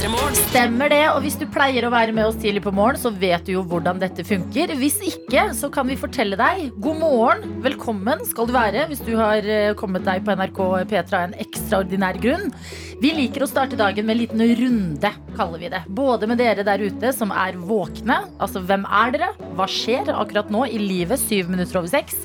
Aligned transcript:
Stemmer 0.00 0.88
det, 0.88 1.02
og 1.12 1.18
hvis 1.20 1.34
du 1.36 1.42
pleier 1.52 1.84
å 1.84 1.90
være 1.92 2.14
med 2.16 2.24
oss 2.24 2.38
tidlig 2.40 2.62
på 2.64 2.70
morgen, 2.72 2.96
så 2.96 3.10
vet 3.12 3.44
du 3.44 3.50
jo 3.52 3.64
hvordan 3.68 3.98
dette 4.00 4.24
funker. 4.24 4.70
Hvis 4.80 4.94
ikke, 5.04 5.42
så 5.52 5.68
kan 5.72 5.90
vi 5.90 5.98
fortelle 6.00 6.38
deg 6.40 6.70
god 6.80 6.96
morgen, 7.02 7.58
velkommen 7.60 8.22
skal 8.24 8.48
du 8.48 8.54
være 8.54 8.86
hvis 8.88 9.02
du 9.04 9.10
har 9.18 9.44
eh, 9.44 9.74
kommet 9.76 10.06
deg 10.06 10.22
på 10.24 10.32
NRK 10.40 10.60
P3 10.88 11.04
av 11.04 11.26
en 11.26 11.36
ekstraordinær 11.44 12.16
grunn. 12.22 12.48
Vi 13.02 13.10
liker 13.18 13.44
å 13.44 13.48
starte 13.50 13.76
dagen 13.76 14.08
med 14.08 14.16
en 14.16 14.22
liten 14.22 14.44
runde, 14.62 15.10
kaller 15.36 15.60
vi 15.60 15.70
det. 15.74 15.82
Både 15.92 16.30
med 16.30 16.40
dere 16.40 16.64
der 16.64 16.80
ute 16.80 17.12
som 17.16 17.34
er 17.36 17.58
våkne, 17.60 18.22
altså 18.40 18.64
hvem 18.64 18.88
er 19.02 19.12
dere, 19.18 19.28
hva 19.58 19.66
skjer 19.68 20.08
akkurat 20.14 20.48
nå 20.48 20.64
i 20.64 20.80
livet, 20.80 21.20
syv 21.20 21.52
minutter 21.52 21.82
over 21.82 21.92
seks. 21.92 22.16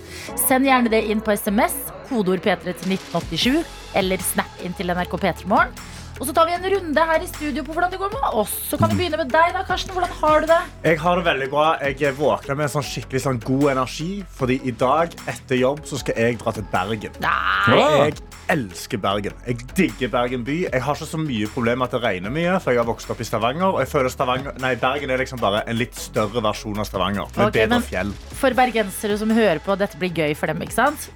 Send 0.48 0.72
gjerne 0.72 0.96
det 0.96 1.04
inn 1.12 1.20
på 1.20 1.36
SMS, 1.36 1.76
kodeord 2.08 2.40
P3 2.48 2.72
til 2.72 2.96
1987, 2.96 3.76
eller 4.00 4.26
snap 4.32 4.64
inn 4.64 4.80
til 4.80 4.96
NRK 4.96 5.20
P3 5.20 5.52
Morgen. 5.52 5.76
Og 6.20 6.28
så 6.30 6.34
tar 6.36 6.48
vi 6.48 6.56
en 6.56 6.68
runde 6.72 7.06
her 7.10 7.24
i 7.24 7.28
studio 7.28 7.64
på 7.68 7.74
hvordan 7.76 7.92
det 7.92 8.00
går 8.00 8.14
med 8.14 8.38
oss. 8.40 8.54
Så 8.70 8.80
kan 8.80 8.92
vi 8.92 9.02
begynne 9.02 9.20
med 9.20 9.34
deg, 9.34 9.52
da, 9.56 9.66
Karsten. 9.68 9.92
Hvordan 9.96 10.14
har 10.22 10.46
du 10.46 10.48
det? 10.48 10.62
Jeg 10.86 11.00
har 11.02 11.20
det 11.20 11.26
veldig 11.28 11.50
bra. 11.52 11.66
Jeg 11.84 12.16
våkner 12.16 12.56
med 12.56 12.70
en 12.70 12.74
sånn 12.78 12.88
skikkelig 12.88 13.24
sånn 13.26 13.42
god 13.44 13.66
energi. 13.74 14.12
Fordi 14.38 14.62
i 14.64 14.72
dag 14.80 15.12
etter 15.28 15.60
jobb 15.60 15.84
så 15.90 16.00
skal 16.00 16.22
jeg 16.24 16.40
dra 16.40 16.56
til 16.56 16.68
Bergen. 16.72 17.20
Nei. 17.26 17.76
Jeg 17.76 18.16
elsker 18.56 19.02
Bergen. 19.02 19.36
Jeg 19.44 19.68
digger 19.76 20.12
Bergen 20.14 20.46
by. 20.48 20.56
Jeg 20.70 20.84
har 20.86 20.96
ikke 20.96 21.10
så 21.10 21.20
mye 21.20 21.50
problemer 21.52 21.82
med 21.84 21.90
at 21.90 21.98
det 21.98 22.02
regner 22.06 22.34
mye, 22.34 22.56
for 22.64 22.72
jeg 22.72 22.82
har 22.84 22.88
vokst 22.88 23.12
opp 23.12 23.20
i 23.20 23.28
Stavanger. 23.28 23.68
Og 23.74 23.82
jeg 23.84 23.92
føler 23.92 24.14
Stavanger, 24.14 24.56
nei, 24.64 24.72
Bergen 24.80 25.12
er 25.12 25.20
liksom 25.20 25.42
bare 25.42 25.66
en 25.68 25.80
litt 25.80 26.00
større 26.00 26.44
versjon 26.46 26.80
av 26.80 26.88
Stavanger. 26.88 27.28
Med 27.36 27.50
okay, 27.50 27.66
bedre 27.66 27.82
fjell. 27.90 28.16
For 28.40 28.56
bergensere 28.56 29.20
som 29.20 29.36
hører 29.36 29.60
på, 29.66 29.76
dette 29.82 30.00
blir 30.00 30.14
gøy 30.16 30.36
for 30.38 30.52
dem, 30.52 30.64
ikke 30.64 30.78
sant? 30.78 31.10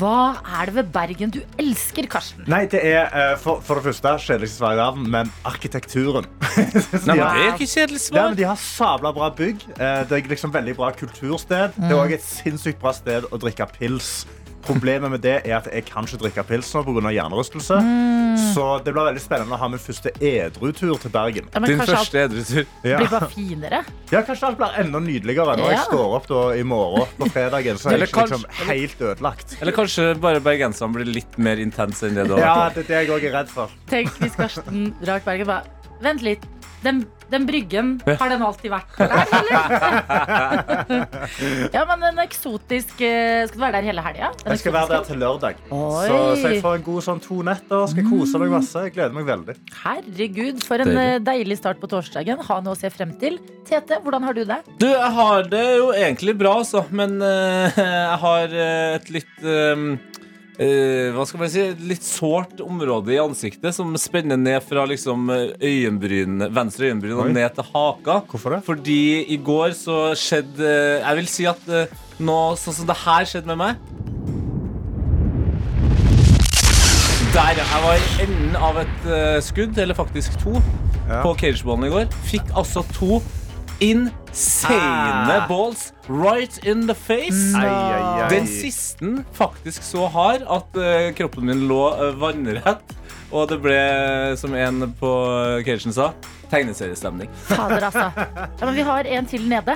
Hva 0.00 0.18
er 0.58 0.70
det 0.72 0.78
ved 0.80 0.92
Bergen 0.96 1.34
du 1.36 1.42
elsker, 1.62 2.10
Karsten? 2.10 2.46
Nei, 2.50 2.64
det 2.72 2.82
er 2.82 3.06
eh, 3.06 3.32
for, 3.40 3.62
for 3.64 3.78
det 3.78 3.92
første 3.92 4.15
kjedeligste 4.22 4.58
svar 4.60 4.72
i 4.74 4.80
verden, 4.80 5.06
men 5.10 5.30
arkitekturen. 5.44 6.26
Nei, 7.06 7.16
men 7.16 7.20
Det 7.20 7.26
er 7.26 7.52
ikke 7.54 7.68
kjedelig 7.70 8.00
Ja, 8.00 8.06
svar. 8.08 8.34
de 8.38 8.46
har 8.48 8.56
sabla 8.62 9.12
bra 9.16 9.30
bygg. 9.30 9.62
Eh, 9.76 10.02
Det 10.08 10.12
er 10.20 10.28
liksom 10.32 10.52
veldig 10.54 10.76
bra 10.78 10.90
kultursted. 10.96 11.72
Det 11.76 11.90
er 11.90 12.00
òg 12.00 12.12
et 12.16 12.22
sinnssykt 12.24 12.80
bra 12.82 12.92
sted 12.96 13.24
å 13.30 13.38
drikke 13.42 13.66
pils. 13.78 14.26
Problemet 14.66 15.10
med 15.12 15.20
det 15.22 15.36
er 15.46 15.56
at 15.60 15.68
jeg 15.72 15.84
kan 15.86 16.04
ikke 16.06 16.18
drikke 16.24 16.42
pils 16.48 16.72
nå 16.74 16.82
pga. 16.86 17.10
hjernerystelse. 17.14 17.76
Så 18.54 18.64
det 18.84 18.92
blir 18.94 19.06
veldig 19.08 19.22
spennende 19.22 19.54
å 19.56 19.58
ha 19.60 19.68
min 19.72 19.78
første 19.80 20.10
edrutur 20.20 20.98
til 21.00 21.10
Bergen. 21.14 21.48
Ja, 21.54 21.60
Din 21.60 21.78
første 21.80 22.18
edrutur. 22.26 22.66
Ja. 22.84 22.98
blir 23.00 23.08
bare 23.12 23.28
finere? 23.32 23.84
ja, 24.12 24.22
Kanskje 24.26 24.48
alt 24.50 24.58
blir 24.58 24.78
enda 24.82 24.98
nydeligere 25.00 25.56
når 25.56 25.64
Ja. 25.70 25.70
jeg 25.76 25.84
står 25.86 26.16
opp 26.18 26.26
da, 26.28 26.40
i 26.58 26.62
morgen 26.62 27.06
på 27.18 27.30
fredagen. 27.30 27.78
Så 27.78 27.90
er 27.90 27.98
jeg 27.98 28.08
ikke 28.08 28.26
liksom 28.26 28.42
kanskje- 28.44 28.66
helt 28.72 28.98
ødelagt. 29.00 29.56
Eller 29.60 29.72
kanskje 29.72 30.20
bare 30.20 30.40
bergenserne 30.40 30.92
blir 30.94 31.06
litt 31.14 31.38
mer 31.38 31.56
intense 31.56 32.02
enn 32.06 32.14
det 32.14 32.26
du 32.28 32.34
har 32.34 32.40
Ja, 32.40 32.68
det 32.70 32.84
er 32.84 32.88
det 32.88 33.08
jeg 33.08 33.16
òg 33.16 33.24
er 33.30 33.32
redd 33.40 33.48
for. 33.48 33.70
Tenk 33.88 34.08
hvis 34.20 34.36
Karsten 34.36 34.94
drar 35.02 35.18
til 35.20 35.24
Bergen 35.32 35.46
bare 35.46 35.62
Vent 36.02 36.20
litt. 36.22 36.42
Den, 36.84 37.00
den 37.32 37.46
bryggen, 37.48 37.94
har 38.04 38.28
den 38.30 38.42
alltid 38.44 38.70
vært 38.70 38.98
der, 39.00 39.30
eller? 39.38 40.96
ja, 41.76 41.82
men 41.88 42.04
en 42.10 42.20
eksotisk 42.22 43.00
eh, 43.02 43.46
Skal 43.48 43.56
du 43.56 43.62
være 43.64 43.78
der 43.78 43.88
hele 43.88 44.04
helga? 44.04 44.28
Jeg 44.44 44.60
skal 44.60 44.74
være 44.76 44.90
der 44.92 45.06
til 45.08 45.18
lørdag. 45.22 45.62
Oi. 45.72 46.04
Så, 46.06 46.18
så 46.42 46.52
jeg 46.52 46.62
får 46.62 46.78
en 46.78 46.86
god 46.86 47.06
sånn 47.08 47.22
to 47.24 47.40
netter. 47.48 47.86
Skal 47.90 48.06
kose 48.10 48.40
meg 48.42 48.52
masse. 48.54 48.84
Jeg 48.86 48.94
gleder 48.98 49.16
meg 49.16 49.26
veldig. 49.30 49.56
Herregud, 49.82 50.62
for 50.68 50.84
en 50.84 50.92
Deilig. 50.92 51.06
eh, 51.16 51.22
deilig 51.30 51.58
start 51.62 51.80
på 51.82 51.90
torsdagen. 51.90 52.44
Ha 52.50 52.58
noe 52.64 52.76
å 52.76 52.78
se 52.78 52.92
frem 52.94 53.16
til. 53.20 53.40
Tete, 53.66 53.98
hvordan 54.04 54.22
har 54.28 54.36
du 54.36 54.44
det? 54.46 54.60
Du, 54.78 54.86
jeg 54.86 55.12
har 55.20 55.48
det 55.50 55.64
jo 55.80 55.88
egentlig 55.96 56.36
bra, 56.38 56.58
altså. 56.60 56.84
Men 56.94 57.16
uh, 57.22 57.80
jeg 57.80 58.20
har 58.26 58.56
et 59.00 59.10
litt 59.16 59.42
eh, 59.42 59.88
eh, 60.58 61.10
hva 61.14 61.24
skal 61.28 61.40
man 61.42 61.50
si 61.52 61.64
Litt 61.88 62.04
sårt 62.06 62.60
område 62.64 63.12
i 63.14 63.18
ansiktet 63.22 63.74
som 63.76 63.92
spenner 64.00 64.38
ned 64.40 64.62
fra 64.64 64.86
liksom 64.88 65.28
øyenbryn, 65.60 66.46
venstre 66.54 66.88
øyenbryn 66.90 67.16
og 67.18 67.26
Oi. 67.28 67.32
ned 67.36 67.54
til 67.58 67.68
haka. 67.74 68.20
Hvorfor 68.30 68.56
det? 68.56 68.62
Fordi 68.66 68.98
i 69.34 69.36
går 69.36 69.74
så 69.76 69.98
skjedde 70.16 70.64
eh, 70.66 71.04
Jeg 71.04 71.20
vil 71.20 71.30
si 71.30 71.46
at 71.50 71.68
eh, 71.68 71.92
nå, 72.24 72.38
sånn 72.60 72.78
som 72.80 72.88
det 72.88 72.96
her 73.04 73.28
skjedde 73.28 73.52
med 73.52 73.60
meg. 73.60 73.84
Der, 77.36 77.58
Jeg 77.60 77.80
var 77.84 77.96
i 78.00 78.22
enden 78.24 78.54
av 78.56 78.78
et 78.80 79.08
eh, 79.12 79.38
skudd, 79.44 79.76
eller 79.82 79.94
faktisk 79.98 80.38
to, 80.40 80.54
Ja. 81.06 81.20
på 81.22 81.34
cageballen 81.38 81.84
i 81.86 81.90
går. 81.92 82.06
Fikk 82.26 82.48
altså 82.56 82.80
to 82.96 83.20
insane 83.80 84.76
Ah. 84.76 85.46
balls 85.48 85.92
right 86.08 86.58
in 86.64 86.86
the 86.86 86.94
face. 86.94 87.54
Ai, 87.56 87.66
ai, 87.66 88.22
ai. 88.22 88.28
Den 88.30 88.46
siste 88.46 89.24
faktisk 89.36 89.82
så 89.82 90.06
hard 90.12 90.42
at 90.48 90.76
uh, 90.76 91.12
kroppen 91.16 91.46
min 91.46 91.66
lå 91.68 91.82
uh, 91.96 92.12
vannrett. 92.20 92.94
Og 93.32 93.48
det 93.50 93.58
ble, 93.60 93.78
som 94.38 94.54
en 94.54 94.92
på 95.00 95.10
cagen 95.66 95.92
sa, 95.92 96.12
tegneseriestemning. 96.52 97.28
Fader, 97.48 97.88
altså. 97.88 98.10
Ja, 98.60 98.66
men 98.68 98.76
vi 98.76 98.84
har 98.86 99.08
en 99.18 99.26
til 99.26 99.48
nede. 99.50 99.74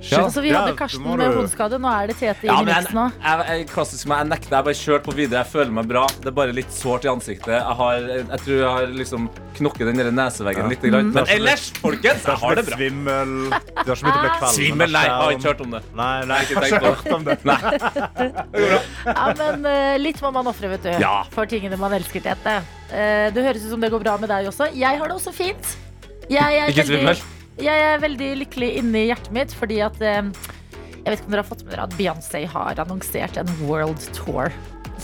Ja. 0.00 0.20
Altså, 0.26 0.42
vi 0.44 0.50
hadde 0.52 0.74
Karsten 0.76 1.02
med 1.16 1.32
hodeskade. 1.34 1.78
Nå 1.80 1.88
er 1.88 2.10
det 2.10 2.16
Tete 2.20 2.46
Ja, 2.46 2.58
i 2.60 2.64
men 2.64 2.74
miksen 2.74 2.94
nå. 2.98 3.04
jeg, 3.22 3.46
jeg, 3.48 3.68
klassisk 3.72 4.08
jeg 4.12 4.28
nekter. 4.28 4.56
Jeg 4.56 4.66
bare 4.68 4.78
kjørte 4.80 5.04
på 5.08 5.14
videre. 5.16 5.40
Jeg 5.42 5.50
føler 5.52 5.72
meg 5.78 5.88
bra. 5.90 6.04
Det 6.20 6.30
er 6.30 6.36
bare 6.36 6.52
litt 6.56 6.72
sårt 6.76 7.06
i 7.06 7.10
ansiktet. 7.10 7.54
Jeg, 7.56 7.76
har, 7.80 8.06
jeg 8.20 8.40
tror 8.44 8.56
jeg 8.60 8.70
har 8.76 8.92
liksom 9.00 9.28
knokket 9.56 9.88
den 9.90 10.14
neseveggen 10.14 10.66
Ja. 10.66 10.68
litt. 10.74 10.82
Mm. 10.86 11.12
Men 11.16 11.30
ellers, 11.32 11.70
folkens, 11.80 12.26
jeg 12.28 12.36
har 12.42 12.54
det 12.60 12.66
bra. 12.68 12.76
svimmel. 12.76 13.34
Du 13.50 13.56
har 13.56 13.96
ikke 13.96 14.04
begynt 14.04 14.18
å 14.18 14.24
bli 14.26 14.32
kvalm. 14.36 14.54
Svimmel? 14.58 14.92
Nei, 14.96 15.04
jeg 15.06 15.16
har 15.16 15.36
ikke 15.38 15.48
hørt 15.50 15.64
om 15.66 15.70
det. 15.76 15.82
Nei, 15.96 16.12
nei, 16.32 16.40
jeg 16.44 16.56
har 16.56 16.68
ikke 16.70 16.92
hørt 16.92 17.12
om 17.16 17.24
det. 17.24 17.38
Ja, 19.06 19.26
men 19.38 19.66
eh, 19.70 19.96
litt 20.00 20.20
må 20.24 20.30
man 20.34 20.48
ofre, 20.50 20.68
vet 20.74 20.84
du. 20.86 20.92
Ja. 21.02 21.14
For 21.34 21.48
tingene 21.50 21.78
man 21.80 21.94
elsker, 21.96 22.22
Tete. 22.24 22.58
Eh, 22.90 23.28
det 23.34 23.44
høres 23.46 23.64
ut 23.66 23.72
som 23.74 23.82
det 23.82 23.90
går 23.94 24.02
bra 24.04 24.16
med 24.20 24.30
deg 24.32 24.48
også. 24.50 24.68
Jeg 24.76 24.98
har 25.00 25.10
det 25.10 25.16
også 25.18 25.32
fint. 25.36 25.72
Jeg 26.30 26.42
er, 26.58 26.72
Ikke 26.72 26.86
svimmel? 26.88 27.12
veldig, 27.14 27.35
jeg 27.62 27.84
er 27.88 28.00
veldig 28.02 28.30
lykkelig 28.42 28.70
inni 28.80 29.06
hjertet 29.08 29.34
mitt 29.34 29.52
fordi 29.56 29.80
at 29.84 30.00
eh, 30.04 30.22
Jeg 31.02 31.06
vet 31.06 31.20
ikke 31.20 31.28
om 31.28 31.36
dere 31.36 31.44
har 31.44 31.50
fått 31.50 31.62
med 31.64 31.72
dere 31.76 31.84
at 31.86 31.94
Beyoncé 31.98 32.42
har 32.50 32.80
annonsert 32.82 33.38
en 33.40 33.52
world 33.64 34.08
tour. 34.16 34.50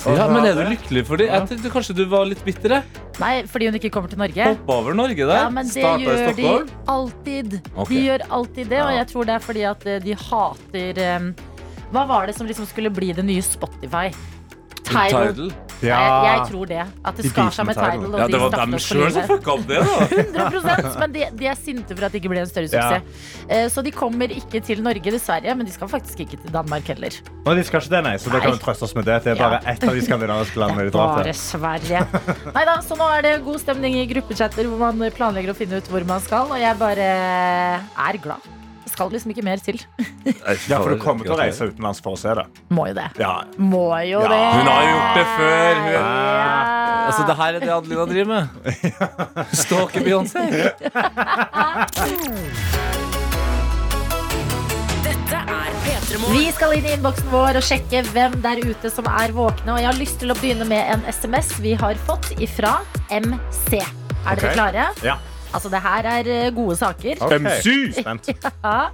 Ja, 0.09 0.27
men 0.31 0.47
er 0.49 0.57
du 0.57 0.65
lykkelig 0.67 1.05
for 1.07 1.21
det? 1.21 1.29
Jeg 1.29 1.49
tenkte 1.51 1.71
kanskje 1.71 1.95
du 1.95 2.03
var 2.11 2.25
litt 2.27 2.41
bitter? 2.47 2.79
jeg. 2.79 3.03
Nei, 3.21 3.33
fordi 3.47 3.69
hun 3.69 3.77
ikke 3.79 3.91
kommer 3.93 4.11
til 4.11 4.19
Norge. 4.19 4.49
Hoppe 4.55 4.75
over 4.75 4.97
Norge 4.97 5.21
der? 5.21 5.37
Ja, 5.37 5.49
men 5.53 5.69
det 5.69 5.77
Starter 5.77 6.03
gjør 6.03 6.37
de 6.39 6.77
alltid. 6.91 7.57
Okay. 7.77 7.93
De 7.93 8.05
gjør 8.09 8.27
alltid 8.39 8.71
det, 8.73 8.81
og 8.83 8.93
jeg 8.97 9.09
tror 9.13 9.29
det 9.29 9.35
er 9.37 9.45
fordi 9.47 9.65
at 9.69 9.87
eh, 9.87 10.03
de 10.03 10.17
hater 10.25 11.03
um, 11.21 11.33
Hva 11.93 12.07
var 12.09 12.27
det 12.27 12.37
som 12.39 12.49
liksom 12.49 12.67
skulle 12.71 12.91
bli 12.95 13.13
det 13.15 13.25
nye 13.29 13.45
Spotify? 13.45 14.09
Tidal. 14.87 15.35
Tidal? 15.35 15.53
Jeg, 15.83 15.91
jeg 16.27 16.43
tror 16.51 16.67
det. 16.71 16.83
At 17.05 17.17
det 17.19 17.31
skar 17.33 17.51
seg 17.55 17.67
med 17.67 17.75
Tidal. 17.79 18.03
Tidal. 18.03 18.15
Og 18.15 18.21
Ja, 18.23 18.27
det 18.31 18.41
var 18.43 18.55
dem 18.61 18.77
sjøl 18.79 19.11
som 19.17 19.27
fucka 19.31 19.55
opp 19.57 19.65
det, 19.67 19.81
da. 19.83 19.97
100 20.47 21.01
Men 21.03 21.13
de, 21.17 21.25
de 21.41 21.49
er 21.51 21.59
sinte 21.59 21.97
for 21.97 22.07
at 22.07 22.15
det 22.15 22.21
ikke 22.23 22.31
ble 22.33 22.43
en 22.45 22.51
større 22.51 22.71
suksess. 22.71 23.27
Eh, 23.49 23.67
Så 23.73 23.83
de 23.87 23.91
kommer 23.95 24.31
ikke 24.37 24.63
til 24.63 24.83
Norge, 24.85 25.03
dessverre. 25.17 25.57
Men 25.59 25.67
de 25.67 25.75
skal 25.75 25.91
faktisk 25.91 26.23
ikke 26.27 26.39
til 26.45 26.55
Danmark 26.55 26.87
heller. 26.93 27.19
Nå, 27.47 27.57
de 27.59 27.67
skal 27.67 27.83
ikke 27.83 27.95
det, 27.97 28.03
nei, 28.07 28.15
så 28.23 28.31
det 28.31 28.43
kan 28.47 28.55
vi 28.57 28.63
trøste 28.63 28.87
oss 28.89 28.95
med 28.99 29.09
det. 29.11 29.19
Det 29.27 29.35
er 29.35 29.43
bare 29.43 29.61
ett 29.75 29.83
av 29.89 29.95
de 29.99 30.07
skandinaviske 30.07 30.63
landene 30.63 30.87
de 30.87 30.95
drar 30.95 31.13
Bare 31.17 31.33
til. 31.33 31.43
Nei 32.55 32.65
da, 32.69 32.79
så 32.87 32.99
nå 32.99 33.11
er 33.19 33.27
det 33.27 33.37
god 33.47 33.59
stemning 33.63 33.99
i 33.99 34.07
gruppechatter 34.15 34.71
hvor 34.71 34.79
man 34.93 35.11
planlegger 35.19 35.51
å 35.55 35.59
finne 35.59 35.83
ut 35.83 35.91
hvor 35.93 36.07
man 36.09 36.23
skal. 36.23 36.51
Og 36.53 36.59
jeg 36.63 36.79
bare 36.79 37.11
er 37.83 38.23
glad. 38.23 38.53
Skal 38.93 39.09
liksom 39.15 39.31
ikke 39.33 39.45
mer 39.47 39.57
til. 39.65 39.79
Ja, 40.69 40.77
for 40.83 40.89
du 40.93 40.99
kommer 41.01 41.25
til 41.25 41.33
å 41.33 41.39
reise 41.41 41.65
utenlands 41.71 42.01
for 42.05 42.13
å 42.13 42.17
se 42.21 42.29
det. 42.37 42.45
Må 42.77 42.85
jo 42.91 42.95
det. 42.99 43.07
Ja. 43.19 43.39
Må 43.57 43.87
jo 44.05 44.21
Ja. 44.21 44.29
det. 44.29 44.41
Hun 44.59 44.67
har 44.69 44.83
gjort 44.91 45.15
det 45.17 45.27
før. 45.39 45.75
Hun. 45.81 45.93
Ja. 45.93 46.03
Altså, 47.03 47.23
det 47.27 47.35
her 47.41 47.51
er 47.55 47.61
det 47.65 47.73
Adelina 47.75 48.05
driver 48.07 48.29
med. 48.35 48.45
Stalker 49.57 50.01
Beyoncé. 50.07 50.43
Dette 55.03 55.39
P3 55.85 56.19
Vi 56.33 56.45
skal 56.55 56.75
inn 56.77 56.87
i 56.87 56.93
innboksen 56.97 57.29
vår 57.33 57.59
og 57.61 57.65
sjekke 57.67 58.03
hvem 58.13 58.33
der 58.45 58.61
ute 58.65 58.91
som 58.93 59.07
er 59.11 59.33
våkne. 59.37 59.75
Og 59.75 59.79
jeg 59.83 59.89
har 59.91 59.99
lyst 59.99 60.19
til 60.23 60.33
å 60.33 60.37
begynne 60.39 60.67
med 60.69 60.83
en 60.95 61.03
SMS 61.11 61.49
vi 61.63 61.73
har 61.79 61.95
fått 62.07 62.29
ifra 62.43 62.73
MC. 63.11 63.81
Er 64.23 64.39
dere 64.39 64.53
klare? 64.55 64.85
Ja. 65.05 65.17
Altså, 65.53 65.69
det 65.73 65.81
her 65.85 66.09
er 66.19 66.29
eh, 66.33 66.53
gode 66.55 66.77
saker. 66.81 67.23
Okay. 67.29 67.91
Spent. 68.01 68.31
Ja. 68.65 68.91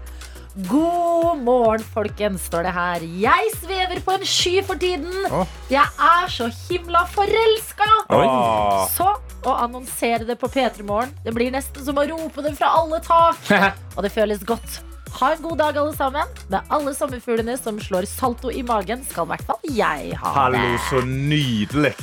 God 0.67 1.39
morgen, 1.47 1.85
folkens, 1.95 2.49
står 2.49 2.65
det 2.67 2.73
her. 2.75 3.03
Jeg 3.23 3.51
svever 3.61 4.01
på 4.03 4.17
en 4.17 4.25
sky 4.27 4.57
for 4.67 4.75
tiden. 4.81 5.13
Oh. 5.31 5.47
Jeg 5.71 5.87
er 6.03 6.33
så 6.35 6.49
himla 6.65 7.05
forelska. 7.13 7.87
Oh. 8.11 8.83
Så 8.91 9.07
å 9.47 9.55
annonsere 9.55 10.27
det 10.27 10.35
på 10.41 10.51
P3 10.51 10.83
Morgen, 10.89 11.13
det 11.23 11.37
blir 11.37 11.53
nesten 11.55 11.85
som 11.87 12.01
å 12.01 12.07
rope 12.11 12.43
det 12.43 12.57
fra 12.59 12.73
alle 12.81 12.99
tak. 13.07 13.39
Og 13.97 14.03
det 14.03 14.11
føles 14.17 14.43
godt. 14.49 14.81
Ha 15.21 15.31
en 15.37 15.45
god 15.47 15.61
dag, 15.63 15.79
alle 15.79 15.95
sammen. 15.97 16.35
Med 16.51 16.75
alle 16.75 16.95
sommerfuglene 16.97 17.55
som 17.61 17.79
slår 17.81 18.09
salto 18.11 18.51
i 18.51 18.65
magen, 18.67 19.05
skal 19.07 19.29
i 19.29 19.37
hvert 19.37 19.47
fall 19.53 19.63
jeg 19.79 20.19
ha 20.19 20.35
Hallo, 20.43 20.59
det. 20.59 20.81
så 20.91 21.05
nydelig. 21.07 21.95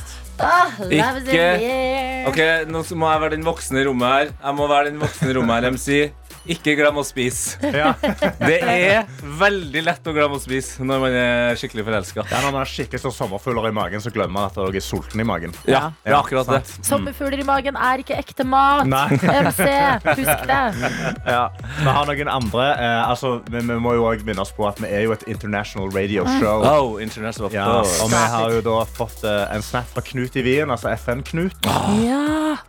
In 0.91 0.99
Ikke- 0.99 2.27
Ok, 2.27 2.39
Nå 2.67 2.83
må 2.99 3.11
jeg 3.11 3.21
være 3.21 3.29
den 3.35 3.45
voksne 3.45 3.81
i 3.81 3.85
rommet 3.87 4.07
her. 4.07 4.31
Jeg 4.43 4.55
må 4.55 4.67
være 4.67 4.89
den 4.89 4.99
voksne 4.99 5.29
i 5.31 5.35
rommet 5.37 5.63
her, 5.63 5.71
MC. 5.71 6.11
Ikke 6.45 6.75
glem 6.77 6.99
å 7.01 7.03
spise. 7.05 7.57
Ja. 7.73 7.93
Det 8.49 8.59
er 8.61 9.07
veldig 9.39 9.81
lett 9.85 10.07
å 10.07 10.13
glemme 10.13 10.37
å 10.37 10.41
spise 10.41 10.85
når 10.85 11.01
man 11.01 11.15
er 11.17 11.59
skikkelig 11.59 11.85
forelska. 11.87 12.25
Ja, 12.29 12.41
når 12.43 12.51
man 12.53 12.59
har 12.61 12.69
skikkelig 12.69 13.01
sånn 13.01 13.15
sommerfugler 13.15 13.69
i 13.71 13.75
magen, 13.75 14.03
så 14.03 14.11
glemmer 14.13 14.35
man 14.35 14.49
at 14.49 14.59
man 14.59 14.75
er 14.75 14.85
sulten 14.85 15.21
i 15.23 15.27
magen. 15.27 15.55
Ja, 15.69 15.89
det 16.03 16.13
er 16.13 16.17
akkurat 16.19 16.49
det. 16.51 16.61
Sommerfugler 16.85 17.41
i 17.41 17.47
magen 17.47 17.79
er 17.79 18.03
ikke 18.03 18.17
ekte 18.21 18.45
mat. 18.47 18.85
Nei. 18.89 19.07
MC, 19.45 19.65
husk 20.11 20.45
det. 20.49 20.63
Ja. 21.35 21.47
Vi 21.79 21.89
har 21.89 22.05
noen 22.07 22.29
andre 22.29 22.65
eh, 22.77 23.09
altså, 23.09 23.39
vi, 23.49 23.59
vi 23.65 23.77
må 23.81 23.95
jo 23.97 24.05
også 24.07 24.27
minne 24.27 24.43
oss 24.43 24.51
på 24.55 24.67
at 24.67 24.77
vi 24.81 24.89
er 24.93 25.05
jo 25.07 25.13
et 25.15 25.23
international 25.31 25.89
radio 25.95 26.25
show. 26.37 26.63
Oh, 26.65 26.95
international 27.01 27.53
Ja, 27.53 27.67
og 27.81 28.11
vi 28.11 28.21
har 28.35 28.53
jo 28.53 28.61
da 28.65 28.77
fått 28.97 29.25
eh, 29.25 29.45
en 29.55 29.65
snap 29.65 29.89
fra 29.93 30.03
Knut 30.05 30.37
i 30.37 30.43
Wien, 30.45 30.71
altså 30.73 30.91
FN-Knut. 30.93 31.69
Ja. 32.05 32.21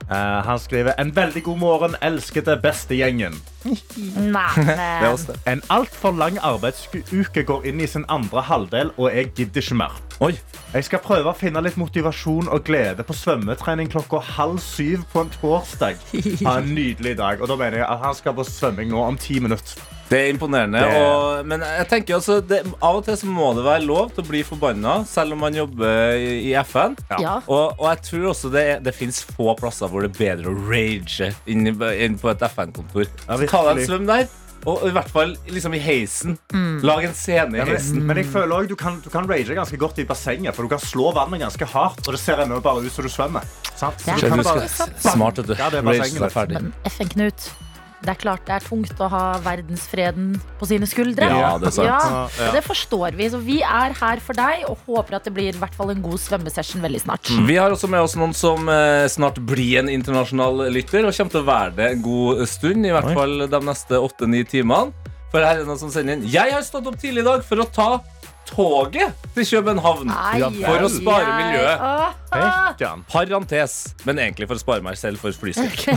Eh, 0.09 0.41
han 0.47 0.63
skriver 0.63 0.97
En 0.99 1.13
veldig 1.17 1.43
god 1.47 1.61
morgen, 1.61 1.97
elskede 2.05 2.57
bestegjengen. 2.63 3.37
Nei. 3.67 4.47
En 5.53 5.63
altfor 5.73 6.15
lang 6.17 6.39
arbeidsuke 6.43 7.45
går 7.47 7.67
inn 7.71 7.81
i 7.81 7.89
sin 7.91 8.05
andre 8.13 8.43
halvdel, 8.47 8.93
og 8.97 9.11
jeg 9.15 9.33
gidder 9.37 9.65
ikke 9.65 9.79
mer. 9.83 9.99
Oi. 10.25 10.33
Jeg 10.73 10.87
skal 10.89 11.03
prøve 11.05 11.31
å 11.33 11.37
finne 11.37 11.61
litt 11.65 11.77
motivasjon 11.81 12.51
og 12.53 12.65
glede 12.67 13.05
på 13.07 13.17
svømmetrening 13.17 13.91
klokka 13.93 14.21
halv 14.37 14.59
syv 14.65 15.05
på 15.13 15.25
en 15.25 15.35
torsdag. 15.39 16.01
Ha 16.45 16.59
en 16.61 16.73
nydelig 16.77 17.17
dag. 17.21 17.43
Og 17.43 17.51
da 17.51 17.59
mener 17.61 17.83
jeg 17.83 17.89
at 17.89 18.03
han 18.05 18.17
skal 18.17 18.37
på 18.37 18.47
svømming 18.49 18.91
nå 18.93 19.05
om 19.07 19.21
ti 19.21 19.41
minutter. 19.41 19.96
Det 20.09 20.19
er 20.21 20.29
imponerende. 20.31 20.79
Det- 20.79 21.01
Og, 21.03 21.47
men 21.51 21.61
jeg 21.61 21.89
tenker 21.91 22.15
altså 22.15 22.41
det, 22.47 22.61
Av 22.81 22.97
og 23.01 23.05
til 23.05 23.17
så 23.19 23.27
må 23.27 23.49
det 23.57 23.65
være 23.67 23.83
lov 23.87 24.13
til 24.15 24.23
å 24.23 24.29
bli 24.29 24.43
forbanna, 24.47 25.05
selv 25.07 25.33
om 25.35 25.41
man 25.43 25.55
jobber 25.55 26.15
i, 26.15 26.53
i 26.53 26.55
FN. 26.63 26.95
ja. 27.19 27.41
Og, 27.49 27.75
og 27.81 27.87
jeg 27.91 28.03
tror 28.11 28.29
også 28.31 28.53
det, 28.55 28.63
er- 28.77 28.81
det 28.87 28.95
fins 28.95 29.25
få 29.25 29.57
plasser 29.59 29.89
hvor 29.91 30.07
det 30.07 30.13
er 30.15 30.19
bedre 30.37 30.53
å 30.55 30.71
rage 30.71 31.33
inn, 31.47 31.67
inn 31.67 32.19
på 32.23 32.31
et 32.31 32.43
FN-kontor. 32.53 33.07
Ja, 33.29 33.37
ta 33.51 33.65
deg 33.73 33.83
en 33.83 33.89
svøm 33.91 34.07
der. 34.07 34.29
Og 34.67 34.81
i 34.89 34.91
hvert 34.91 35.11
fall 35.15 35.37
liksom 35.47 35.75
i 35.77 35.79
heisen. 35.79 36.39
Mm. 36.51 36.81
Lag 36.83 37.05
en 37.07 37.13
scene 37.15 37.55
i 37.61 37.67
heisen. 37.69 37.99
men, 38.01 38.07
men 38.09 38.17
jeg 38.19 38.27
føler 38.33 38.51
også, 38.57 38.69
du 38.73 38.75
kan, 38.81 38.97
du 39.05 39.11
kan 39.13 39.29
rage 39.31 39.55
ganske 39.55 39.79
godt 39.79 39.99
i 40.03 40.07
bassenget, 40.09 40.55
for 40.57 40.67
du 40.67 40.73
kan 40.73 40.83
slå 40.83 41.13
vannet 41.15 41.39
ganske 41.45 41.69
hardt, 41.71 42.01
og 42.09 42.17
det 42.17 42.19
ser 42.23 42.43
ennå 42.43 42.59
bare 42.65 42.83
ut 42.83 42.91
som 42.91 43.07
du 43.07 43.11
svømmer. 43.13 43.47
Sant? 43.77 44.03
Er 44.09 44.19
du 44.19 44.27
kan 44.33 44.43
bare- 44.43 44.67
skal 44.69 44.91
smart, 45.13 45.39
at 45.39 45.47
du. 45.47 45.55
Ja, 45.55 45.69
det 45.71 45.79
er 45.79 45.87
Rage 45.87 46.01
bassenget, 46.01 46.21
deg 46.25 46.35
ferdig. 46.35 46.55
Men 46.63 46.73
FN-Knut, 46.91 47.47
det 48.05 48.13
er 48.13 48.19
klart 48.21 48.45
det 48.45 48.55
er 48.59 48.65
tungt 48.65 49.01
å 49.01 49.09
ha 49.11 49.23
verdensfreden 49.45 50.35
på 50.61 50.69
sine 50.69 50.89
skuldre. 50.89 51.29
Ja, 51.33 51.55
det 51.61 51.71
er 51.71 51.77
sant. 51.77 52.37
Ja, 52.37 52.51
det 52.55 52.63
forstår 52.67 53.17
vi. 53.17 53.29
Så 53.33 53.41
vi 53.43 53.57
er 53.65 53.97
her 53.97 54.23
for 54.23 54.37
deg 54.37 54.67
og 54.69 54.83
håper 54.87 55.19
at 55.19 55.29
det 55.29 55.33
blir 55.37 55.49
i 55.55 55.63
hvert 55.63 55.75
fall 55.77 55.95
en 55.95 56.05
god 56.05 56.21
svømmesession 56.21 56.85
veldig 56.85 57.03
snart. 57.07 57.33
Vi 57.49 57.57
har 57.57 57.73
også 57.73 57.91
med 57.91 58.05
oss 58.05 58.17
noen 58.21 58.37
som 58.37 58.69
eh, 58.73 59.07
snart 59.13 59.41
blir 59.49 59.81
en 59.81 59.91
internasjonal 59.93 60.67
lytter, 60.75 61.09
og 61.09 61.17
kommer 61.17 61.37
til 61.39 61.43
å 61.43 61.49
være 61.49 61.77
det 61.81 61.91
en 61.95 62.05
god 62.05 62.45
stund. 62.51 62.87
I 62.87 62.95
hvert 62.95 63.13
fall 63.17 63.47
de 63.51 63.63
neste 63.71 64.03
åtte-ni 64.09 64.45
timene. 64.49 64.93
For 65.33 65.43
her 65.43 65.57
er 65.57 65.65
det 65.65 65.69
noen 65.69 65.81
som 65.81 65.91
sender 65.91 66.15
inn 66.15 66.29
Jeg 66.31 66.53
har 66.55 66.63
stått 66.65 66.87
opp 66.87 67.01
tidlig 67.01 67.25
i 67.25 67.27
dag 67.27 67.43
for 67.45 67.61
å 67.61 67.67
ta 67.67 67.89
toget 68.49 69.27
til 69.35 69.47
København. 69.51 70.11
Ai, 70.13 70.41
for 70.63 70.87
å 70.87 70.91
spare 70.93 71.27
ai. 71.27 71.37
miljøet. 71.43 71.83
Åh. 71.83 73.03
Parentes, 73.11 73.77
men 74.07 74.21
egentlig 74.23 74.49
for 74.51 74.59
å 74.59 74.63
spare 74.63 74.85
meg 74.85 74.99
selv 75.01 75.23
for 75.23 75.37
flyskrekk. 75.37 75.87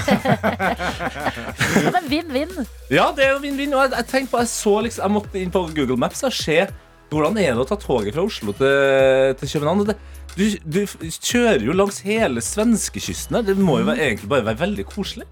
Ja, 1.79 1.91
Men 1.93 2.07
vinn-vinn. 2.09 2.53
Ja, 2.91 3.09
det 3.15 3.25
er 3.25 3.33
jo 3.35 3.41
vinn-vinn. 3.43 3.73
Og 3.77 3.83
jeg, 3.85 4.05
jeg 4.13 4.29
på, 4.31 4.39
jeg 4.41 4.51
så 4.51 4.75
liksom 4.85 5.05
Jeg 5.05 5.13
måtte 5.15 5.41
inn 5.41 5.51
på 5.53 5.61
Google 5.75 5.97
Maps 5.99 6.23
og 6.27 6.33
se 6.35 6.61
hvordan 7.09 7.37
er 7.41 7.55
det 7.55 7.63
å 7.63 7.67
ta 7.69 7.77
toget 7.79 8.13
fra 8.13 8.25
Oslo 8.25 8.53
til, 8.57 9.35
til 9.39 9.53
København. 9.55 9.85
Det, 9.89 9.95
du, 10.37 10.43
du 10.63 10.81
kjører 10.85 11.63
jo 11.65 11.75
langs 11.75 12.01
hele 12.05 12.43
svenskekysten 12.45 13.39
her. 13.39 13.47
Det 13.49 13.57
må 13.57 13.79
jo 13.81 13.89
være, 13.89 14.11
egentlig 14.11 14.29
bare 14.31 14.45
være 14.51 14.63
veldig 14.65 14.85
koselig. 14.91 15.27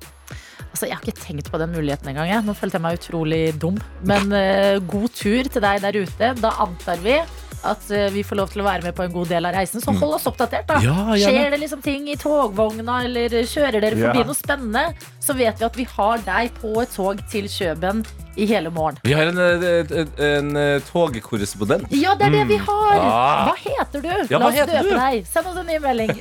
Altså, 0.78 0.92
Jeg 0.92 0.98
har 1.00 1.08
ikke 1.10 1.24
tenkt 1.24 1.48
på 1.50 1.58
den 1.58 1.72
muligheten 1.74 2.12
engang. 2.12 2.30
Nå 2.46 2.54
følte 2.54 2.78
jeg 2.78 2.84
meg 2.86 3.00
utrolig 3.00 3.42
dum. 3.58 3.80
Men 4.06 4.30
uh, 4.30 4.78
god 4.86 5.10
tur 5.18 5.48
til 5.50 5.64
deg 5.64 5.80
der 5.82 5.96
ute. 6.04 6.28
Da 6.38 6.52
antar 6.62 7.02
vi 7.02 7.16
at 7.18 7.88
uh, 7.90 8.04
vi 8.14 8.22
får 8.22 8.38
lov 8.38 8.52
til 8.54 8.62
å 8.62 8.68
være 8.68 8.86
med 8.86 8.94
på 8.94 9.08
en 9.08 9.16
god 9.16 9.32
del 9.34 9.50
av 9.50 9.58
reisen. 9.58 9.82
Så 9.82 9.96
hold 9.98 10.14
oss 10.20 10.28
oppdatert, 10.30 10.70
da. 10.70 10.78
Ja. 10.86 11.08
Skjer 11.18 11.50
det 11.56 11.62
liksom 11.64 11.82
ting 11.82 12.06
i 12.14 12.20
togvogna, 12.22 13.00
eller 13.10 13.34
kjører 13.42 13.82
dere 13.82 13.98
forbi 13.98 14.22
Ja. 14.22 14.28
noe 14.30 14.38
spennende, 14.38 14.86
så 15.18 15.34
vet 15.34 15.58
vi 15.58 15.66
at 15.66 15.82
vi 15.82 15.88
har 15.98 16.22
deg 16.30 16.54
på 16.62 16.76
et 16.84 16.94
tog 16.94 17.26
til 17.34 17.50
Kjøben 17.50 18.06
i 18.38 18.46
hele 18.46 18.70
morgen. 18.74 19.00
Vi 19.04 19.14
har 19.18 19.32
en, 19.32 19.38
en, 19.38 19.64
en, 20.02 20.12
en 20.28 20.58
eh, 20.62 20.82
togkorrespondent. 20.92 21.88
Ja, 21.90 22.14
det 22.18 22.28
er 22.30 22.36
det 22.38 22.44
vi 22.52 22.58
har! 22.62 23.00
Ah. 23.02 23.48
Hva 23.48 23.56
heter 23.58 24.04
du? 24.04 24.12
Ja, 24.30 24.40
La 24.40 24.50
oss 24.50 24.58
heter 24.58 24.78
døpe 24.78 24.94
du? 24.94 25.02
deg. 25.02 25.28
Send 25.30 25.50
oss 25.50 25.58
en 25.62 25.70
ny 25.70 25.80
melding. 25.82 26.14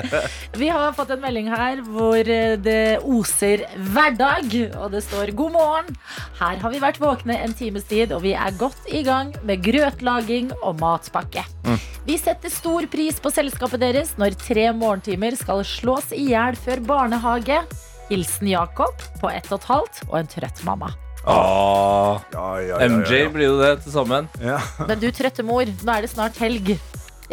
vi 0.62 0.68
har 0.72 0.92
fått 0.96 1.14
en 1.16 1.22
melding 1.24 1.48
her 1.52 1.80
hvor 1.88 2.20
eh, 2.20 2.56
det 2.60 2.78
oser 3.00 3.64
hverdag, 3.94 4.52
og 4.80 4.92
det 4.94 5.04
står 5.06 5.32
'God 5.34 5.56
morgen'. 5.56 5.96
Her 6.40 6.60
har 6.62 6.74
vi 6.74 6.82
vært 6.82 7.00
våkne 7.02 7.38
en 7.40 7.56
times 7.56 7.88
tid, 7.88 8.12
og 8.12 8.24
vi 8.26 8.34
er 8.36 8.58
godt 8.60 8.90
i 8.92 9.02
gang 9.06 9.32
med 9.44 9.64
grøtlaging 9.64 10.52
og 10.60 10.78
matpakke. 10.82 11.46
Mm. 11.64 11.80
Vi 12.04 12.18
setter 12.20 12.52
stor 12.52 12.84
pris 12.92 13.16
på 13.22 13.32
selskapet 13.32 13.80
deres 13.80 14.12
når 14.20 14.36
tre 14.36 14.68
morgentimer 14.76 15.36
skal 15.40 15.64
slås 15.64 16.12
i 16.12 16.28
hjel 16.34 16.58
før 16.60 16.84
barnehage. 16.84 17.62
Hilsen 18.10 18.50
Jakob 18.52 19.00
på 19.22 19.32
ett 19.32 19.48
og 19.48 19.62
et 19.62 19.70
halvt 19.70 20.04
og 20.10 20.18
en 20.20 20.28
trøtt 20.28 20.60
mamma. 20.68 20.92
Ah, 21.26 22.20
Ja, 22.34 22.46
ja, 22.60 22.60
ja, 22.60 22.78
ja, 22.80 22.88
MJ 22.88 23.28
blir 23.32 23.46
jo 23.48 23.56
det 23.60 23.70
til 23.84 23.92
sammen. 23.94 24.28
Ja. 24.42 24.58
Men 24.88 25.00
du 25.00 25.06
trøtte 25.14 25.44
mor, 25.46 25.64
nå 25.64 25.94
er 25.96 26.04
det 26.04 26.10
snart 26.12 26.36
helg. 26.42 26.74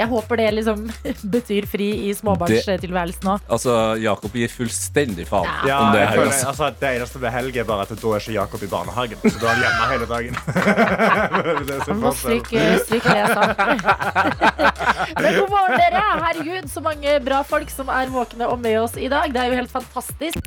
Jeg 0.01 0.09
håper 0.11 0.41
det 0.41 0.47
liksom 0.57 0.83
betyr 1.35 1.67
fri 1.69 1.87
i 2.09 2.13
småbarnstilværelsen 2.17 3.29
òg. 3.35 3.45
Altså, 3.51 3.75
Jakob 4.01 4.33
gir 4.37 4.51
fullstendig 4.51 5.27
faen 5.29 5.47
Ja, 5.69 5.77
om 5.85 5.93
det 5.95 6.01
jeg 6.01 6.09
her. 6.09 6.17
føler, 6.17 6.31
Altså. 6.31 6.47
altså, 6.51 6.69
det 6.81 6.89
eneste 6.97 7.21
med 7.21 7.31
helg 7.35 7.57
er 7.61 7.67
bare 7.69 7.85
at 7.87 7.93
da 8.01 8.13
er 8.15 8.23
ikke 8.25 8.35
Jakob 8.37 8.63
i 8.65 8.71
barnehagen. 8.71 9.17
Så 9.25 9.35
da 9.41 9.45
er 9.47 9.53
han 9.53 9.63
hjemme 9.65 9.83
hele 9.93 10.07
dagen. 10.09 10.35
Han 11.91 11.99
må 12.01 12.11
stryke, 12.15 12.61
stryke 12.85 13.13
det 13.15 13.27
sa. 13.31 13.41
Men 15.21 15.35
god 15.39 15.49
morgen, 15.51 15.77
dere. 15.77 16.03
Herregud, 16.21 16.69
så 16.71 16.81
mange 16.85 17.15
bra 17.25 17.41
folk 17.47 17.69
som 17.73 17.89
er 17.93 18.11
våkne 18.13 18.47
og 18.51 18.59
med 18.63 18.77
oss 18.81 18.95
i 18.97 19.09
dag. 19.11 19.31
Det 19.33 19.41
er 19.43 19.51
jo 19.51 19.59
helt 19.61 19.71
fantastisk. 19.73 20.37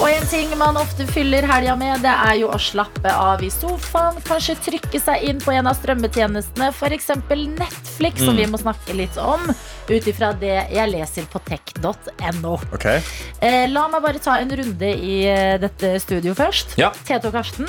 Og 0.00 0.06
en 0.08 0.26
ting 0.30 0.52
man 0.58 0.78
ofte 0.80 1.04
fyller 1.10 1.44
helga 1.48 1.74
med, 1.76 2.00
det 2.04 2.12
er 2.12 2.38
jo 2.40 2.48
å 2.54 2.58
slappe 2.60 3.10
av 3.12 3.42
i 3.44 3.50
sofaen. 3.52 4.16
Kanskje 4.26 4.56
trykke 4.64 5.00
seg 5.02 5.26
inn 5.28 5.40
på 5.42 5.52
en 5.52 5.68
av 5.70 5.76
strømmetjenestene, 5.78 6.70
f.eks. 7.10 7.46
Netflix, 7.58 8.24
som 8.24 8.36
vi 8.36 8.46
må 8.46 8.58
snakke 8.60 8.94
litt 8.96 9.16
om. 9.20 9.42
Ut 9.90 10.06
ifra 10.08 10.32
det 10.38 10.54
jeg 10.70 10.90
leser 10.92 11.26
på 11.30 11.42
tech.no. 11.46 12.56
Okay. 12.74 13.02
Eh, 13.42 13.66
la 13.70 13.86
meg 13.92 14.04
bare 14.04 14.22
ta 14.22 14.38
en 14.40 14.52
runde 14.60 14.92
i 14.94 15.22
eh, 15.28 15.56
dette 15.60 15.96
studio 16.02 16.34
først. 16.38 16.78
Ja. 16.80 16.92
Tete 17.06 17.30
og 17.30 17.36
Karsten, 17.36 17.68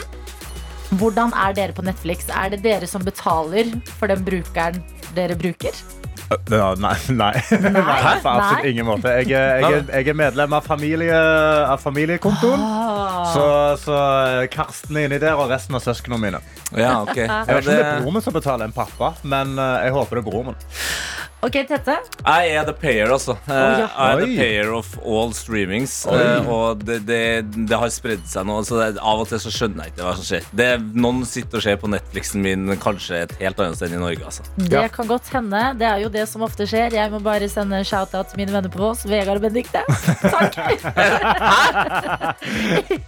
hvordan 1.00 1.34
er 1.34 1.58
dere 1.58 1.76
på 1.76 1.86
Netflix? 1.88 2.30
Er 2.30 2.54
det 2.54 2.62
dere 2.66 2.90
som 2.90 3.04
betaler 3.06 3.74
for 3.98 4.12
den 4.12 4.24
brukeren 4.28 4.82
dere 5.18 5.38
bruker? 5.40 5.76
Ja, 6.52 6.74
nei, 6.80 6.96
nei. 7.10 7.34
nei. 7.52 8.22
På 8.24 8.30
absolutt 8.30 8.66
ingen 8.66 8.88
måte. 8.88 9.12
Jeg 9.22 9.30
jeg 9.32 9.84
jeg 9.92 10.08
er 10.14 10.18
medlem 10.18 10.54
av, 10.56 10.66
familie, 10.66 11.18
av 11.68 11.82
familiekontoen. 11.84 12.62
Ah. 12.62 13.26
Så, 13.34 13.46
så 13.84 13.98
Karsten 14.54 14.98
er 14.98 15.10
inni 15.10 15.20
der, 15.22 15.36
og 15.40 15.52
resten 15.52 15.76
av 15.78 15.84
søsknene 15.84 16.22
mine. 16.22 16.42
Ja, 16.72 17.02
okay. 17.04 17.28
Jeg 17.28 17.48
vet 17.48 17.50
ikke 17.50 17.58
om 17.58 17.68
det 17.68 17.80
er 17.82 18.00
broren 18.00 18.18
min 18.18 18.26
som 18.26 18.36
betaler 18.36 18.70
en 18.70 18.76
pappa, 18.76 19.14
men 19.28 19.58
eh, 19.60 19.88
jeg 19.88 19.96
håper 19.98 20.20
det 20.20 20.24
er 20.24 20.30
broren 20.30 20.52
min. 20.52 20.66
Ok, 21.42 21.56
Tette? 21.68 21.96
jeg 22.22 22.50
er 22.54 22.66
the 22.68 22.74
payer, 22.78 23.10
altså. 23.10 23.34
Oh, 23.34 23.56
ja. 23.56 23.88
Jeg 23.90 24.14
er 24.14 24.20
the 24.22 24.36
payer 24.38 24.68
of 24.78 24.92
all 25.02 25.32
streamings. 25.34 25.96
Oi. 26.06 26.20
eh, 26.22 26.50
Og 26.54 26.84
det, 26.86 27.00
det, 27.08 27.18
det 27.70 27.80
har 27.82 27.90
spredd 27.90 28.28
seg 28.30 28.46
nå. 28.46 28.60
Så 28.68 28.78
det, 28.78 28.90
av 29.02 29.24
og 29.24 29.28
til 29.32 29.42
så 29.42 29.50
skjønner 29.54 29.88
jeg 29.88 29.96
ikke 29.96 30.06
hva 30.06 30.14
som 30.20 30.28
skjer. 30.28 30.46
Det, 30.62 30.68
noen 31.02 31.24
sitter 31.26 31.58
og 31.58 31.66
ser 31.66 31.80
på 31.82 31.90
Netflixen 31.90 32.44
min 32.46 32.70
kanskje 32.82 33.24
et 33.26 33.34
helt 33.42 33.58
annet 33.64 33.80
sted 33.80 33.90
enn 33.90 33.98
i 33.98 34.04
Norge. 34.04 34.22
Altså. 34.30 34.46
Det 34.62 34.84
kan 34.94 35.10
godt 35.10 35.32
hende. 35.34 35.64
Det 35.82 35.88
er 35.90 36.04
jo 36.06 36.12
det 36.14 36.28
som 36.30 36.46
ofte 36.46 36.68
skjer. 36.70 36.94
Jeg 37.00 37.10
må 37.16 37.24
bare 37.26 37.50
sende 37.50 37.82
shout-out 37.90 38.30
til 38.36 38.44
mine 38.44 38.54
venner 38.54 38.70
på 38.74 38.84
Voss. 38.84 39.02
Vegard 39.10 39.42
og 39.42 39.48
Benedicte. 39.48 39.82
Takk. 40.22 40.54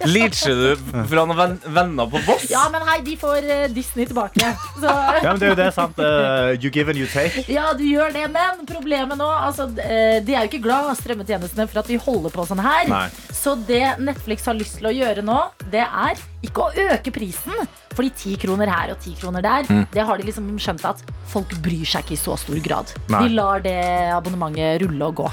Leacher 0.09 0.57
du 0.57 1.05
fra 1.09 1.23
noen 1.29 1.37
venn, 1.37 1.55
venner 1.75 2.09
på 2.09 2.21
Voss? 2.27 2.47
Ja, 2.51 2.65
men 2.73 2.81
hei, 2.89 2.97
de 3.05 3.15
får 3.19 3.45
eh, 3.45 3.65
Disney 3.73 4.09
tilbake. 4.09 4.49
Så 4.79 4.89
Ja, 4.89 5.29
men 5.31 5.39
det 5.41 5.47
er 5.47 5.53
jo 5.53 5.59
det, 5.61 5.69
sant? 5.75 5.99
Uh, 6.01 6.53
you 6.57 6.71
give 6.73 6.89
and 6.89 6.99
you 6.99 7.07
take. 7.13 7.45
Ja, 7.51 7.69
du 7.77 7.83
gjør 7.85 8.09
det, 8.15 8.22
men 8.31 8.65
problemet 8.69 9.17
nå 9.17 9.27
altså, 9.27 9.65
eh, 9.79 10.19
De 10.23 10.33
er 10.35 10.45
jo 10.45 10.49
ikke 10.51 10.63
glad, 10.63 10.91
strømmetjenestene, 10.99 11.67
for 11.69 11.79
at 11.83 11.87
vi 11.91 11.97
holder 11.97 12.29
på 12.33 12.45
sånn 12.47 12.61
her. 12.63 12.87
Nei. 12.91 13.07
Så 13.33 13.55
det 13.67 13.97
Netflix 13.99 14.45
har 14.45 14.55
lyst 14.55 14.77
til 14.79 14.87
å 14.87 14.93
gjøre 14.93 15.23
nå, 15.25 15.39
det 15.71 15.83
er 15.83 16.19
ikke 16.43 16.67
å 16.69 16.87
øke 16.93 17.11
prisen. 17.15 17.53
Fordi 17.93 18.09
ti 18.17 18.35
kroner 18.41 18.67
her 18.73 18.91
og 18.95 18.99
ti 19.03 19.11
kroner 19.19 19.41
der, 19.45 19.63
Mm. 19.69 19.87
det 19.91 20.03
har 20.05 20.17
de 20.17 20.23
liksom 20.23 20.47
skjønt 20.57 20.83
at 20.89 21.03
folk 21.29 21.49
bryr 21.61 21.85
seg 21.85 22.03
ikke 22.05 22.13
i 22.15 22.21
så 22.23 22.37
stor 22.37 22.57
grad. 22.65 22.91
Nei. 23.09 23.27
De 23.27 23.35
lar 23.35 23.59
det 23.61 23.77
abonnementet 24.15 24.81
rulle 24.81 25.01
og 25.11 25.15
gå. 25.15 25.29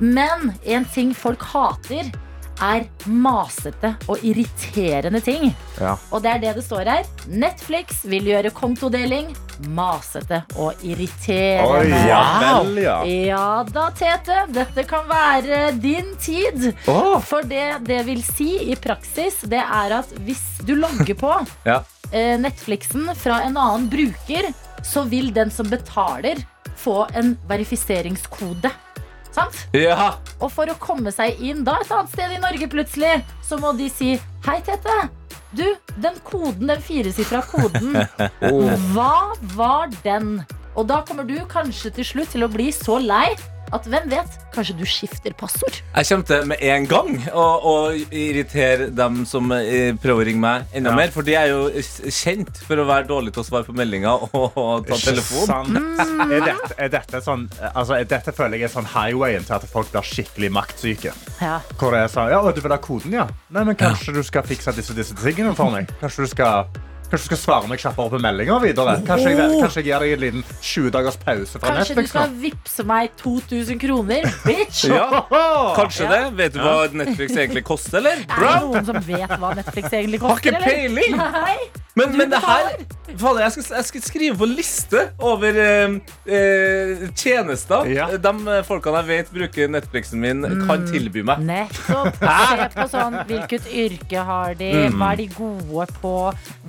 Men 0.00 0.54
en 0.64 0.84
ting 0.84 1.12
folk 1.14 1.42
hater, 1.42 2.12
er 2.62 2.86
masete 3.06 3.94
og 4.08 4.22
irriterende 4.24 5.20
ting. 5.24 5.50
Ja. 5.80 5.96
Og 6.10 6.22
det 6.24 6.30
er 6.34 6.38
det 6.42 6.54
det 6.58 6.64
står 6.64 6.88
her. 6.88 7.04
Netflix 7.28 8.04
vil 8.08 8.28
gjøre 8.30 8.52
kontodeling 8.56 9.32
masete 9.72 10.42
og 10.60 10.82
irriterende. 10.84 11.80
Oi, 11.80 12.08
ja 12.08 12.22
vel, 12.42 12.80
ja. 12.84 12.96
Ja 13.08 13.44
da, 13.68 13.86
Tete. 13.96 14.42
Dette 14.52 14.84
kan 14.88 15.06
være 15.08 15.70
din 15.80 16.12
tid. 16.20 16.70
Oh. 16.92 17.16
For 17.24 17.46
det 17.48 17.82
det 17.86 18.02
vil 18.08 18.22
si 18.24 18.50
i 18.70 18.76
praksis, 18.76 19.42
det 19.48 19.62
er 19.62 19.96
at 20.00 20.12
hvis 20.26 20.44
du 20.66 20.74
logger 20.76 21.14
på 21.18 21.32
Ja. 21.70 21.80
eh, 22.12 22.36
Netflixen 22.40 23.08
fra 23.16 23.42
en 23.46 23.56
annen 23.56 23.88
bruker, 23.92 24.52
så 24.84 25.02
vil 25.08 25.32
den 25.34 25.50
som 25.50 25.68
betaler, 25.72 26.44
få 26.76 27.06
en 27.16 27.32
verifiseringskode. 27.48 28.70
Sant? 29.36 29.66
Ja. 29.76 30.16
Og 30.40 30.50
for 30.54 30.70
å 30.72 30.78
komme 30.80 31.12
seg 31.14 31.40
inn 31.44 31.64
da 31.66 31.78
et 31.82 31.92
annet 31.92 32.12
sted 32.14 32.32
i 32.32 32.42
Norge 32.42 32.68
plutselig, 32.72 33.20
så 33.44 33.60
må 33.60 33.74
de 33.76 33.90
si 33.92 34.14
Hei, 34.46 34.60
Tete. 34.64 34.96
Du, 35.56 35.64
den 36.02 36.16
koden, 36.26 36.68
den 36.68 36.80
firesifra 36.84 37.42
koden, 37.48 37.96
hva 38.92 39.34
var 39.56 39.92
den? 40.04 40.40
Og 40.76 40.88
da 40.90 41.00
kommer 41.06 41.24
du 41.28 41.36
kanskje 41.48 41.92
til 41.98 42.08
slutt 42.10 42.34
til 42.34 42.44
å 42.44 42.50
bli 42.52 42.68
så 42.74 42.98
lei 43.00 43.30
at 43.74 43.86
hvem 43.90 44.08
vet, 44.10 44.36
kanskje 44.54 44.76
du 44.78 44.84
skifter 44.88 45.34
passord. 45.36 45.80
Jeg 45.96 46.06
kommer 46.08 46.26
til 46.28 46.46
med 46.52 46.62
en 46.62 46.86
gang 46.90 47.10
å, 47.32 47.44
å 47.66 47.74
irritere 48.14 48.88
dem 48.94 49.24
som 49.28 49.50
eh, 49.56 49.90
prøver 50.02 50.22
å 50.22 50.26
ringe 50.30 50.42
meg 50.42 50.76
enda 50.76 50.92
Ja. 50.92 50.96
mer. 50.96 51.10
For 51.14 51.26
de 51.26 51.34
er 51.34 51.50
jo 51.50 51.64
kjent 52.12 52.60
for 52.66 52.78
å 52.82 52.86
være 52.88 53.08
dårlige 53.10 53.36
til 53.36 53.44
å 53.44 53.48
svare 53.48 53.66
på 53.68 53.74
meldinger 53.76 54.26
og, 54.30 54.56
og 54.56 54.86
ta 54.88 54.98
telefon. 55.02 55.74
Mm. 55.76 56.30
Er 56.30 56.46
dette, 56.46 56.72
er 56.86 56.92
dette 56.94 57.20
sånn 57.24 57.46
altså, 57.72 57.98
er 58.00 58.06
Dette 58.10 58.32
føler 58.36 58.60
jeg 58.60 58.68
er 58.70 58.74
sånn 58.76 58.86
highwayen 58.94 59.44
til 59.46 59.56
at 59.58 59.66
folk 59.70 59.90
blir 59.92 60.06
skikkelig 60.06 60.52
maktsyke. 60.54 61.12
Ja. 61.42 61.58
Hvor 61.80 61.96
jeg 61.98 62.10
sånn, 62.14 62.30
ja, 62.32 62.40
du 62.56 62.60
vil 62.64 62.74
ha 62.74 62.78
koden, 62.82 63.12
ja? 63.18 63.26
Nei, 63.52 63.64
men 63.68 63.76
kanskje 63.78 64.14
du 64.16 64.22
skal 64.26 64.46
fikse 64.46 64.72
disse, 64.76 64.94
disse 64.96 65.16
tingene 65.18 65.52
for 65.58 65.74
meg? 65.74 65.90
Kanskje 66.00 66.26
du 66.26 66.30
skal, 66.32 66.70
kanskje 67.10 67.22
du 67.22 67.28
skal 67.30 67.40
svare 67.40 67.68
meg 67.70 67.80
kjappere 67.82 68.10
på 68.12 68.20
meldinger 68.22 68.60
videre? 68.62 68.96
Kanskje 69.06 69.32
jeg, 69.34 69.60
kanskje 69.62 69.82
jeg 69.82 69.88
gir 69.88 70.04
deg 70.04 70.12
en 70.16 70.22
liten 70.24 70.44
20 70.60 70.90
dagers 70.96 71.16
pause 71.22 71.60
fra 71.62 71.72
Kanskje 71.76 71.96
du 72.00 72.06
skal 72.10 72.28
nå? 72.32 72.40
vippse 72.44 72.86
meg 72.88 73.10
2000 73.22 73.80
kroner, 73.82 74.28
bitch? 74.44 74.84
Ja, 74.90 75.22
kanskje 75.80 76.04
Ja. 76.06 76.10
det. 76.12 76.22
Vet 76.42 76.54
du 76.54 76.60
hva 76.64 76.76
Netflix 76.92 77.36
egentlig 77.36 77.64
koster, 77.68 77.98
eller? 78.02 78.22
Er 78.26 78.46
det 78.46 78.54
noen 78.66 78.86
som 78.92 79.00
vet 79.06 79.36
hva 79.40 79.54
Netflix 79.58 79.92
egentlig 79.92 80.20
Har 80.22 80.34
koster? 80.36 80.56
ikke 80.56 80.64
peiling. 80.66 81.16
Nei. 81.16 81.56
Men, 81.96 82.12
men 82.16 82.28
det 82.32 82.38
her. 82.44 82.74
Fader, 83.16 83.38
jeg, 83.46 83.52
skal, 83.54 83.64
jeg 83.78 83.84
skal 83.88 84.02
skrive 84.04 84.34
på 84.36 84.46
liste 84.50 85.02
over 85.24 85.56
eh, 85.62 85.94
eh, 86.28 87.04
tjenester 87.16 87.86
Ja. 87.88 88.08
de 88.20 88.56
folkene 88.66 89.00
jeg 89.00 89.08
vet 89.08 89.30
bruker 89.32 89.70
Netflixen 89.72 90.20
min, 90.20 90.42
kan 90.66 90.84
tilby 90.90 91.22
meg. 91.24 91.40
Nettopp. 91.46 92.18
Se 92.50 92.66
på 92.74 92.86
sånn 92.92 93.16
Hvilket 93.30 93.70
yrke 93.72 94.24
har 94.28 94.58
de? 94.58 94.68
Mm. 94.90 94.98
Hva 95.00 95.12
er 95.14 95.22
de 95.22 95.28
gode 95.36 95.86
på? 96.02 96.12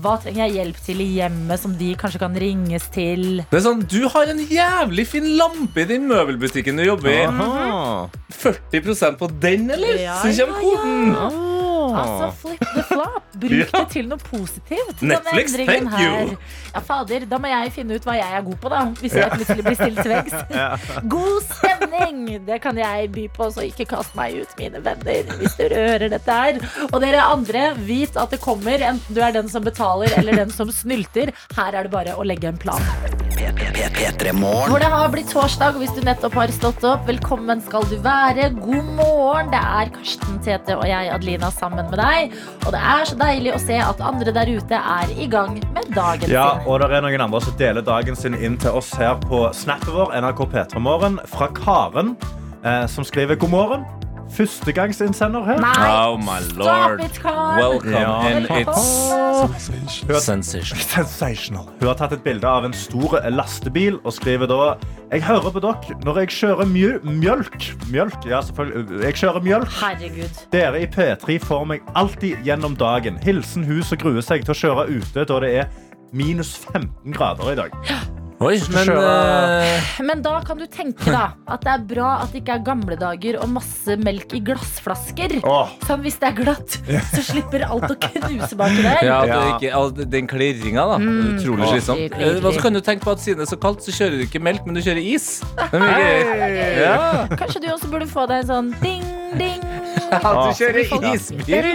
Hva 0.03 0.13
trenger 0.23 0.45
jeg 0.45 0.55
hjelp 0.61 0.79
til 0.85 1.03
i 1.03 1.09
hjemmet 1.17 1.63
som 1.65 1.75
de 1.81 1.91
kanskje 1.99 2.21
kan 2.23 2.37
ringes 2.39 2.87
til? 2.95 3.41
Det 3.49 3.59
er 3.59 3.65
sånn, 3.67 3.83
Du 3.89 3.99
har 4.13 4.31
en 4.31 4.39
jævlig 4.47 5.07
fin 5.11 5.27
lampe 5.41 5.83
i 5.83 5.89
den 5.91 6.07
møbelbutikken 6.07 6.79
du 6.79 6.85
jobber 6.87 7.11
i. 7.11 7.19
Aha. 7.27 8.07
40% 8.37 9.19
på 9.19 9.29
den, 9.43 9.67
eller? 9.75 9.99
Ja, 10.05 10.21
Så 10.23 10.31
kommer 10.39 10.63
ja, 10.63 10.79
koden. 10.79 11.46
Ah. 11.97 12.21
Altså, 12.27 12.31
flip 12.41 12.59
the 12.75 12.83
flop. 12.83 13.23
Bruk 13.37 13.51
Ja. 13.51 13.65
det 13.79 13.89
til 13.93 14.07
noe 14.09 14.17
positivt. 14.17 15.01
Netflix, 15.01 15.53
thank 15.53 15.91
her. 15.93 16.21
you. 16.31 16.37
Ja, 16.73 16.79
fader, 16.81 17.25
Da 17.29 17.37
må 17.37 17.47
jeg 17.51 17.71
finne 17.73 17.95
ut 17.97 18.05
hva 18.07 18.15
jeg 18.17 18.37
er 18.37 18.41
god 18.45 18.55
på, 18.63 18.69
da. 18.73 18.81
Hvis 19.01 19.13
jeg 19.17 19.29
plutselig 19.31 19.63
blir 19.65 19.75
stilt 19.75 20.01
til 20.01 20.11
veggs. 20.11 20.33
God 21.09 21.41
stemning! 21.51 22.45
Det 22.47 22.61
kan 22.61 22.77
jeg 22.77 23.11
by 23.13 23.27
på, 23.37 23.49
så 23.53 23.65
ikke 23.67 23.85
kast 23.89 24.15
meg 24.17 24.39
ut, 24.41 24.55
mine 24.59 24.81
venner, 24.85 25.23
hvis 25.41 25.55
dere 25.59 25.75
hører 25.87 26.09
dette 26.13 26.31
her. 26.41 26.59
Og 26.91 27.01
dere 27.01 27.21
andre, 27.27 27.73
vit 27.77 28.17
at 28.17 28.29
det 28.33 28.41
kommer, 28.41 28.77
enten 28.91 29.13
du 29.17 29.21
er 29.21 29.31
den 29.37 29.49
som 29.49 29.63
betaler 29.65 30.13
eller 30.17 30.35
den 30.43 30.49
som 30.53 30.71
snylter. 30.73 31.33
Her 31.57 31.73
er 31.77 31.83
det 31.87 31.91
bare 31.93 32.17
å 32.17 32.25
legge 32.25 32.47
en 32.51 32.57
plan. 32.57 32.81
Hvor 34.67 34.79
det 34.81 34.89
har 34.91 35.09
blitt 35.13 35.29
torsdag, 35.31 35.75
og 35.77 35.81
hvis 35.83 35.93
du 35.95 36.01
nettopp 36.05 36.33
har 36.39 36.51
stått 36.55 36.83
opp, 36.87 37.05
velkommen 37.07 37.61
skal 37.63 37.85
du 37.89 37.95
være. 38.03 38.49
God 38.57 38.89
morgen. 38.97 39.51
Det 39.53 39.61
er 39.61 39.91
Karsten 39.93 40.39
Tete 40.45 40.75
og 40.77 40.85
jeg, 40.89 41.11
Adelina, 41.13 41.49
sammen 41.53 41.86
med 41.93 41.99
deg. 42.01 42.37
Og 42.65 42.71
det 42.75 42.81
er 42.93 43.05
så 43.09 43.17
deilig 43.19 43.53
å 43.55 43.59
se 43.63 43.77
at 43.83 44.01
andre 44.01 44.33
der 44.35 44.51
ute 44.57 44.79
er 44.79 45.13
i 45.17 45.27
gang 45.31 45.57
med 45.73 45.91
dagen 45.95 46.29
Ja, 46.31 46.47
sin. 46.59 46.67
og 46.67 46.79
det 46.83 46.91
er 46.97 47.01
noen 47.07 47.25
andre 47.27 47.41
som 47.41 47.57
deler 47.59 47.81
dagen 47.81 48.15
sin 48.15 48.33
inn 48.35 48.57
til 48.61 48.71
oss 48.77 48.93
her 48.99 49.15
på 49.27 49.45
snappen 49.53 49.93
vår, 49.95 50.13
NRK 50.21 50.45
P3 50.53 50.79
Morgen, 50.79 51.19
fra 51.31 51.47
Karen, 51.57 52.15
eh, 52.63 52.85
som 52.87 53.03
skriver 53.07 53.35
god 53.39 53.49
morgen. 53.49 53.85
Førstegangsinnsender 54.37 55.43
her. 55.47 55.57
Nei, 55.57 55.87
Oh 55.89 56.17
my 56.17 56.39
lord. 56.55 57.01
it, 57.01 57.19
Welcome, 57.25 57.91
Ja. 57.91 58.19
and 58.27 58.45
it's 58.49 60.21
sensation. 60.21 60.77
Sensational. 60.77 61.65
Hun 61.79 61.87
har 61.87 61.95
tatt 61.95 62.13
et 62.13 62.23
bilde 62.23 62.45
av 62.47 62.65
en 62.65 62.73
stor 62.73 63.17
lastebil 63.29 63.97
og 64.03 64.13
skriver 64.13 64.47
da 64.47 64.75
Jeg 65.11 65.23
hører 65.23 65.51
på 65.55 65.61
dere 65.63 65.97
når 66.05 66.19
jeg 66.19 66.27
kjører 66.35 66.65
mjø 66.69 66.99
mjølk. 67.03 67.67
Mjølk, 67.91 68.25
ja, 68.29 68.41
selvfølgelig. 68.41 69.03
Jeg 69.03 69.13
kjører 69.21 69.41
mjølk. 69.45 69.71
Herregud. 69.81 70.41
Dere 70.51 70.81
i 70.81 70.87
P3 70.87 71.39
får 71.39 71.65
meg 71.65 71.81
alltid 71.95 72.43
gjennom 72.45 72.75
dagen. 72.77 73.17
Hilsen 73.23 73.63
hun 73.65 73.81
som 73.83 73.97
gruer 73.97 74.21
seg 74.21 74.45
til 74.45 74.53
å 74.53 74.61
kjøre 74.61 74.87
ute 74.97 75.25
da 75.25 75.39
det 75.39 75.53
er 75.63 75.65
minus 76.13 76.55
15 76.73 77.13
grader 77.13 77.51
i 77.51 77.55
dag. 77.55 77.71
Oi, 78.37 78.59
men 78.69 78.89
eh, 78.93 79.85
Men 80.05 80.19
da 80.21 80.35
kan 80.45 80.59
du 80.59 80.67
tenke 80.69 81.09
da 81.09 81.31
at 81.49 81.63
det 81.65 81.71
er 81.73 81.85
bra 81.89 82.09
at 82.21 82.33
det 82.33 82.43
ikke 82.43 82.57
er 82.59 82.63
gamle 82.67 82.97
dager 82.99 83.39
og 83.41 83.49
masse 83.55 83.95
melk 84.03 84.35
i 84.37 84.41
glassflasker. 84.45 85.39
Sånn 85.87 86.03
hvis 86.05 86.19
det 86.21 86.29
er 86.29 86.35
glatt, 86.37 86.77
så 87.15 87.23
slipper 87.25 87.65
alt 87.65 87.89
å 87.89 87.97
knuse 87.97 88.59
baki 88.59 88.83
der. 88.85 89.01
ja, 89.07 89.17
det 89.25 89.39
ikke, 89.55 90.05
den 90.13 90.29
klirringa, 90.29 90.85
da. 90.93 90.99
Mm. 91.01 91.17
Utrolig 91.33 91.71
slitsom. 91.71 91.97
slitsomt. 91.97 92.17
Klirring. 92.19 92.37
Eh, 92.37 92.41
hva 92.45 92.53
så 92.53 92.65
kan 92.67 92.77
du 92.77 92.83
tenke 92.85 93.07
på 93.07 93.15
at 93.17 93.25
siden 93.25 93.41
det 93.41 93.47
er 93.47 93.53
så 93.55 93.61
kaldt, 93.65 93.81
så 93.87 93.95
kjører 93.97 94.21
du 94.21 94.27
ikke 94.27 94.43
melk, 94.43 94.69
men 94.69 94.77
du 94.77 94.83
kjører 94.85 95.01
is. 95.01 95.29
Gøy. 95.73 96.81
Ja. 96.83 97.25
Kanskje 97.33 97.63
du 97.65 97.71
også 97.73 97.89
burde 97.89 98.09
få 98.11 98.29
deg 98.29 98.45
en 98.45 98.51
sånn 98.53 98.73
ding, 98.83 99.05
ding. 99.41 99.65
At 100.11 100.23
du 100.23 100.49
kjører 100.57 100.81
isbil. 101.13 101.67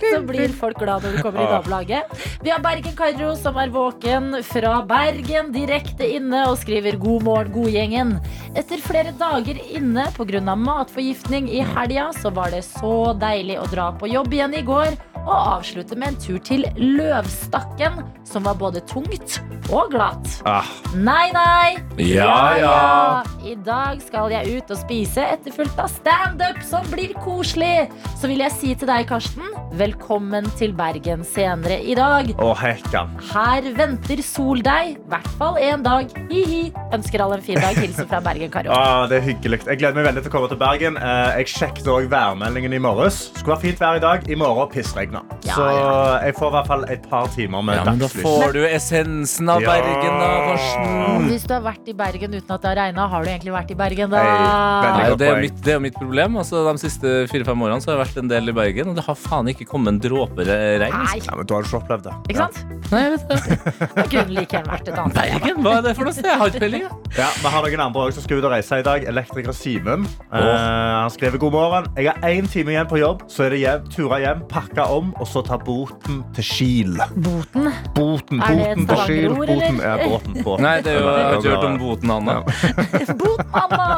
Så 0.00 0.20
blir 0.26 0.54
folk 0.54 0.78
glad 0.80 1.04
når 1.04 1.16
du 1.16 1.22
kommer 1.24 1.42
i 1.42 1.48
nabolaget. 1.50 2.14
Vi 2.44 2.52
har 2.52 2.62
Bergen-Karro 2.64 3.32
som 3.38 3.58
er 3.60 3.72
våken 3.74 4.38
fra 4.46 4.78
Bergen, 4.88 5.50
direkte 5.54 6.06
inne 6.06 6.46
og 6.50 6.58
skriver 6.62 6.98
'God 7.00 7.26
morgen, 7.26 7.52
godgjengen'. 7.54 8.16
Etter 8.54 8.82
flere 8.82 9.12
dager 9.18 9.58
inne 9.70 10.06
pga. 10.16 10.40
matforgiftning 10.54 11.50
i 11.50 11.60
helga, 11.60 12.10
så 12.12 12.30
var 12.30 12.50
det 12.50 12.64
så 12.64 13.14
deilig 13.18 13.58
å 13.58 13.66
dra 13.70 13.92
på 13.92 14.10
jobb 14.10 14.32
igjen 14.32 14.54
i 14.54 14.62
går 14.62 15.09
og 15.26 15.34
avslutte 15.60 15.96
med 15.98 16.14
en 16.14 16.20
tur 16.22 16.38
til 16.46 16.64
Løvstakken, 16.78 18.00
som 18.28 18.44
var 18.46 18.54
både 18.60 18.80
tungt 18.88 19.40
og 19.70 19.90
glatt. 19.92 20.26
ah, 20.48 20.66
Nei, 20.94 21.30
nei. 21.34 21.76
Ja, 22.02 22.56
ja. 22.58 23.22
I 23.46 23.54
dag 23.66 24.00
skal 24.02 24.30
jeg 24.32 24.56
ut 24.58 24.70
og 24.74 24.78
spise, 24.80 25.22
etterfulgt 25.36 25.78
av 25.78 25.90
standup, 25.92 26.58
som 26.66 26.86
blir 26.90 27.12
koselig. 27.22 27.88
Så 28.18 28.30
vil 28.30 28.42
jeg 28.42 28.54
si 28.56 28.72
til 28.78 28.90
deg, 28.90 29.06
Karsten, 29.10 29.46
velkommen 29.78 30.48
til 30.58 30.72
Bergen 30.76 31.22
senere 31.26 31.78
i 31.82 31.94
dag. 31.98 32.32
Å, 32.42 32.50
hekkan. 32.58 33.12
Her 33.30 33.68
venter 33.78 34.22
sol 34.26 34.62
deg, 34.66 34.96
i 34.96 35.10
hvert 35.12 35.30
fall 35.38 35.58
en 35.62 35.84
dag. 35.86 36.10
Hi-hi. 36.30 36.62
Ønsker 36.96 37.22
alle 37.24 37.38
en 37.38 37.46
fin 37.46 37.60
dag. 37.62 37.78
Hilsen 37.78 38.08
fra 38.10 38.22
Bergen, 38.24 38.50
Karo. 38.54 38.70
Ah, 38.80 39.04
det 39.10 39.18
er 39.20 39.26
hyggelig. 39.28 39.60
Jeg 39.68 39.78
gleder 39.82 39.96
meg 40.00 40.06
veldig 40.08 40.22
til 40.24 40.30
å 40.32 40.34
komme 40.34 40.48
til 40.50 40.58
Bergen. 40.60 40.96
Eh, 40.98 41.38
Jeg 41.42 41.50
sjekket 41.52 41.86
også 41.90 42.08
værmeldingen 42.10 42.74
i 42.74 42.80
morges. 42.82 43.20
Skulle 43.36 43.54
være 43.56 43.64
fint 43.68 43.82
vær 43.82 43.98
i 44.00 44.02
dag. 44.02 44.26
I 44.30 44.38
morgen 44.40 44.70
pissregner. 45.10 45.22
Ja, 45.44 45.54
Så 45.54 45.64
ja. 45.66 46.20
jeg 46.24 46.34
får 46.36 46.48
i 46.48 46.54
hvert 46.54 46.66
fall 46.70 46.84
et 46.90 47.06
par 47.10 47.28
timer 47.34 47.62
med 47.64 47.76
Ja, 47.76 47.84
men 47.84 47.98
da 48.00 48.08
får 48.08 48.52
du 48.54 48.60
essensen 48.66 49.48
av 49.50 49.60
Ja. 49.62 49.70
Bergen, 49.70 50.18
da, 50.20 50.28
Karsten. 50.48 51.28
Hvis 51.30 51.46
du 51.46 51.54
har 51.54 51.62
vært 51.62 51.88
i 51.88 51.92
Bergen 51.94 52.34
uten 52.34 52.50
at 52.54 52.62
det 52.62 52.68
har 52.70 52.76
regna, 52.76 53.08
har 53.08 53.24
du 53.24 53.30
egentlig 53.30 53.52
vært 53.54 53.70
i 53.70 53.74
Bergen 53.74 54.10
da? 54.10 54.18
Hei, 54.20 55.08
Nei, 55.10 55.16
det, 55.16 55.28
er 55.28 55.40
mitt, 55.40 55.60
det 55.64 55.74
er 55.74 55.80
mitt 55.80 55.94
problem. 55.98 56.36
Altså, 56.40 56.62
de 56.72 56.78
siste 56.82 57.14
fire-fem 57.30 57.62
årene 57.62 57.80
så 57.82 57.90
har 57.92 57.98
jeg 57.98 58.06
vært 58.06 58.22
en 58.24 58.28
del 58.30 58.48
i 58.48 58.52
Bergen, 58.56 58.88
og 58.92 58.96
det 58.98 59.04
har 59.06 59.14
faen 59.18 59.48
ikke 59.52 59.66
kommet 59.68 59.94
en 59.94 60.00
dråpe 60.00 60.46
regn. 60.46 60.94
Nei, 60.94 61.20
Ja, 61.24 61.36
men 61.36 61.46
du 61.46 61.54
har 61.54 61.62
jo 61.62 61.68
ikke 61.68 61.80
opplevd 61.82 62.04
det. 62.08 62.14
ikke 62.30 62.46
sant? 62.46 62.64
Nei, 62.90 63.02
jeg 63.04 63.12
vet 63.12 63.28
det. 63.28 63.86
Da 63.94 64.02
kunne 64.10 64.34
like 64.34 64.56
gjerne 64.56 64.70
vært 64.72 64.88
et 64.88 64.98
annet. 64.98 65.14
Bergen, 65.20 65.62
hva 65.64 65.76
er 65.78 65.82
det 65.86 65.94
for 65.96 66.04
noe 66.08 66.12
sted? 66.16 66.26
Jeg 66.30 66.38
har 66.40 66.50
ikke 66.50 66.62
peiling. 66.64 66.86
Ja, 67.16 67.28
Vi 67.40 67.48
har 67.54 67.66
noen 67.70 67.80
andre 67.86 68.12
som 68.12 68.22
skal 68.24 68.40
ut 68.40 68.44
og 68.48 68.52
reise 68.54 68.78
i 68.80 68.86
dag. 68.86 69.04
Elektriker 69.10 69.54
Simen. 69.56 70.06
Eh, 70.32 70.40
han 70.40 71.10
skriver 71.10 71.38
god 71.42 71.52
morgen. 71.52 71.86
Jeg 71.96 72.08
har 72.10 72.18
én 72.30 72.48
time 72.50 72.72
igjen 72.74 72.88
på 72.90 72.98
jobb, 73.00 73.22
så 73.30 73.46
er 73.46 73.54
det 73.54 73.60
hjem, 73.62 73.86
ture 73.94 74.18
hjem, 74.22 74.42
pakke 74.50 74.82
om 75.00 75.10
og 75.20 75.26
så 75.28 75.42
ta 75.46 75.58
boten 75.60 76.20
til 76.36 76.46
Kiel. 76.46 76.96
Boten. 77.16 77.68
Boten, 77.96 78.42
Er 78.46 78.60
det 78.60 78.86
til 78.88 79.02
Kiel. 79.06 79.34
Boten 79.34 79.80
ja, 79.82 79.94
båten. 80.04 80.38
båten. 80.44 80.64
Nei, 80.66 80.74
det 80.86 80.92
er 80.94 81.00
jo, 81.00 81.08
jeg 81.08 81.24
har 81.26 81.38
ikke 81.40 81.54
hørt 81.54 81.66
om 81.70 81.78
boten, 81.80 82.14
Anna. 82.16 82.36
Boten, 83.22 83.56
Anna! 83.62 83.88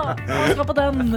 Skal 0.52 0.64
på 0.72 0.76
den. 0.78 1.16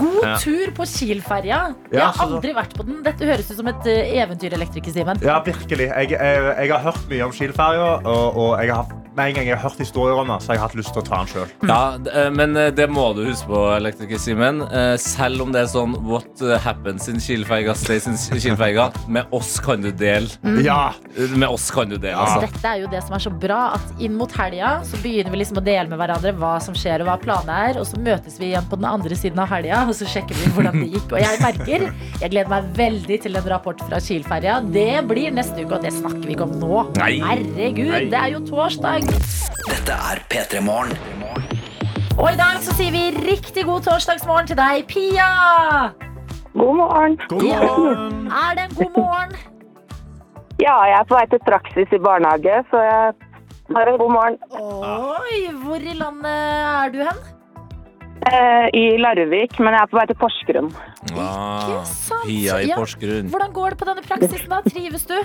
God 0.00 0.20
Ja. 0.24 0.36
tur 0.42 0.72
på 0.76 0.84
Kiel-ferja. 0.94 1.60
Jeg 1.92 2.00
har 2.06 2.24
aldri 2.26 2.54
vært 2.56 2.74
på 2.76 2.86
den. 2.86 3.00
Dette 3.06 3.26
høres 3.28 3.50
ut 3.50 3.56
som 3.60 3.70
et 3.72 3.86
eh, 3.90 4.14
eventyr, 4.22 4.54
elektriker 4.58 4.92
Simen. 4.94 5.20
Ja, 5.24 5.40
virkelig. 5.46 5.88
Jeg, 5.90 6.10
jeg, 6.16 6.48
jeg 6.60 6.72
har 6.74 6.84
hørt 6.90 7.04
mye 7.10 7.24
om 7.28 7.32
Kiel-ferja, 7.34 7.90
og, 8.04 8.36
og 8.36 8.50
jeg 8.64 8.74
har 8.74 8.90
med 9.16 9.26
en 9.30 9.34
gang 9.34 9.46
jeg 9.48 9.56
har 9.58 9.62
hørt 9.68 9.78
historier 9.82 10.18
om 10.20 10.28
den, 10.30 10.40
så 10.40 10.52
har 10.52 10.54
jeg 10.58 10.62
hatt 10.62 10.74
lyst 10.78 10.92
til 10.94 11.02
å 11.02 11.06
ta 11.06 11.18
den 11.24 11.30
sjøl. 11.32 11.52
Ja, 11.68 11.78
eh, 12.14 12.30
men 12.30 12.56
eh, 12.56 12.70
det 12.74 12.86
må 12.92 13.08
du 13.16 13.24
huske 13.26 13.48
på, 13.50 13.60
elektriker 13.76 14.20
Simen. 14.22 14.62
Eh, 14.70 14.94
Selv 15.00 15.42
om 15.44 15.52
det 15.54 15.62
er 15.64 15.70
sånn 15.72 15.96
What 16.06 16.40
happens 16.64 17.08
in 17.10 17.18
Kielfeiga 17.22 17.74
stays 17.78 18.06
in 18.10 18.16
Kielfeiga. 18.40 18.90
Med 19.08 19.26
oss 19.36 19.56
kan 19.64 19.82
du 19.82 19.90
dele. 19.90 20.28
Ja. 20.64 20.92
Eh, 21.16 21.34
Med 21.36 21.48
oss 21.48 21.68
kan 21.74 21.88
du 21.90 21.96
dele, 21.96 22.12
Ja. 22.14 22.24
altså. 22.26 22.46
Dette 22.46 22.68
er 22.74 22.80
jo 22.84 22.90
det 22.92 23.02
som 23.06 23.14
er 23.18 23.24
så 23.26 23.32
bra, 23.40 23.60
at 23.78 24.00
inn 24.02 24.14
mot 24.18 24.32
helga 24.38 24.80
så 24.86 25.00
begynner 25.02 25.30
vi 25.34 25.42
liksom 25.42 25.58
å 25.60 25.64
dele 25.64 25.88
med 25.90 25.98
hverandre 26.00 26.32
hva 26.38 26.54
som 26.62 26.74
skjer 26.78 27.02
og 27.04 27.10
hva 27.10 27.18
planene 27.22 27.58
er, 27.70 27.80
og 27.80 27.86
så 27.90 27.98
møtes 28.00 28.38
vi 28.40 28.50
igjen 28.52 28.68
på 28.70 28.78
den 28.80 28.88
andre 28.90 29.16
siden 29.18 29.38
av 29.42 29.48
helga, 29.52 29.82
og 29.88 29.94
så 29.98 30.06
sjekker 30.08 30.38
vi 30.38 30.50
hvordan 30.54 30.80
det 30.80 30.88
gikk. 30.94 31.12
Og 31.16 31.20
jeg 31.24 31.40
merker, 31.42 31.86
jeg 32.20 32.30
gleder 32.34 32.50
meg 32.52 32.70
veldig 32.78 33.20
til 33.26 33.36
en 33.40 33.48
rapport 33.52 33.80
fra 33.88 34.00
Kilferja. 34.00 34.60
Det 34.72 34.88
blir 35.10 35.34
neste 35.34 35.64
uke, 35.64 35.78
og 35.78 35.82
det 35.82 35.92
snakker 35.98 36.24
vi 36.28 36.36
ikke 36.38 36.46
om 36.48 36.56
nå. 36.62 36.82
Nei. 37.00 37.12
Herregud, 37.24 37.90
Nei. 37.90 38.04
det 38.12 38.20
er 38.22 38.34
jo 38.36 38.42
torsdag. 38.48 38.99
Dette 39.00 39.94
er 39.96 40.20
P3 40.28 40.60
Morgen. 40.60 40.92
Og 42.20 42.26
i 42.28 42.36
dag 42.36 42.58
så 42.60 42.74
sier 42.76 42.92
vi 42.92 43.04
riktig 43.24 43.64
god 43.64 43.86
torsdagsmorgen 43.86 44.50
til 44.50 44.58
deg, 44.58 44.82
Pia! 44.90 45.28
God 46.52 46.74
morgen. 46.76 47.14
God 47.30 47.46
morgen. 47.46 48.26
Er 48.28 48.58
det 48.58 48.66
en 48.66 48.74
god 48.76 48.98
morgen? 48.98 49.32
Ja, 50.60 50.74
jeg 50.90 50.98
er 50.98 51.06
på 51.08 51.16
vei 51.16 51.24
til 51.32 51.40
praksis 51.46 51.94
i 51.96 52.00
barnehage, 52.04 52.58
så 52.68 52.82
jeg 52.84 53.14
har 53.78 53.92
en 53.94 53.98
god 54.02 54.12
morgen. 54.12 54.36
Oi, 54.52 55.40
hvor 55.62 55.80
i 55.80 55.96
landet 55.96 56.36
er 56.36 56.92
du 56.92 57.00
hen? 57.06 57.22
Eh, 58.28 58.66
I 58.76 58.84
Larvik, 59.00 59.56
men 59.64 59.72
jeg 59.72 59.80
er 59.86 59.88
på 59.94 59.96
vei 59.96 60.06
til 60.10 60.18
Porsgrunn. 60.20 60.68
Ah, 61.16 61.80
sant. 61.88 62.26
Pia 62.28 62.60
i 62.60 62.68
Ja. 62.68 62.76
Porsgrunn. 62.76 63.32
Hvordan 63.32 63.52
går 63.56 63.70
det 63.72 63.78
på 63.80 63.88
denne 63.88 64.04
praksisen 64.04 64.52
da? 64.52 64.60
Trives 64.68 65.08
du? 65.08 65.16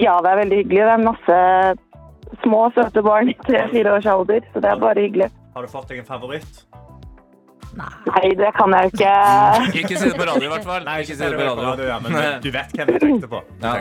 Ja, 0.00 0.16
det 0.24 0.30
er 0.32 0.40
veldig 0.46 0.62
hyggelig. 0.62 0.86
Det 0.88 0.94
er 0.96 1.04
masse 1.10 1.40
små, 2.44 2.66
søte 2.76 3.02
barn 3.06 3.32
i 3.32 3.38
tre-fire 3.46 3.96
års 3.96 4.06
alder, 4.06 4.44
så 4.52 4.62
det 4.62 4.70
er 4.74 4.82
bare 4.82 5.08
hyggelig. 5.08 5.32
Har 5.56 5.66
du 5.66 5.72
fått 5.72 5.90
deg 5.92 6.02
en 6.02 6.08
favoritt? 6.08 6.64
Nei. 7.72 8.32
Det 8.36 8.50
kan 8.52 8.74
jeg 8.76 8.84
jo 8.84 8.90
ikke. 8.92 9.12
Ikke 9.80 9.96
si 9.96 10.08
det 10.10 10.16
på 10.18 10.26
radio, 10.28 10.44
i 10.44 10.50
hvert 10.52 10.66
fall. 10.66 10.82
Nei, 10.84 10.96
Ikke 11.04 11.14
si 11.16 11.22
det 11.22 11.38
på 11.38 11.46
radio. 11.46 11.86
Ja, 11.88 11.96
men 12.04 12.16
du 12.44 12.48
vet 12.52 12.74
hvem 12.76 12.90
du 12.90 12.98
tenkte 13.00 13.30
på. 13.32 13.40
Ja, 13.62 13.72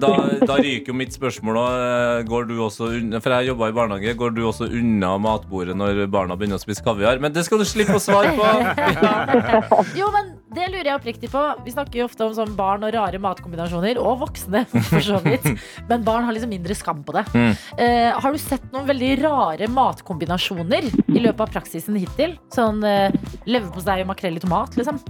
da, 0.00 0.12
da 0.48 0.56
ryker 0.56 0.92
jo 0.92 0.96
mitt 0.96 1.16
spørsmål 1.16 1.60
òg. 1.60 2.30
Går 2.30 2.48
du 2.48 2.54
også 2.64 2.88
unna 2.96 3.20
For 3.20 3.36
jeg 3.36 3.50
jobba 3.50 3.68
i 3.68 3.76
barnehage. 3.76 4.16
Går 4.22 4.32
du 4.38 4.42
også 4.48 4.70
unna 4.70 5.12
matbordet 5.20 5.76
når 5.76 6.06
barna 6.12 6.38
begynner 6.38 6.60
å 6.60 6.64
spise 6.64 6.84
kaviar? 6.86 7.20
Men 7.20 7.36
det 7.36 7.44
skal 7.48 7.60
du 7.60 7.68
slippe 7.68 7.98
å 7.98 8.02
svare 8.02 8.32
på. 8.38 8.48
Jo, 10.00 10.08
men 10.14 10.32
det 10.54 10.66
lurer 10.70 10.86
jeg 10.86 10.94
oppriktig 10.98 11.28
på. 11.32 11.40
Vi 11.64 11.72
snakker 11.74 11.98
jo 11.98 12.04
ofte 12.06 12.22
om 12.26 12.34
sånn 12.36 12.52
barn 12.58 12.84
og 12.86 12.92
rare 12.94 13.18
matkombinasjoner, 13.22 13.98
og 13.98 14.20
voksne, 14.22 14.62
for 14.92 15.02
så 15.02 15.18
vidt. 15.24 15.48
Men 15.90 16.04
barn 16.06 16.26
har 16.28 16.36
liksom 16.36 16.52
mindre 16.54 16.76
skam 16.78 17.02
på 17.06 17.16
det. 17.16 17.24
Mm. 17.34 17.50
Eh, 17.82 18.10
har 18.22 18.32
du 18.32 18.38
sett 18.40 18.68
noen 18.74 18.86
veldig 18.88 19.10
rare 19.24 19.68
matkombinasjoner 19.72 20.86
i 20.86 21.24
løpet 21.24 21.42
av 21.48 21.52
praksisen 21.58 21.98
hittil? 21.98 22.36
Sånn 22.54 22.78
uh, 22.86 23.10
leverpostei 23.48 24.00
og 24.04 24.12
makrell 24.12 24.38
i 24.38 24.44
tomat, 24.44 24.78
liksom? 24.78 25.02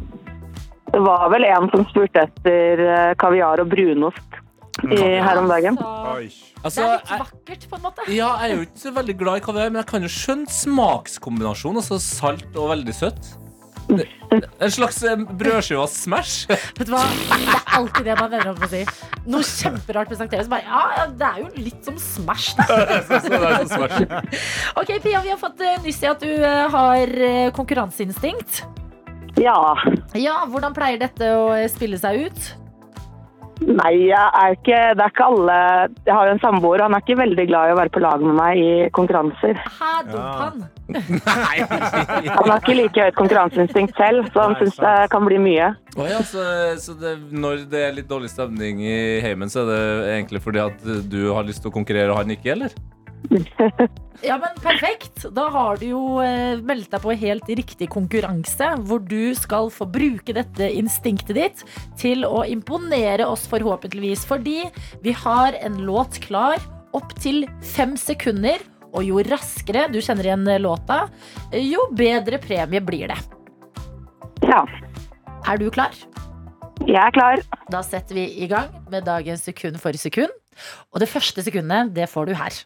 Det 0.92 1.04
var 1.04 1.28
vel 1.34 1.44
en 1.44 1.68
som 1.74 1.84
spurte 1.90 2.24
etter 2.24 2.80
eh, 2.86 3.12
kaviar 3.20 3.60
og 3.60 3.68
brunost 3.68 4.40
i, 4.86 4.96
her 4.96 5.40
om 5.40 5.48
dagen. 5.50 5.76
Altså, 5.76 6.46
det 6.56 6.64
Altså, 6.66 6.82
er 6.82 6.94
litt 6.96 7.24
vakkert, 7.26 7.66
på 7.70 7.76
en 7.76 7.82
måte. 7.84 8.04
ja, 8.10 8.30
jeg 8.40 8.52
er 8.52 8.54
jo 8.56 8.64
ikke 8.66 8.82
så 8.82 8.92
veldig 8.96 9.16
glad 9.20 9.40
i 9.40 9.44
kaviar, 9.44 9.68
men 9.72 9.82
jeg 9.82 9.88
kan 9.92 10.06
jo 10.06 10.10
skjønne 10.16 10.52
smakskombinasjonen. 10.52 11.82
Altså 11.82 12.00
salt 12.02 12.56
og 12.56 12.72
veldig 12.72 12.94
søtt. 12.96 13.36
En 13.86 14.70
slags 14.72 15.02
eh, 15.06 15.16
brødskive 15.16 15.80
av 15.82 15.88
Smash. 15.92 16.46
Vet 16.78 16.88
du 16.88 16.92
hva? 16.94 17.02
Det 17.06 17.52
er 17.52 17.60
alltid 17.78 18.02
det 18.08 18.16
man 18.18 18.32
ender 18.32 18.50
opp 18.52 18.60
med 18.64 18.68
å 18.68 18.70
si. 18.72 18.82
Noe 19.30 19.42
kjemperart 19.46 20.08
presenteres. 20.10 20.48
Bare, 20.50 20.64
ja, 20.66 20.82
ja, 20.96 21.04
det 21.20 21.28
er 21.28 21.38
jo 21.44 21.48
litt 21.68 21.82
som 21.86 21.96
Smash, 22.00 22.48
da. 22.58 22.64
Ok, 24.80 24.90
Pia, 25.04 25.18
vi 25.22 25.30
har 25.32 25.38
fått 25.40 25.60
uh, 25.62 25.76
nyss 25.84 26.00
i 26.02 26.10
at 26.10 26.20
du 26.22 26.32
eh, 26.32 26.66
har 26.72 27.06
eh, 27.30 27.52
konkurranseinstinkt. 27.56 28.52
Ja. 29.40 29.76
Ja, 30.16 30.36
hvordan 30.48 30.74
pleier 30.76 30.98
dette 31.00 31.24
å 31.36 31.50
eh, 31.54 31.66
spille 31.70 31.98
seg 32.00 32.26
ut? 32.28 32.40
Nei, 33.64 33.92
jeg 34.10 34.20
er 34.36 34.52
ikke 34.52 34.78
Det 34.98 35.00
er 35.00 35.12
ikke 35.12 35.26
alle 35.30 35.54
Jeg 36.04 36.12
har 36.12 36.28
jo 36.28 36.32
en 36.34 36.42
samboer, 36.42 36.80
og 36.80 36.86
han 36.86 36.96
er 36.96 37.04
ikke 37.04 37.18
veldig 37.22 37.46
glad 37.48 37.70
i 37.70 37.74
å 37.74 37.78
være 37.78 37.92
på 37.94 38.02
lag 38.04 38.24
med 38.24 38.36
meg 38.36 38.60
i 38.60 38.72
konkurranser. 38.96 39.60
Hæ, 39.78 39.92
dump 40.10 40.42
han? 40.42 40.66
Han 40.92 42.50
har 42.52 42.60
ikke 42.60 42.76
like 42.78 43.06
høyt 43.06 43.16
konkurranseinstinkt 43.18 43.96
selv, 43.98 44.28
så 44.34 44.44
han 44.44 44.54
Nei, 44.54 44.60
syns 44.60 44.76
det 44.82 44.94
kan 45.10 45.24
bli 45.26 45.40
mye. 45.42 45.70
Å 45.96 46.08
ja, 46.10 46.20
så, 46.26 46.44
så 46.82 46.94
det, 47.00 47.16
når 47.32 47.64
det 47.72 47.86
er 47.88 47.96
litt 47.96 48.10
dårlig 48.10 48.30
stemning 48.30 48.84
i 48.84 48.98
heimen, 49.24 49.50
så 49.50 49.64
er 49.64 49.72
det 49.72 49.80
egentlig 50.18 50.44
fordi 50.44 50.62
at 50.62 50.86
du 51.10 51.22
har 51.32 51.48
lyst 51.48 51.64
til 51.64 51.72
å 51.72 51.74
konkurrere 51.74 52.12
og 52.12 52.20
han 52.20 52.36
ikke, 52.36 52.52
eller? 52.54 52.76
Ja, 54.24 54.38
men 54.40 54.54
perfekt. 54.62 55.26
Da 55.36 55.48
har 55.52 55.76
du 55.80 55.86
jo 55.90 56.02
eh, 56.24 56.56
meldt 56.64 56.88
deg 56.94 57.02
på 57.04 57.16
helt 57.20 57.50
riktig 57.58 57.90
konkurranse, 57.92 58.70
hvor 58.88 59.02
du 59.04 59.34
skal 59.36 59.68
få 59.72 59.88
bruke 59.92 60.32
dette 60.36 60.70
instinktet 60.72 61.36
ditt 61.36 61.64
til 62.00 62.24
å 62.24 62.40
imponere 62.48 63.26
oss 63.28 63.44
forhåpentligvis. 63.50 64.24
Fordi 64.28 64.62
vi 65.04 65.14
har 65.24 65.58
en 65.60 65.82
låt 65.84 66.20
klar 66.24 66.62
opp 66.96 67.12
til 67.20 67.44
fem 67.74 67.96
sekunder. 68.00 68.62
Og 68.96 69.04
jo 69.04 69.20
raskere 69.26 69.90
du 69.92 69.98
kjenner 70.00 70.30
igjen 70.30 70.46
låta, 70.64 71.02
jo 71.52 71.82
bedre 71.92 72.40
premie 72.40 72.80
blir 72.80 73.12
det. 73.12 73.18
Ja. 74.46 74.62
Er 75.44 75.60
du 75.60 75.68
klar? 75.74 75.92
Jeg 76.86 77.00
er 77.02 77.12
klar. 77.12 77.42
Da 77.72 77.82
setter 77.84 78.16
vi 78.16 78.26
i 78.40 78.48
gang 78.48 78.72
med 78.92 79.04
dagens 79.04 79.44
sekund 79.44 79.80
for 79.82 79.96
sekund. 80.00 80.32
Og 80.94 81.02
det 81.02 81.10
første 81.12 81.44
sekundet, 81.44 81.92
det 81.96 82.08
får 82.08 82.30
du 82.30 82.36
her. 82.38 82.62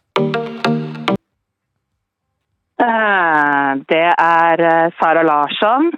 Eh, 2.81 3.69
Det 3.91 4.07
er 4.17 4.55
eh, 4.71 4.91
Sara 4.99 5.21
Larsson 5.23 5.91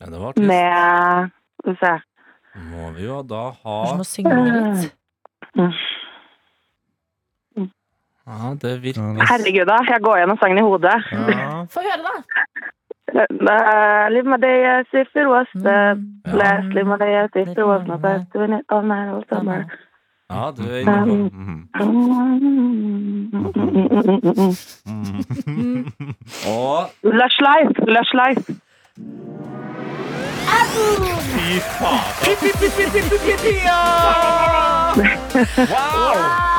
Ja, 0.00 0.06
det 0.06 0.20
var 0.22 0.32
trist. 0.36 0.46
med 0.46 1.30
Skal 1.60 1.72
vi 1.72 1.76
se. 1.82 1.92
Må 2.72 2.84
vi 2.96 3.02
jo 3.06 3.16
da 3.22 3.42
ha 3.62 3.74
Kanskje 3.84 3.98
må 3.98 4.04
synge 4.06 4.34
litt. 4.44 4.92
Ja, 8.28 8.50
det 8.60 8.72
virker 8.82 9.00
Herregud, 9.30 9.66
da. 9.70 9.76
Jeg 9.88 10.00
går 10.04 10.16
gjennom 10.20 10.38
sangen 10.42 10.58
i 10.60 10.64
hodet. 10.66 10.96
Ja. 11.12 11.64
Få 11.72 11.80
høre, 11.80 12.02
da. 12.04 12.14
Uh, 13.08 13.24
Mm. 15.56 15.64
last. 16.36 16.68
All 18.68 18.84
night, 18.84 19.08
all 19.14 19.24
summer. 19.32 19.64
Ja, 20.30 20.50
du 20.56 20.62
er 20.62 20.78
inne 20.78 20.96
på 21.04 21.14
Mhm. 21.14 21.66
Og 26.46 26.90
Lush 27.02 27.38
life, 27.48 27.72
lush 27.96 28.12
life. 28.22 28.42
Fy 31.34 31.58
fader. 31.78 32.98
Wow! 35.56 36.57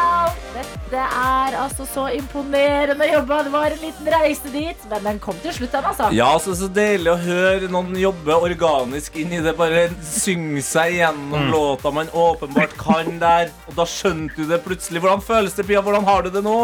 Dette 0.60 1.00
er 1.00 1.56
altså 1.56 1.86
så 1.88 2.08
imponerende 2.12 3.08
jobba. 3.08 3.38
Det 3.46 3.54
var 3.54 3.72
en 3.72 3.82
liten 3.84 4.10
reise 4.12 4.52
dit, 4.52 4.86
men 4.92 5.06
den 5.08 5.22
kom 5.24 5.38
til 5.44 5.56
slutt, 5.56 5.72
den, 5.72 5.88
altså. 5.92 6.10
Ja, 6.16 6.30
så, 6.44 6.56
så 6.58 6.68
deilig 6.74 7.14
å 7.14 7.18
høre 7.22 7.70
noen 7.72 7.96
jobbe 8.00 8.36
organisk 8.36 9.16
inn 9.22 9.32
i 9.38 9.42
det. 9.46 9.56
Bare 9.60 9.88
synge 10.04 10.64
seg 10.66 10.98
gjennom 11.00 11.50
låta 11.54 11.94
man 11.96 12.12
åpenbart 12.12 12.76
kan 12.80 13.16
der. 13.22 13.54
Og 13.70 13.78
da 13.80 13.88
skjønte 13.88 14.36
du 14.42 14.50
det 14.52 14.62
plutselig. 14.66 15.04
Hvordan 15.04 15.24
føles 15.24 15.56
det, 15.56 15.68
Pia? 15.70 15.84
Hvordan 15.86 16.08
har 16.10 16.28
du 16.28 16.34
det 16.34 16.44
nå? 16.46 16.58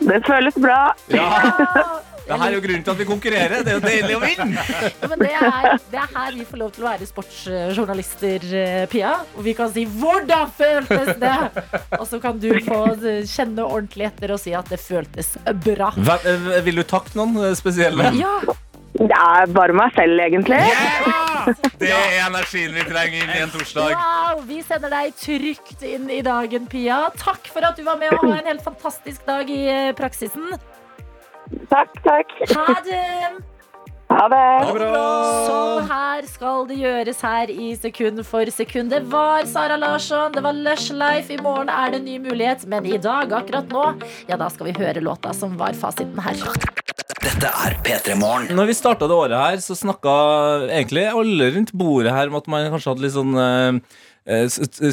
Det 0.00 0.22
føles 0.26 0.56
bra. 0.56 0.80
Ja, 1.12 1.28
Det 2.30 2.38
her 2.40 2.46
er 2.46 2.54
jo 2.56 2.60
grunnen 2.64 2.84
til 2.86 2.92
at 2.94 3.00
vi 3.00 3.06
konkurrerer. 3.08 3.64
Det 3.66 3.72
er 3.72 3.78
jo 3.78 3.82
deilig 3.84 4.16
å 4.16 4.20
vinne. 4.22 4.64
Ja, 5.02 5.08
men 5.10 5.18
det 5.24 5.32
er, 5.34 5.68
det 5.90 5.98
er 6.04 6.12
her 6.14 6.32
vi 6.38 6.44
får 6.50 6.60
lov 6.62 6.70
til 6.76 6.84
å 6.84 6.88
være 6.90 7.08
sportsjournalister, 7.10 8.46
eh, 8.62 8.86
Pia. 8.92 9.12
Og 9.36 9.42
vi 9.44 9.54
kan 9.58 9.72
si 9.72 9.84
'hvordan 9.86 10.50
føltes 10.56 11.12
det?' 11.18 11.98
Og 12.00 12.06
så 12.08 12.20
kan 12.22 12.38
du 12.38 12.48
få 12.60 12.80
kjenne 13.26 13.66
ordentlig 13.66 14.06
etter 14.12 14.32
og 14.32 14.40
si 14.40 14.54
at 14.54 14.68
det 14.70 14.78
føltes 14.80 15.36
bra. 15.64 15.90
Hva- 15.98 16.20
eh, 16.24 16.60
Vil 16.62 16.76
du 16.76 16.82
takke 16.84 17.14
noen 17.16 17.36
eh, 17.50 17.54
spesielle? 17.54 18.12
Ja, 18.14 18.40
Det 18.92 19.10
er 19.16 19.46
bare 19.46 19.72
meg 19.72 19.92
selv, 19.94 20.18
egentlig. 20.18 20.58
Det 21.78 21.88
er 21.88 22.26
energien 22.26 22.74
vi 22.74 22.82
trenger 22.84 23.22
inn 23.22 23.30
i 23.30 23.38
en 23.44 23.50
torsdag. 23.50 23.94
wow! 23.94 24.40
Vi 24.44 24.58
sender 24.66 24.90
deg 24.90 25.14
trygt 25.16 25.82
inn 25.86 26.10
i 26.10 26.20
dagen, 26.26 26.66
Pia. 26.66 27.08
Takk 27.16 27.46
for 27.54 27.64
at 27.64 27.76
du 27.78 27.84
var 27.86 27.96
med 27.96 28.12
og 28.12 28.18
ha 28.26 28.38
en 28.40 28.46
helt 28.50 28.62
fantastisk 28.66 29.24
dag 29.26 29.48
i 29.48 29.92
praksisen. 29.96 30.50
Takk, 31.70 31.96
takk. 32.04 32.34
Ha 32.54 32.74
det! 32.86 33.04
Ha 34.10 34.24
det. 34.30 34.38
Ha 34.66 34.72
det 34.74 34.86
Sånn 35.46 35.90
her 35.90 36.26
skal 36.26 36.64
det 36.66 36.76
gjøres 36.80 37.20
her 37.22 37.50
i 37.54 37.70
sekund 37.78 38.22
for 38.26 38.50
sekund. 38.54 38.90
Det 38.94 39.04
var 39.10 39.46
Sara 39.50 39.78
Larsson, 39.78 40.34
det 40.34 40.42
var 40.46 40.56
Lush 40.56 40.90
Life. 40.94 41.30
I 41.30 41.38
morgen 41.42 41.70
er 41.70 41.94
det 41.94 42.00
en 42.00 42.08
ny 42.08 42.18
mulighet, 42.22 42.66
men 42.70 42.86
i 42.86 42.98
dag, 42.98 43.32
akkurat 43.40 43.70
nå, 43.70 43.86
ja, 44.30 44.38
da 44.38 44.50
skal 44.50 44.70
vi 44.70 44.76
høre 44.78 45.02
låta 45.02 45.34
som 45.36 45.54
var 45.60 45.78
fasiten 45.78 46.18
her. 46.26 46.42
Dette 47.20 47.50
er 47.52 47.74
P3 47.84 48.14
Morgen. 48.18 48.50
Når 48.56 48.70
vi 48.70 48.74
starta 48.78 49.06
det 49.10 49.16
året 49.16 49.36
her, 49.36 49.58
så 49.62 49.76
snakka 49.78 50.12
egentlig 50.70 51.04
alle 51.10 51.50
rundt 51.54 51.74
bordet 51.76 52.14
her 52.16 52.30
om 52.30 52.38
at 52.40 52.48
man 52.50 52.70
kanskje 52.72 52.94
hadde 52.94 53.04
litt 53.04 53.14
sånn 53.14 53.34
eh, 53.36 53.98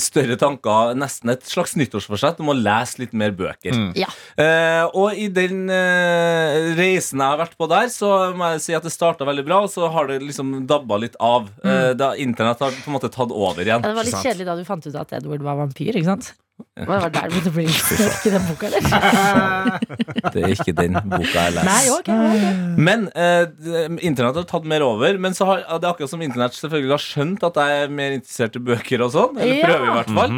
større 0.02 0.38
tanker, 0.40 0.96
nesten 0.98 1.32
et 1.34 1.46
slags 1.48 1.76
nyttårsforsett 1.80 2.42
om 2.44 2.52
å 2.54 2.58
lese 2.58 3.02
litt 3.04 3.14
mer 3.18 3.36
bøker. 3.38 3.76
Ja. 4.00 4.10
Eh, 4.40 4.86
og 4.98 5.18
i 5.18 5.28
den 5.34 5.68
eh, 5.74 6.74
reisen 6.78 7.22
jeg 7.22 7.36
har 7.36 7.42
vært 7.42 7.58
på 7.60 7.70
der, 7.72 7.92
så 7.94 8.12
må 8.38 8.54
jeg 8.56 8.66
si 8.66 8.78
at 8.78 8.88
det 8.88 8.94
starta 8.96 9.28
veldig 9.28 9.46
bra, 9.48 9.62
og 9.66 9.72
så 9.74 9.92
har 9.94 10.10
det 10.12 10.20
liksom 10.26 10.56
dabba 10.70 11.00
litt 11.04 11.18
av. 11.24 11.52
Eh, 11.64 11.94
da 11.98 12.14
Internett 12.18 12.64
har 12.64 12.76
på 12.76 12.92
en 12.92 12.98
måte 12.98 13.12
tatt 13.14 13.32
over 13.34 13.64
igjen. 13.64 13.84
Ja, 13.84 13.94
Det 13.94 14.00
var 14.02 14.10
litt 14.10 14.26
kjedelig 14.26 14.50
da 14.50 14.58
du 14.58 14.66
fant 14.68 14.88
ut 14.88 15.00
at 15.00 15.16
Edward 15.20 15.46
var 15.46 15.60
vampyr, 15.62 15.96
ikke 15.96 16.12
sant? 16.16 16.34
Det 16.78 16.86
var 16.90 17.10
der 17.14 17.28
det 17.30 17.30
begynte 17.34 17.50
å 17.52 17.56
bli 17.56 17.66
snakk 17.70 18.26
i 18.26 18.32
den 18.34 18.46
boka, 18.48 18.68
eller? 18.70 19.78
Det 20.34 20.42
er 20.44 20.54
ikke 20.56 20.74
den 20.78 20.96
boka 21.10 21.44
jeg 21.46 21.54
leser. 21.56 21.68
Nei, 21.70 21.84
okay, 21.94 22.18
okay. 22.18 22.54
Men 22.88 23.08
eh, 23.14 23.90
internett 24.06 24.40
har 24.42 24.48
tatt 24.50 24.66
mer 24.70 24.86
over. 24.86 25.18
Men 25.22 25.38
så 25.38 25.48
har, 25.50 25.64
det 25.68 25.86
er 25.86 25.92
akkurat 25.92 26.12
som 26.14 26.24
internett 26.26 26.58
selvfølgelig 26.58 26.94
har 26.96 27.04
skjønt 27.04 27.46
at 27.50 27.60
jeg 27.62 27.84
er 27.84 27.94
mer 28.00 28.16
interessert 28.18 28.58
i 28.58 28.64
bøker 28.72 29.04
og 29.06 29.14
sånn. 29.14 29.38
Eller 29.42 29.60
Ja. 29.62 29.68
prøver 29.70 29.90
i 29.92 29.96
hvert 30.00 30.14
fall. 30.18 30.38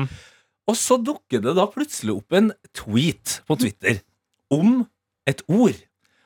Og 0.70 0.78
så 0.78 1.00
dukker 1.02 1.42
det 1.44 1.56
da 1.58 1.68
plutselig 1.72 2.18
opp 2.20 2.36
en 2.40 2.52
tweet 2.78 3.40
på 3.50 3.58
Twitter 3.64 4.02
om 4.54 4.84
et 5.30 5.44
ord. 5.48 5.80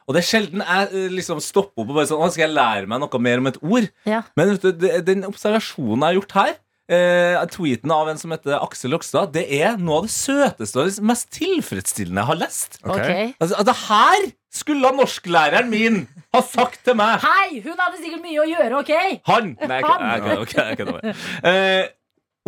Og 0.04 0.18
det 0.18 0.20
er 0.24 0.28
sjelden 0.28 0.66
jeg 0.66 0.90
eh, 0.92 1.10
liksom 1.14 1.40
stopper 1.44 1.80
opp 1.86 1.94
og 1.94 1.96
bare 1.96 2.10
sånn 2.10 2.20
Å, 2.26 2.28
skal 2.34 2.48
jeg 2.50 2.56
lære 2.58 2.90
meg 2.92 3.00
noe 3.06 3.22
mer 3.24 3.40
om 3.40 3.48
et 3.54 3.62
ord? 3.64 3.88
Ja. 4.10 4.24
Men 4.36 4.52
vet 4.52 4.66
du, 4.66 4.74
det, 4.84 4.98
den 5.08 5.24
observasjonen 5.30 6.02
jeg 6.02 6.10
har 6.10 6.18
gjort 6.20 6.36
her 6.42 6.54
eh, 6.92 7.40
Tweeten 7.54 7.92
av 7.94 8.10
en 8.12 8.20
som 8.20 8.34
heter 8.34 8.58
Aksel 8.60 8.94
Lokstad, 8.94 9.34
det 9.36 9.46
er 9.62 9.78
noe 9.80 10.02
av 10.02 10.08
det 10.08 10.14
søteste 10.16 10.80
og 10.82 10.90
det 10.90 11.06
mest 11.10 11.30
tilfredsstillende 11.36 12.24
jeg 12.24 12.32
har 12.32 12.40
lest. 12.42 12.80
Ok. 12.84 13.10
Altså, 13.40 13.66
det 13.70 13.76
her 13.88 14.28
skulle 14.54 14.92
norsklæreren 14.98 15.70
min 15.72 16.00
ha 16.34 16.42
sagt 16.46 16.84
til 16.86 16.98
meg! 17.00 17.24
Hei, 17.24 17.62
hun 17.66 17.80
hadde 17.80 18.00
sikkert 18.02 18.24
mye 18.26 18.44
å 18.44 18.48
gjøre, 18.50 18.84
ok? 18.84 18.94
Han! 19.30 19.52
Nei, 19.64 19.80
jeg 19.80 19.88
kødder, 19.88 20.08
jeg 20.14 20.24
kødder, 20.28 20.42
ok, 20.46 20.56
jeg 20.60 20.80
kødder 20.82 20.98
bare. 21.00 21.18
Eh, 21.50 21.84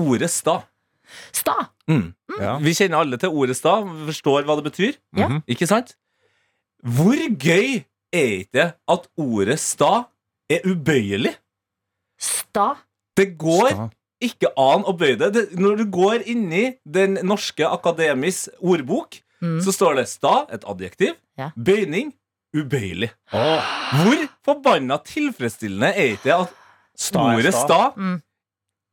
ordet 0.05 0.31
sta. 0.33 0.59
Sta. 1.35 1.55
Mm. 1.89 2.07
Ja. 2.41 2.55
Vi 2.61 2.73
kjenner 2.77 3.03
alle 3.03 3.19
til 3.21 3.33
ordet 3.33 3.55
sta, 3.57 3.77
vi 3.85 4.07
forstår 4.09 4.45
hva 4.47 4.57
det 4.59 4.65
betyr. 4.69 4.97
Ja. 5.17 5.29
Ikke 5.49 5.67
sant? 5.69 5.95
Hvor 6.85 7.17
gøy 7.17 7.81
er 8.13 8.31
ikke 8.41 8.53
det 8.57 8.67
at 8.95 9.07
ordet 9.21 9.57
sta 9.61 9.93
er 10.51 10.65
ubøyelig? 10.69 11.33
Sta. 12.21 12.73
Det 13.17 13.31
går 13.39 13.69
Sta. 13.71 13.87
Ikke 14.23 14.51
an 14.57 14.83
å 14.87 14.93
bøye 14.97 15.17
det. 15.19 15.33
det. 15.33 15.45
Når 15.59 15.77
du 15.77 15.85
går 15.91 16.23
inni 16.31 16.77
Den 16.85 17.17
norske 17.23 17.65
akademis 17.67 18.47
ordbok, 18.61 19.21
Mm. 19.43 19.59
så 19.61 19.73
står 19.75 19.95
det 19.97 20.07
sta, 20.07 20.45
et 20.49 20.63
adjektiv, 20.63 21.15
Ja. 21.37 21.49
bøyning, 21.59 22.13
ubøyelig. 22.55 23.09
Hvor 23.29 24.21
forbanna 24.47 24.97
tilfredsstillende 25.03 25.89
er 25.93 26.15
ikke 26.15 26.23
det 26.23 26.33
at 26.39 26.53
Sta 26.97 27.19
ordet 27.19 27.53
sta. 27.53 27.65
sta 27.65 27.91
Mm. 27.99 28.21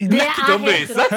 nekter 0.02 0.50
å 0.50 0.58
bøye 0.58 0.86
seg? 0.90 1.10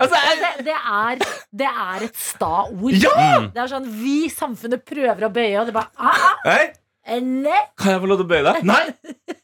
Altså, 0.00 0.16
jeg, 0.16 0.38
Det, 0.40 0.64
det, 0.64 0.74
er, 0.74 1.18
det 1.52 1.66
er 1.68 2.02
et 2.08 2.16
sta-ord. 2.16 2.92
Ja! 2.96 3.40
Det 3.52 3.60
er 3.60 3.68
sånn 3.68 3.90
vi 4.02 4.28
samfunnet 4.32 4.82
prøver 4.88 5.28
å 5.28 5.32
bøye, 5.32 5.60
og 5.60 5.66
det 5.66 5.74
bare 5.74 5.90
ah, 5.98 6.16
ah, 6.16 6.50
Hey. 6.50 6.72
Eller 7.04 7.68
kan 7.76 7.92
jeg 7.92 8.00
få 8.00 8.06
lov 8.08 8.18
til 8.22 8.26
å 8.26 8.30
bøye 8.32 8.44
deg? 8.48 8.64
Nei! 8.64 8.94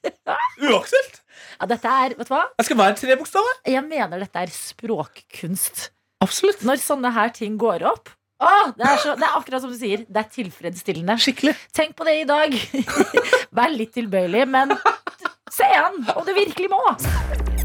Uaktuelt. 0.64 1.20
Ja, 1.58 1.66
Dette 1.66 1.90
er, 1.90 2.14
vet 2.18 2.28
du 2.28 2.34
hva? 2.34 2.44
Jeg 2.60 2.68
skal 2.68 2.78
være 2.78 2.98
tre 3.00 3.16
bokstaver. 3.18 3.56
Jeg 3.66 3.82
mener 3.86 4.22
dette 4.22 4.44
er 4.44 4.52
språkkunst. 4.54 5.88
Absolutt. 6.22 6.62
Når 6.66 6.80
sånne 6.82 7.12
her 7.14 7.34
ting 7.34 7.58
går 7.60 7.84
opp 7.86 8.14
Åh, 8.38 8.68
det, 8.78 8.84
er 8.86 9.00
så, 9.02 9.16
det 9.18 9.26
er 9.26 9.34
akkurat 9.34 9.64
som 9.64 9.72
du 9.72 9.74
sier. 9.74 10.04
Det 10.06 10.20
er 10.20 10.28
tilfredsstillende. 10.30 11.16
Skikkelig. 11.18 11.56
Tenk 11.74 11.96
på 11.98 12.06
det 12.06 12.20
i 12.20 12.26
dag. 12.28 12.54
Vær 13.58 13.74
litt 13.74 13.90
tilbøyelig, 13.98 14.44
men 14.46 14.76
se 15.50 15.66
an 15.66 15.98
om 16.14 16.22
du 16.22 16.30
virkelig 16.36 16.70
må. 16.70 16.84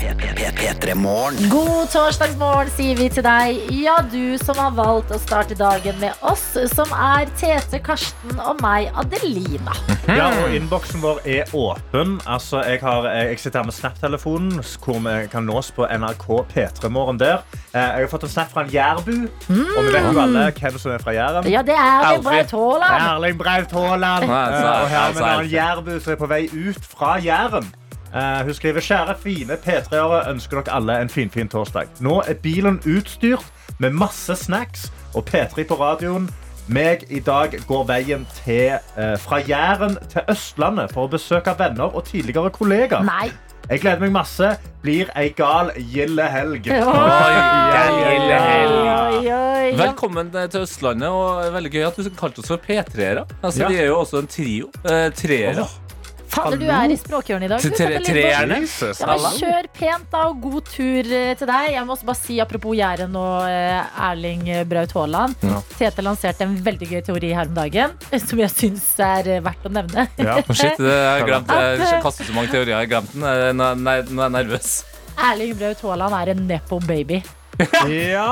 P3 0.03 0.93
Morgen. 0.99 1.37
God 1.49 1.87
torsdagsmorgen, 1.93 2.67
sier 2.75 2.97
vi 2.99 3.05
til 3.13 3.23
deg. 3.23 3.59
Ja, 3.71 3.95
du 4.11 4.35
som 4.41 4.57
har 4.59 4.73
valgt 4.75 5.13
å 5.15 5.19
starte 5.21 5.55
dagen 5.55 5.95
med 6.01 6.17
oss, 6.27 6.43
som 6.73 6.91
er 6.91 7.29
Tete, 7.39 7.79
Karsten 7.83 8.35
og 8.43 8.59
meg, 8.63 8.89
Adelina. 8.99 9.71
Ja, 10.11 10.27
og 10.43 10.51
Innboksen 10.57 10.99
vår 11.03 11.21
er 11.37 11.53
åpen. 11.55 12.17
Altså, 12.27 12.59
jeg, 12.67 12.81
har, 12.83 13.07
jeg 13.15 13.39
sitter 13.39 13.61
her 13.61 13.69
med 13.69 13.77
Snap-telefonen, 13.77 14.59
hvor 14.83 14.99
vi 15.05 15.15
kan 15.31 15.47
nås 15.47 15.71
på 15.77 15.87
NRK 15.87 16.25
P3morgen 16.51 17.21
der. 17.21 17.39
Eh, 17.71 17.79
Jeg 17.79 18.03
har 18.03 18.11
fått 18.11 18.25
en 18.27 18.33
snap 18.33 18.51
fra 18.53 18.65
en 18.67 18.73
jærbu, 18.73 19.13
og 19.23 19.79
vi 19.87 19.93
vet 19.95 20.09
jo 20.11 20.19
alle 20.21 20.49
hvem 20.59 20.75
som 20.83 20.91
er 20.93 21.01
fra 21.05 21.15
Jæren. 21.15 21.47
Ja, 21.49 21.63
det 21.65 21.77
er. 21.77 22.09
Erling 22.09 23.39
Braut 23.39 23.71
Haaland. 23.71 24.27
Eh, 24.27 24.35
Og 24.83 24.91
her 24.91 25.23
er 25.23 25.39
en 25.39 25.49
jærbu 25.49 25.95
som 26.03 26.13
er 26.13 26.19
på 26.19 26.29
vei 26.35 26.43
ut 26.51 26.91
fra 26.91 27.15
Jæren. 27.23 27.71
Eh, 28.13 28.43
hun 28.45 28.53
skriver 28.53 28.81
Kjære 28.85 29.15
fine 29.23 29.55
P3-ere 29.57 30.19
ønsker 30.29 30.61
dere 30.61 30.75
alle 30.77 30.99
en 31.01 31.09
finfin 31.09 31.29
fin 31.33 31.49
torsdag. 31.49 31.87
Nå 31.99 32.19
er 32.29 32.33
bilen 32.43 32.77
utstyrt 32.85 33.45
med 33.81 33.89
masse 33.97 34.35
snacks 34.37 34.91
og 35.15 35.25
P3 35.29 35.65
på 35.69 35.79
radioen. 35.79 36.29
Meg 36.67 37.03
i 37.11 37.19
dag 37.19 37.57
går 37.67 37.87
veien 37.89 38.27
til, 38.43 38.77
eh, 38.97 39.15
fra 39.19 39.41
Jæren 39.41 39.97
til 40.09 40.21
Østlandet 40.29 40.93
for 40.93 41.07
å 41.07 41.11
besøke 41.11 41.55
venner 41.59 41.89
og 41.95 42.05
tidligere 42.05 42.49
kollegaer. 42.51 43.03
Nei. 43.03 43.31
Jeg 43.69 43.79
gleder 43.81 43.99
meg 43.99 44.11
masse. 44.11 44.57
Blir 44.83 45.07
ei 45.15 45.29
gal 45.29 45.71
gilde 45.77 46.23
helg. 46.27 46.65
Velkommen 49.77 50.31
til 50.51 50.61
Østlandet, 50.61 51.09
og 51.09 51.53
veldig 51.53 51.71
gøy 51.71 51.85
at 51.87 51.95
du 51.95 52.09
kalte 52.19 52.39
oss 52.43 52.51
for 52.51 52.57
P3-ere. 52.57 53.23
Altså, 53.41 53.59
Ja. 53.63 53.67
De 53.69 53.77
er 53.79 53.85
jo 53.87 53.99
også 53.99 54.19
en 54.19 54.27
trio. 54.27 54.69
Eh, 54.85 55.09
treere. 55.15 55.65
Fader, 56.33 56.57
du 56.59 56.67
er 56.67 56.93
i 56.93 56.97
språkhjørnet 56.99 57.47
i 57.47 57.51
dag. 57.51 57.67
Treerne. 58.07 58.59
Ja, 58.65 59.17
kjør 59.37 59.69
pent 59.77 60.07
da, 60.13 60.23
og 60.31 60.39
god 60.43 60.69
tur 60.71 61.11
eh, 61.13 61.33
til 61.39 61.49
deg. 61.49 61.69
Jeg 61.75 61.85
må 61.87 61.95
også 61.95 62.09
bare 62.09 62.19
si 62.21 62.39
Apropos 62.43 62.77
Jæren 62.77 63.15
og 63.19 63.45
eh, 63.49 64.01
Erling 64.09 64.47
Braut 64.69 64.95
Haaland. 64.97 65.37
Ja. 65.45 65.61
Tete 65.77 66.05
lanserte 66.05 66.47
en 66.47 66.57
veldig 66.65 66.89
gøy 66.95 67.03
teori 67.05 67.33
her 67.35 67.51
om 67.51 67.57
dagen, 67.57 67.93
som 68.13 68.41
jeg 68.43 68.53
syns 68.53 68.87
er 69.03 69.29
eh, 69.37 69.43
verdt 69.45 69.69
å 69.69 69.73
nevne. 69.73 70.07
Ja. 70.17 70.39
Shit, 70.49 70.81
det 70.81 70.97
har 70.97 71.23
jeg. 71.27 71.43
Jeg 71.53 71.85
eh, 71.87 72.01
kastet 72.03 72.27
så 72.27 72.33
mange 72.35 72.51
teorier. 72.53 72.81
Jeg 72.83 72.91
den. 72.93 73.23
Eh, 73.29 73.51
Nå 73.55 73.69
er 73.91 74.03
jeg 74.03 74.33
nervøs. 74.33 74.73
Erling 75.29 75.55
Braut 75.59 75.81
Haaland 75.85 76.17
er 76.17 76.33
en 76.33 76.45
nepo 76.49 76.79
baby. 76.83 77.21
Ja, 77.59 78.27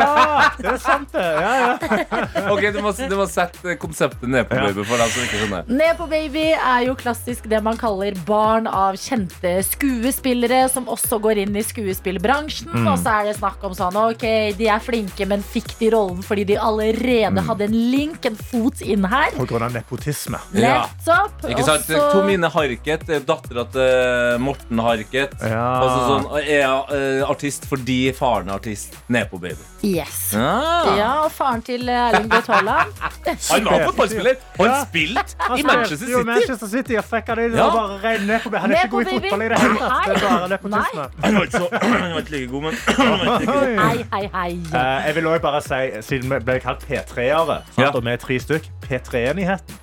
det 0.58 0.70
er 0.74 0.80
sant, 0.82 1.12
det. 1.14 1.26
Ja, 1.26 1.52
ja. 1.62 1.72
Ok, 2.54 2.64
Du 2.74 2.80
må, 2.84 2.92
du 2.96 3.16
må 3.20 3.26
sette 3.30 3.76
konseptet 3.82 4.30
ned 4.30 4.48
på 4.50 4.58
baby 4.58 4.86
for 4.88 5.02
dem 5.02 5.12
som 5.14 5.26
ikke 5.26 5.42
skjønner. 5.42 5.72
Nepo 5.82 6.08
baby 6.10 6.46
er 6.56 6.86
jo 6.88 6.96
klassisk 7.00 7.48
det 7.52 7.62
man 7.64 7.80
kaller 7.80 8.18
barn 8.28 8.70
av 8.70 8.98
kjente 9.00 9.54
skuespillere 9.68 10.64
som 10.72 10.90
også 10.92 11.20
går 11.24 11.44
inn 11.46 11.58
i 11.60 11.64
skuespillbransjen. 11.66 12.72
Og 12.82 12.98
så 13.02 13.18
er 13.20 13.30
det 13.30 13.38
snakk 13.40 13.64
om 13.68 13.76
sånn 13.78 13.98
ok, 14.02 14.26
de 14.58 14.70
er 14.72 14.84
flinke, 14.84 15.28
men 15.30 15.44
fikk 15.46 15.74
de 15.80 15.92
rollen 15.94 16.22
fordi 16.26 16.48
de 16.54 16.58
allerede 16.62 17.46
hadde 17.48 17.68
en 17.68 17.78
link, 17.94 18.26
en 18.28 18.38
fot 18.52 18.82
inn 18.86 19.06
her. 19.12 19.32
På 19.38 19.48
grunn 19.50 19.68
av 19.68 19.76
nepotisme. 19.76 20.40
Ja. 20.58 20.86
Nettopp. 20.88 21.46
Ikke 21.50 21.66
sant? 21.68 21.88
Også... 21.88 22.02
Tomine 22.16 22.50
Harket, 22.52 23.08
er 23.12 23.24
dattera 23.26 23.66
til 23.72 24.42
Morten 24.44 24.82
Harket. 24.84 25.36
Ja. 25.42 25.66
Altså 25.82 26.00
sånn, 26.08 26.28
er 26.42 26.66
eh, 26.96 27.24
artist 27.28 27.68
fordi 27.70 28.00
faren 28.18 28.52
er 28.52 28.60
artist. 28.60 28.98
Nepo 29.12 29.38
baby. 29.38 29.66
Yes. 29.84 30.34
Ah. 30.36 30.88
Ja, 30.98 31.10
og 31.26 31.32
faren 31.36 31.62
til 31.68 31.90
Erling 31.90 32.30
Braut 32.32 32.48
Haaland. 32.48 32.94
Han 33.52 33.66
var 33.66 33.86
fotballspiller! 33.90 34.36
Han 34.60 34.72
spilt 34.88 35.36
i 35.60 35.64
Manchester 35.68 35.98
City. 35.98 36.12
jo! 36.12 36.24
Manchester 36.24 36.68
City 36.72 36.94
og 37.02 37.04
han 37.28 37.40
inn 37.46 37.56
Ja. 37.58 37.66
og 37.66 37.74
bare 37.76 37.98
rein 38.06 38.28
ned 38.30 38.40
på 38.46 38.50
Han 38.58 38.72
er 38.72 38.76
ikke 38.86 38.90
god 38.96 39.02
i 39.02 39.10
fotball 39.16 39.42
i 39.42 39.50
det 39.52 39.60
hele 39.60 39.78
tatt. 39.82 40.08
Det 40.08 40.16
er 40.16 40.28
bare 40.30 40.50
nepotisme. 40.54 41.06
Han 41.26 41.36
var 41.36 41.44
ikke 41.50 41.58
så 41.58 41.68
Han 42.02 42.12
var 42.16 42.24
ikke 42.24 42.32
like 42.38 42.52
god, 42.52 42.62
men. 42.62 42.74
Hei, 43.86 44.06
hei, 44.14 44.24
hei. 44.34 44.52
Eh, 44.80 45.08
jeg 45.08 45.16
vil 45.16 45.28
også 45.28 45.42
bare 45.50 45.62
si, 45.68 45.82
siden 46.08 46.32
vi 46.34 46.40
ble 46.48 46.60
kalt 46.64 46.84
P3-ere, 46.88 47.62
og 47.92 48.04
vi 48.06 48.12
er 48.16 48.22
tre 48.28 48.40
stykk, 48.40 48.70
P3-enigheten. 48.88 49.80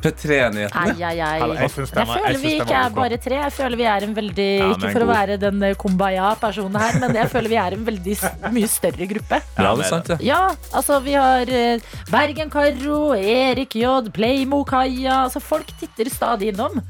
P3-enighetene. 0.00 0.94
Ai, 0.94 1.02
ai, 1.02 1.20
ai. 1.20 1.38
Jeg 1.40 1.56
Jeg 1.56 1.96
jeg 1.96 2.06
føler 2.08 2.38
vi 2.40 2.52
ikke 2.58 2.76
er 2.80 2.94
bare 2.96 3.18
tre. 3.20 3.40
Jeg 3.40 3.52
føler 3.56 3.80
vi 3.80 3.86
er 3.90 4.06
en 4.06 4.14
veldig 4.16 4.48
Ja, 4.60 4.70
Ikke 4.74 4.92
for 4.94 5.04
å 5.04 5.08
være 5.10 5.36
den 5.40 5.62
eh, 5.66 5.74
kumbaya-personen 5.80 6.80
her, 6.80 6.98
men 7.02 7.18
jeg 7.20 7.30
føler 7.32 7.52
vi 7.52 7.60
er 7.60 7.76
en 7.76 7.84
veldig 7.90 8.16
mye 8.56 8.70
større 8.70 9.10
gruppe. 9.10 9.42
Ja, 9.58 9.74
det 9.76 9.84
er 9.84 9.92
sant, 9.92 10.10
ja. 10.14 10.18
Ja, 10.30 10.40
altså 10.72 11.00
vi 11.04 11.14
har 11.18 11.52
eh, 11.60 11.92
Bergen-Karro, 12.10 13.02
Erik 13.18 13.76
J, 13.76 14.10
Playmo-Kaja 14.16 15.24
altså 15.26 15.40
Folk 15.44 15.70
titter 15.80 16.10
stadig 16.12 16.52
innom. 16.54 16.80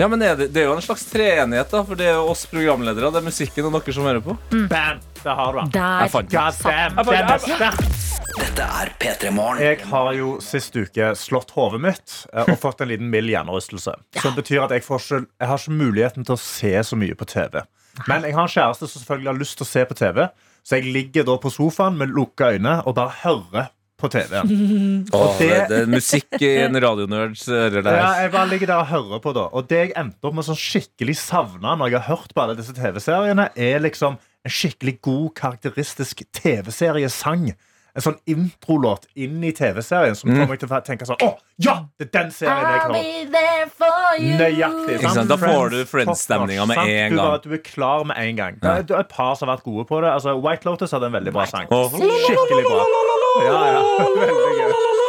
Ja, 0.00 0.08
men 0.08 0.22
er 0.24 0.36
det, 0.38 0.52
det 0.54 0.62
er 0.62 0.70
jo 0.70 0.78
en 0.78 0.84
slags 0.84 1.04
treenighet, 1.10 1.68
da. 1.74 1.82
For 1.84 1.98
det 1.98 2.08
er 2.08 2.16
jo 2.16 2.30
oss 2.32 2.46
programledere, 2.48 3.10
det 3.12 3.20
er 3.20 3.26
musikken 3.26 3.68
og 3.68 3.76
dere 3.76 3.96
som 3.98 4.06
hører 4.08 4.24
på. 4.24 4.36
Bam! 4.70 5.02
Der 5.24 5.34
har 5.36 5.52
du 5.52 5.58
den. 5.60 5.70
Der 5.74 6.00
Jeg 6.04 6.10
fant 6.10 6.30
den. 6.30 6.40
God 6.40 7.04
damn, 7.12 7.30
er 7.30 7.38
sterk. 7.38 7.80
Dette 8.40 8.62
er 8.64 8.90
P3 9.00 9.30
Morgen. 9.34 9.60
Jeg 9.62 9.80
har 9.90 10.12
jo 10.16 10.28
sist 10.44 10.76
uke 10.78 11.10
slått 11.18 11.50
hodet 11.56 11.80
mitt 11.82 12.14
eh, 12.32 12.46
og 12.48 12.56
fått 12.62 12.80
en 12.84 12.88
liten 12.92 13.10
mild 13.12 13.28
hjernerystelse. 13.32 13.92
Som 14.22 14.36
betyr 14.38 14.62
at 14.64 14.72
jeg, 14.76 14.84
får 14.86 15.02
ikke, 15.02 15.20
jeg 15.42 15.50
har 15.50 15.60
ikke 15.60 15.76
muligheten 15.80 16.24
til 16.28 16.36
å 16.38 16.40
se 16.40 16.72
så 16.86 16.96
mye 17.00 17.18
på 17.20 17.26
TV. 17.28 17.60
Men 18.08 18.24
jeg 18.24 18.36
har 18.36 18.46
en 18.46 18.54
kjæreste 18.54 18.86
som 18.88 19.02
selvfølgelig 19.02 19.32
har 19.32 19.40
lyst 19.42 19.58
til 19.60 19.66
å 19.66 19.70
se 19.72 19.84
på 19.90 19.98
TV, 19.98 20.22
så 20.64 20.78
jeg 20.78 20.94
ligger 20.94 21.26
da 21.28 21.36
på 21.42 21.52
sofaen 21.52 21.98
med 22.00 22.14
lukka 22.16 22.52
øyne 22.54 22.78
og 22.86 22.96
bare 22.96 23.12
hører 23.24 23.68
på 24.00 24.08
TV. 24.14 24.38
Åh, 25.12 25.34
det, 25.36 25.48
det- 25.50 25.66
det 25.68 25.80
er 25.82 25.90
musikk 25.92 26.38
i 26.40 26.52
en 26.62 26.78
radionerds 26.80 27.42
ører 27.52 27.82
der. 27.84 27.98
Ja, 28.00 28.10
jeg 28.24 28.32
bare 28.32 28.48
ligger 28.54 28.70
der 28.72 28.80
og 28.86 28.88
hører 28.94 29.20
på 29.26 29.34
da 29.36 29.42
Og 29.52 29.66
det 29.68 29.82
jeg 29.82 29.92
endte 30.00 30.30
opp 30.30 30.38
med 30.38 30.46
sånn 30.46 30.56
skikkelig 30.56 31.18
savne 31.20 31.74
Når 31.76 31.90
jeg 31.92 32.00
har 32.00 32.16
hørt 32.16 32.32
på 32.32 32.40
alle 32.46 32.54
disse 32.56 32.72
tv-seriene 32.78 33.50
Er 33.60 33.82
liksom 33.84 34.16
en 34.46 34.54
skikkelig 34.54 35.00
god 35.04 35.34
Karakteristisk 35.36 36.22
tv-seriesang 36.36 37.50
En 37.90 38.04
sånn 38.04 38.16
introlåt 38.30 39.08
inn 39.18 39.42
i 39.44 39.50
tv-serien 39.56 40.14
Som 40.18 40.30
får 40.30 40.46
meg 40.52 40.60
til 40.62 40.70
å 40.70 40.80
tenke 40.86 41.08
sånn 41.08 41.18
Åh, 41.26 41.34
ja, 41.60 41.74
det 41.98 42.06
er 42.08 42.12
den 42.20 42.30
serien 42.32 42.62
jeg 42.62 42.84
I'll 42.84 42.94
be 42.94 43.24
there 43.34 43.66
for 43.68 44.20
you. 44.20 44.36
Nøyaktig. 44.38 45.00
Sant? 45.02 45.28
Da 45.28 45.36
får 45.40 45.72
du 45.74 45.76
Friends, 45.84 45.90
Friends-stemninga 45.90 46.64
med 46.70 46.78
en 46.80 47.16
gang. 47.18 47.34
du 47.44 47.52
er 47.52 47.62
klar 47.64 48.06
med 48.08 48.16
en 48.16 48.38
gang. 48.38 48.56
Det 48.62 48.70
er, 48.70 48.86
det 48.88 48.96
er 48.96 49.04
et 49.04 49.12
par 49.12 49.34
som 49.36 49.48
har 49.50 49.58
vært 49.58 49.66
gode 49.66 49.84
på 49.90 50.00
det. 50.00 50.08
Altså, 50.14 50.36
White 50.40 50.68
Lotus 50.68 50.94
hadde 50.96 51.10
en 51.10 51.18
veldig 51.18 51.34
bra 51.36 51.44
sang. 51.50 51.68
Skikkelig 51.68 52.64
bra. 52.64 52.86
Ja, 53.44 53.60
ja. 53.74 53.84
Veldig 54.24 54.56
gøy. 54.62 55.08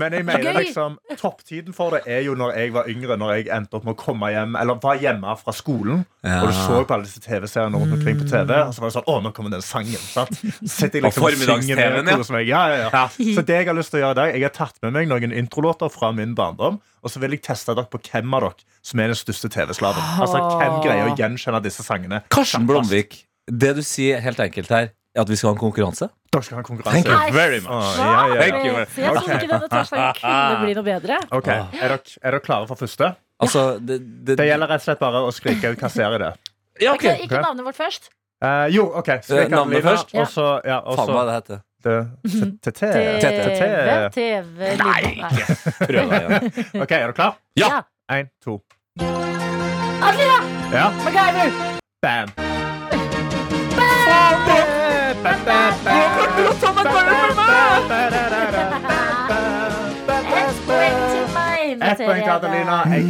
Men 0.00 0.16
jeg 0.16 0.26
mener 0.28 0.56
liksom 0.58 0.96
topptiden 1.20 1.74
for 1.76 1.94
det 1.96 2.02
er 2.10 2.22
jo 2.26 2.34
når 2.38 2.54
jeg 2.58 2.74
var 2.74 2.88
yngre. 2.90 3.16
Når 3.20 3.32
jeg 3.36 3.48
endte 3.54 3.78
opp 3.78 3.86
med 3.86 3.94
å 3.96 3.98
komme 4.00 4.30
hjem 4.32 4.56
Eller 4.60 4.78
var 4.82 5.00
hjemme 5.00 5.34
fra 5.40 5.54
skolen. 5.56 6.04
Ja. 6.24 6.40
Og 6.42 6.50
du 6.50 6.56
så 6.56 6.80
på 6.84 6.96
alle 6.96 7.06
disse 7.08 7.22
TV-seriene 7.24 7.80
rundt 7.80 7.96
omkring 7.98 8.18
på 8.20 8.28
TV. 8.30 8.54
Og 8.64 8.74
så 8.74 8.84
var 8.84 8.90
det 8.90 8.96
sånn 8.96 9.10
Å, 9.12 9.18
nå 9.24 9.34
kommer 9.36 9.54
den 9.54 9.64
sangen. 9.64 10.00
Sant? 10.00 10.40
Sitter 10.62 11.00
jeg 11.00 11.06
liksom 11.08 11.28
og 11.28 11.38
synger 11.44 11.84
med 12.00 12.48
ja. 12.48 12.64
Ja, 12.64 12.64
ja, 12.70 12.88
ja. 12.92 13.04
Så 13.36 13.44
det 13.46 13.60
jeg 13.60 13.68
har 13.70 13.76
lyst 13.76 13.94
til 13.94 14.00
å 14.00 14.04
gjøre 14.06 14.14
i 14.14 14.20
dag 14.20 14.34
Jeg 14.38 14.46
har 14.46 14.54
tatt 14.56 14.80
med 14.84 14.94
meg 14.96 15.10
noen 15.10 15.34
introlåter 15.36 15.92
fra 15.92 16.12
min 16.16 16.34
barndom. 16.38 16.80
Og 17.04 17.12
så 17.12 17.20
vil 17.20 17.36
jeg 17.36 17.44
teste 17.44 17.74
dere 17.76 17.90
på 17.90 18.00
hvem 18.00 18.34
av 18.36 18.48
dere 18.48 18.68
som 18.84 19.00
er 19.00 19.12
den 19.12 19.18
største 19.18 19.50
TV-slaven. 19.52 20.10
Altså, 20.24 20.40
hvem 20.58 20.80
greier 20.84 21.10
å 21.10 21.16
gjenkjenne 21.18 21.60
disse 21.64 21.84
sangene? 21.84 22.22
Karsten 22.32 22.66
Blomvik, 22.68 23.22
det 23.48 23.74
du 23.76 23.82
sier 23.84 24.20
helt 24.24 24.40
enkelt 24.40 24.72
her, 24.72 24.90
er 24.90 25.03
at 25.22 25.28
vi 25.30 25.36
skal 25.38 25.48
ha 25.50 25.54
en 25.54 25.60
konkurranse. 25.60 26.08
Dere 26.32 26.42
skal 26.42 26.56
ha 26.56 26.62
en 26.62 26.66
konkurranse. 26.66 27.02
Thank 27.06 27.28
you 27.28 27.34
very 27.36 27.60
much. 27.60 27.70
Oh, 27.70 27.98
yeah, 27.98 28.06
ja, 28.06 28.34
ja, 28.34 28.40
Thank 28.40 28.64
you. 28.66 28.72
Så 28.94 29.00
jeg 29.04 29.14
trodde 29.14 29.36
ikke 29.38 29.50
denne 29.52 29.68
torsdagen 29.70 30.16
kunne 30.20 30.64
bli 30.64 30.74
noe 30.78 30.86
bedre. 30.88 31.18
Ok, 31.38 31.48
er 31.52 31.68
dere, 31.84 31.98
er 32.22 32.34
dere 32.34 32.40
klare 32.42 32.66
for 32.70 32.80
første? 32.80 33.12
Altså, 33.44 33.62
det, 33.78 34.00
det, 34.26 34.36
Det 34.38 34.46
gjelder 34.48 34.70
rett 34.70 34.82
og 34.82 34.88
slett 34.88 35.00
bare 35.02 35.22
å 35.26 35.30
skrike 35.34 35.70
ut 35.74 35.80
hva 35.84 35.90
serie 35.92 36.18
det 36.22 36.28
er. 36.32 36.40
Ja, 36.82 36.94
okay. 36.94 37.14
ok. 37.14 37.24
Ikke 37.28 37.42
navnet 37.44 37.66
vårt 37.68 37.78
først. 37.78 38.10
Uh, 38.44 38.66
jo, 38.74 38.88
OK. 38.98 39.10
Skrik 39.22 39.44
Eh, 39.46 39.50
navnet 39.54 39.82
først? 39.86 40.14
Og 40.18 40.26
så 40.28 40.46
ja, 40.66 40.80
og 40.82 40.98
Faen 40.98 41.06
så 41.06 41.14
hva 41.14 41.24
det 41.30 41.36
heter. 41.38 41.62
det- 41.84 42.06
TT. 42.64 42.80
TV, 42.80 43.20
TT. 43.20 44.14
TV, 44.14 44.72
Nei. 44.80 45.02
Prøv 45.78 46.16
igjen. 46.18 46.50
OK, 46.82 46.90
er 46.90 47.06
dere 47.06 47.12
klar? 47.12 47.38
Ja. 47.60 47.82
Én, 48.12 48.28
to. 48.42 48.58
Adelina! 49.00 50.40
Ja. 50.74 50.90
MacGyver! 51.04 51.78
Bam. 52.02 52.53
Ett 60.34 60.58
poeng 60.66 60.98
til 61.10 61.26
meg. 61.34 61.82
Ett 61.82 62.00
poeng 62.02 62.22
til 62.22 62.32
Adelina. 62.34 62.76
Jeg 62.90 63.02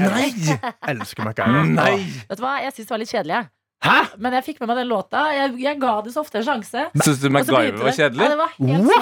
elsker, 0.93 1.25
MacGyver. 1.25 1.69
Nei! 1.75 1.97
Vet 2.29 2.39
du 2.39 2.43
hva, 2.45 2.55
Jeg 2.65 2.73
syns 2.77 2.87
det 2.89 2.95
var 2.95 3.03
litt 3.03 3.13
kjedelig. 3.15 3.35
jeg. 3.41 3.47
Hæ? 3.85 3.95
Men 4.17 4.33
jeg 4.39 4.45
fikk 4.47 4.61
med 4.63 4.71
meg 4.71 4.79
den 4.79 4.87
låta. 4.89 5.21
Jeg, 5.37 5.51
jeg 5.61 5.77
ga 5.83 5.91
det 6.07 6.13
så 6.15 6.23
ofte 6.23 6.39
en 6.41 6.45
sjanse. 6.47 6.85
Syns 7.05 7.19
du 7.21 7.27
MacGyver 7.29 7.75
var 7.77 7.91
det. 7.91 7.93
kjedelig? 7.99 8.23
Ja, 8.25 8.29
det 8.33 8.39
var 8.39 8.53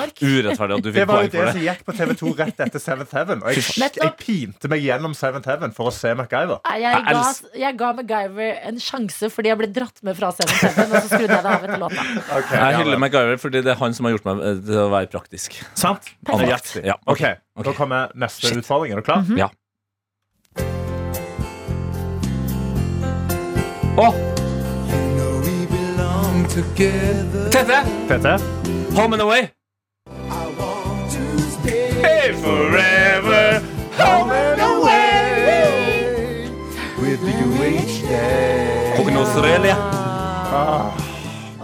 helt. 0.01 0.23
Urettferdig 0.27 0.75
at 0.79 0.83
du 0.83 0.89
fikk 0.97 1.07
poeng 1.07 1.23
jo 1.23 1.29
det 1.29 1.37
for 1.37 1.47
det. 1.47 1.53
som 1.55 1.63
gikk 1.69 1.85
på 1.87 1.95
TV2 2.01 2.33
rett 2.41 2.63
etter 2.67 2.83
Seventh 2.83 3.15
Heaven. 3.15 3.45
Og 3.47 3.55
jeg, 3.55 3.93
jeg 4.01 4.11
pinte 4.19 4.71
meg 4.73 4.83
gjennom 4.83 5.15
Seventh 5.15 5.47
Heaven 5.53 5.77
for 5.77 5.93
å 5.93 5.95
se 5.95 6.11
MacGyver. 6.19 6.59
Jeg 6.83 7.05
ga, 7.07 7.23
jeg 7.63 7.79
ga 7.85 7.93
MacGyver 8.01 8.59
en 8.73 8.83
sjanse 8.83 9.31
fordi 9.31 9.53
jeg 9.53 9.61
ble 9.63 9.71
dratt 9.79 10.03
med 10.03 10.19
fra 10.19 10.33
Seventh 10.35 10.67
Heaven, 10.67 10.91
Og 10.91 10.99
så 10.99 11.13
skrudde 11.15 11.39
jeg 11.39 11.47
det 11.47 11.55
av 11.55 11.69
etter 11.69 11.85
låta. 11.87 12.09
Okay, 12.43 12.59
Jeg 12.59 12.81
hyller. 12.83 13.03
MacGyver 13.07 13.39
fordi 13.45 13.63
det 13.63 13.75
er 13.77 13.81
han 13.85 13.95
som 13.95 14.09
har 14.11 14.17
gjort 14.17 14.27
meg 14.33 14.43
eh, 14.51 14.61
til 14.67 14.83
å 14.83 14.91
være 14.97 15.13
praktisk. 15.15 15.61
Sant? 15.79 16.11
Ja, 16.83 16.99
Ok, 17.07 17.23
ok. 17.23 17.25
Da 17.71 17.79
kommer 17.79 18.11
neste 18.19 18.49
Shit. 18.51 18.65
utfordring. 18.65 18.97
Er 18.97 19.05
du 19.05 19.07
klar? 19.07 19.23
Ja. 19.39 19.53
Å! 24.03 24.32
Tete! 26.53 27.81
Tete? 28.09 28.41
Home 28.95 29.15
and 29.15 29.23
away. 29.23 29.53
Hey, 32.05 32.33
forever. 32.43 33.62
Home 33.97 34.31
and 34.31 34.61
away 34.61 36.51
with 37.01 37.23
you 37.23 37.65
each 37.65 38.03
day. 38.03 38.95
Australia. 39.17 39.77
Ah, 39.79 41.02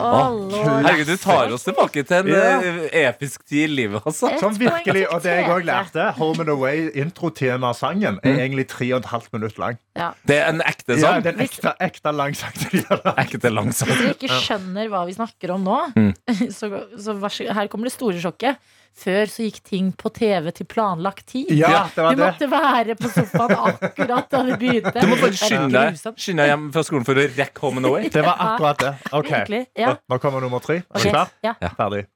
Lord. 0.09 0.55
Herregud, 0.87 1.11
du 1.13 1.21
tar 1.23 1.53
oss 1.55 1.67
tilbake 1.67 2.05
til 2.09 2.17
en 2.19 2.31
eh, 2.35 2.81
episk 3.05 3.45
tid 3.49 3.65
i 3.67 3.75
livet, 3.83 4.03
altså. 4.09 4.31
Sånn 4.41 4.57
virkelig, 4.61 5.05
og 5.13 5.23
det 5.25 5.35
jeg 5.39 5.51
òg 5.53 5.67
lærte 5.69 6.09
Home 6.19 6.45
and 6.45 6.53
Away, 6.55 6.87
introtema-sangen, 7.05 8.21
er 8.23 8.41
egentlig 8.41 8.69
tre 8.71 8.91
og 8.95 9.03
et 9.03 9.11
halvt 9.13 9.33
minutt 9.37 9.59
lang. 9.61 9.79
Ja. 9.99 10.11
Det 10.29 10.39
er 10.39 10.53
en 10.53 10.63
ekte 10.65 10.99
Ja, 10.99 11.17
det 11.23 11.33
er 11.33 11.39
en 11.39 11.45
ekte, 11.47 11.75
ekte 11.89 12.15
lang 12.15 12.37
sang. 12.39 12.55
Ekte 13.25 13.51
lang 13.53 13.73
sang. 13.75 13.91
Hvis 13.91 14.03
dere 14.05 14.17
ikke 14.17 14.41
skjønner 14.45 14.91
hva 14.93 15.05
vi 15.09 15.17
snakker 15.19 15.55
om 15.57 15.67
nå, 15.67 15.79
Mm. 15.99 16.13
så, 16.59 16.69
så 17.01 17.15
så, 17.19 17.47
her 17.55 17.69
kommer 17.71 17.89
det 17.89 17.95
store 17.95 18.21
sjokket. 18.23 18.59
Før 18.99 19.27
så 19.31 19.45
gikk 19.47 19.61
ting 19.63 19.91
på 19.95 20.11
TV 20.11 20.51
til 20.57 20.67
planlagt 20.67 21.27
tid. 21.31 21.51
Ja, 21.55 21.85
det 21.95 22.03
var 22.03 22.15
Du 22.17 22.23
det. 22.23 22.27
måtte 22.33 22.49
være 22.51 22.97
på 22.99 23.09
sofaen 23.15 23.53
akkurat 23.83 24.31
da 24.31 24.43
det 24.49 24.57
begynte. 24.59 24.95
Du 25.01 25.07
må 25.07 25.17
bare 25.21 25.33
skynde 25.39 25.71
deg 25.71 26.01
skynde 26.19 26.43
deg 26.43 26.51
hjem 26.51 26.65
fra 26.75 26.83
skolen 26.89 27.07
for 27.07 27.15
å 27.15 27.27
rekke 27.37 27.63
Home 27.63 27.79
and 27.79 27.87
Away. 27.87 28.09
Det 28.11 28.25
var 28.27 28.37
akkurat 28.49 28.79
det. 28.83 28.93
Ok, 29.13 29.31
ja. 29.79 29.95
Nå 30.11 30.19
kommer 30.19 30.41
nummer 30.43 30.59
tre. 30.65 30.83
Er 30.95 30.99
du 31.05 31.11
klar? 31.13 31.29
ja. 31.47 31.55
Ferdig. 31.79 32.07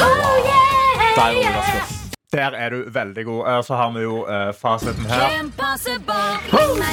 Oh, 0.00 0.36
yeah! 0.46 1.14
Der 1.16 1.36
overrasker 1.36 1.80
oss. 1.82 2.05
Der 2.32 2.50
er 2.50 2.68
du 2.70 2.76
veldig 2.92 3.24
god. 3.24 3.46
Eh, 3.48 3.62
Så 3.62 3.74
har 3.74 3.90
vi 3.92 4.00
jo 4.02 4.16
uh, 4.26 4.52
fasiten 4.62 5.06
her. 5.06 5.20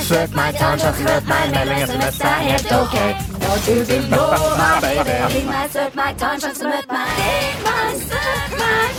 Søk 0.04 0.36
meg, 0.36 0.56
ta 0.60 0.74
en 0.74 0.80
sjanse, 0.80 1.04
møt 1.04 1.26
meg, 1.28 1.43
melding, 1.56 1.80
SMS 1.88 2.19
er 2.22 2.41
helt 2.50 2.72
ok. 2.82 2.96
Når 3.43 3.58
du 3.67 3.74
vil 3.89 4.04
nå 4.12 4.22
meg, 4.62 4.84
ring 5.34 5.48
meg, 5.50 5.69
søk 5.74 5.96
meg, 5.98 6.17
ta 6.22 6.34
en 6.36 6.41
sjanse, 6.43 6.63
møt 6.69 6.88
meg. 6.93 7.08
Ring 7.17 7.58
meg, 7.65 7.89
søk 8.10 8.52
meg. 8.62 8.89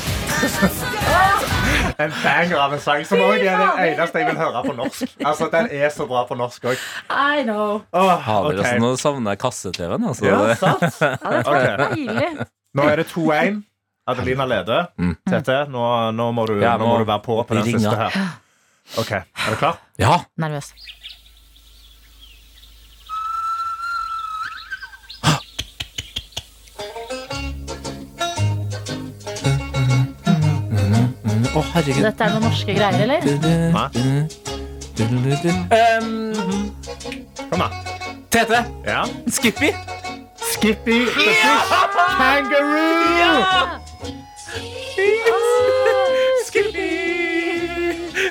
En 2.05 2.11
banger 2.25 2.59
av 2.59 2.73
en 2.75 2.81
sang 2.83 3.05
som 3.07 3.21
også 3.23 3.45
er 3.47 3.61
den 3.63 3.85
eneste 3.87 4.19
jeg 4.19 4.27
vil 4.33 4.39
høre 4.41 4.63
på 4.67 4.73
norsk. 4.77 5.15
Altså, 5.25 5.49
Den 5.53 5.69
er 5.71 5.89
så 5.95 6.07
bra 6.11 6.25
på 6.29 6.35
norsk 6.37 6.65
òg. 6.73 6.83
I 7.11 7.45
know. 7.47 7.79
Fader, 7.95 8.59
altså, 8.59 8.75
nå 8.83 8.91
savner 9.01 9.31
jeg 9.37 9.41
kasse-TV-en. 9.45 10.05
Altså. 10.11 10.27
Ja, 10.27 10.55
sant? 10.59 10.83
Ja, 11.01 11.31
det 11.31 11.45
tror 11.47 11.55
jeg 11.69 11.79
Ok. 11.81 12.03
er. 12.27 12.51
Nå 12.75 12.83
er 12.91 12.97
det 12.97 13.07
2-1. 13.15 13.63
Adelina 14.07 14.45
leder. 14.45 14.87
Mm. 15.01 15.15
Tete, 15.31 15.65
nå, 15.73 15.85
nå, 16.13 16.27
må 16.37 16.45
du, 16.47 16.59
Ja, 16.61 16.75
nå 16.77 16.85
nå 16.85 16.91
må 16.93 16.99
du 17.01 17.07
være 17.09 17.23
på 17.25 17.39
på 17.49 17.55
den 17.57 17.65
ringer. 17.65 17.79
siste 17.79 17.97
her. 17.97 18.35
Ok, 19.01 19.13
Er 19.13 19.51
du 19.51 19.57
klar? 19.57 19.79
Ja. 19.99 20.19
Nervøs. 20.37 20.73
Å, 31.55 31.63
herregud. 31.75 32.03
Dette 32.03 32.27
er 32.27 32.33
noen 32.35 32.45
norske 32.49 32.75
greier, 32.75 33.01
eller? 33.05 33.21
Um, 35.75 36.09
Kom 37.51 37.63
da. 37.63 37.69
Tete. 38.35 38.61
Ja. 38.87 39.05
Skippy. 39.31 39.71
Skippy 40.55 41.05
the 41.05 41.11
Fish 41.15 41.43
Kangaroo! 42.19 43.84
Skippy. 46.45 46.91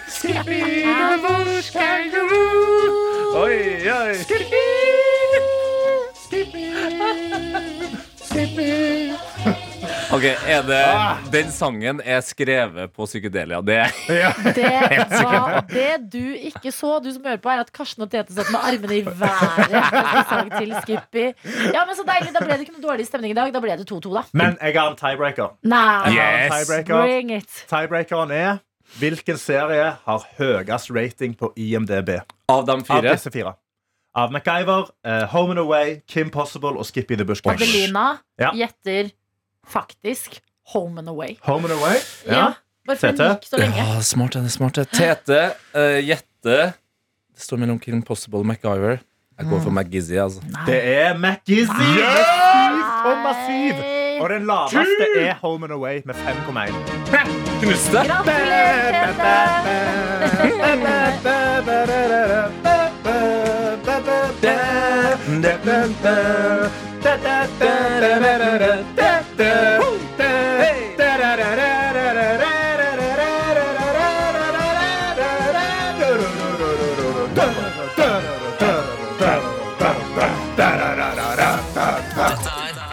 Skippy 0.08 0.84
the 0.84 1.20
bush 1.22 1.70
kangaroo. 1.72 3.36
Oi, 3.36 3.90
oi. 3.90 4.14
Skippy. 4.16 4.64
Ok, 10.14 10.24
er 10.46 10.62
det 10.68 10.80
Den 11.34 11.48
sangen 11.52 12.02
er 12.06 12.20
skrevet 12.22 12.92
på 12.94 13.06
psykedelia. 13.08 13.62
Det 13.66 13.78
er 13.82 13.94
Ja. 14.24 14.30
Det, 14.54 14.74
var, 15.26 15.64
det 15.72 16.12
du 16.14 16.20
ikke 16.38 16.72
så, 16.72 17.00
du 17.02 17.10
som 17.16 17.24
hører 17.26 17.40
på, 17.42 17.50
er 17.50 17.64
at 17.64 17.72
Karsten 17.74 18.06
og 18.06 18.12
Tete 18.14 18.34
satt 18.36 18.52
med 18.54 18.60
armene 18.62 19.00
i 19.00 19.04
været 19.08 19.72
mens 19.72 19.90
de 19.90 20.24
sang 20.30 20.52
til 20.60 20.76
Skippy. 20.84 21.26
Ja, 21.74 21.86
men 21.88 21.98
så 21.98 22.06
deilig, 22.06 22.30
Da 22.36 22.44
ble 22.46 22.58
det 22.60 22.68
ikke 22.68 22.76
noe 22.78 22.86
dårlig 22.86 23.08
stemning 23.10 23.34
i 23.34 23.38
dag. 23.40 23.50
Da 23.56 23.62
ble 23.64 23.78
det 23.80 23.88
2-2, 23.90 24.14
da. 24.20 24.24
Men 24.38 24.54
jeg 24.62 24.78
har 24.78 24.92
en 24.94 25.00
tiebreaker. 25.02 25.56
Nei, 25.64 25.82
Jeg 26.14 26.22
har 26.22 26.38
en 26.38 26.44
Yes. 26.44 26.54
tiebreaker. 26.68 27.02
bring 27.02 27.34
it. 27.40 27.58
Tiebreakeren 27.74 28.32
er 28.38 28.62
hvilken 29.00 29.38
serie 29.42 29.90
har 30.06 30.28
høyest 30.38 30.94
rating 30.94 31.34
på 31.40 31.50
IMDb? 31.58 32.20
av 32.54 32.66
de 32.68 32.72
Av 32.78 32.86
fire. 32.86 33.10
disse 33.16 33.32
fire. 33.34 33.56
Av 34.16 34.30
MacGyver, 34.30 34.92
eh, 35.06 35.26
Home 35.34 35.52
and 35.56 35.60
Away, 35.60 36.02
Kim 36.08 36.30
Possible 36.30 36.78
og 36.78 36.86
Skippy 36.86 37.16
the 37.18 37.26
Bush 37.26 37.42
Kangaroo. 37.42 37.66
Adelina 37.66 38.18
Ja. 38.40 38.52
gjetter 38.54 39.10
faktisk 39.68 40.40
Home 40.74 41.00
and 41.00 41.10
Away. 41.10 41.36
Home 41.44 41.64
and 41.70 41.74
Away? 41.74 41.96
Ja. 42.28 42.54
Bare 42.88 42.98
for 42.98 43.08
Tete? 43.08 43.24
gikk 43.24 43.44
så 43.50 43.58
lenge. 43.58 43.76
Ja, 43.78 44.02
smart, 44.02 44.34
det 44.34 44.46
er 44.46 44.50
smart. 44.54 44.74
Tete 44.92 45.42
uh, 45.76 46.00
gjette 46.04 46.74
Det 47.34 47.42
står 47.42 47.58
mellom 47.58 47.80
Kim 47.80 48.02
Possible 48.04 48.40
og 48.44 48.46
MacGyver. 48.46 48.98
Jeg 49.40 49.48
går 49.50 49.60
for 49.64 49.72
McGizzy, 49.72 50.12
altså. 50.22 50.42
Det 50.68 50.84
er 50.96 51.18
MacGizzy. 51.18 51.72
5,7. 51.72 51.80
Og 54.22 54.30
den 54.30 54.46
laveste 54.46 55.08
er 55.20 55.34
Home 55.42 55.66
and 55.66 55.74
Away 55.74 56.02
med 56.06 56.16
5,1. 56.16 56.74
Knust 57.64 57.92
det. 57.92 58.06
Gratulerer, 67.04 68.74
Tete! 68.96 69.03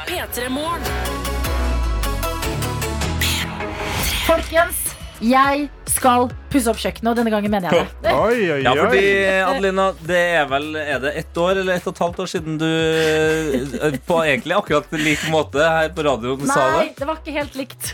P3 0.06 0.48
Morgen. 0.48 0.82
Folkens, 4.26 4.96
jeg 5.20 5.68
skal 6.00 6.30
pusse 6.50 6.70
opp 6.72 6.80
kjøkkenet, 6.80 7.10
og 7.12 7.18
denne 7.18 7.32
gangen 7.32 7.52
mener 7.52 7.70
jeg 7.70 7.88
det. 8.02 8.14
Oi, 8.20 8.38
oi, 8.40 8.56
oi. 8.56 8.60
Ja, 8.64 8.72
fordi. 8.78 9.04
Adelina, 9.44 9.86
det 10.06 10.20
er 10.40 10.48
vel 10.50 10.68
Er 10.80 11.02
det 11.02 11.12
ett 11.20 11.40
år 11.40 11.60
eller 11.60 11.76
ett 11.76 11.86
og 11.86 11.94
et 11.94 12.02
halvt 12.04 12.22
år 12.24 12.30
siden 12.32 12.58
du 12.60 12.66
eh, 12.66 13.98
på 14.08 14.18
egentlig 14.24 14.56
akkurat 14.56 14.96
lik 14.96 15.22
måte 15.32 15.62
her 15.62 15.92
på 15.94 16.04
radioen 16.06 16.44
sa 16.48 16.66
det? 16.72 16.80
Nei, 16.80 16.88
det? 16.98 17.08
var 17.10 17.20
ikke 17.20 17.36
helt 17.36 17.58
likt. 17.60 17.92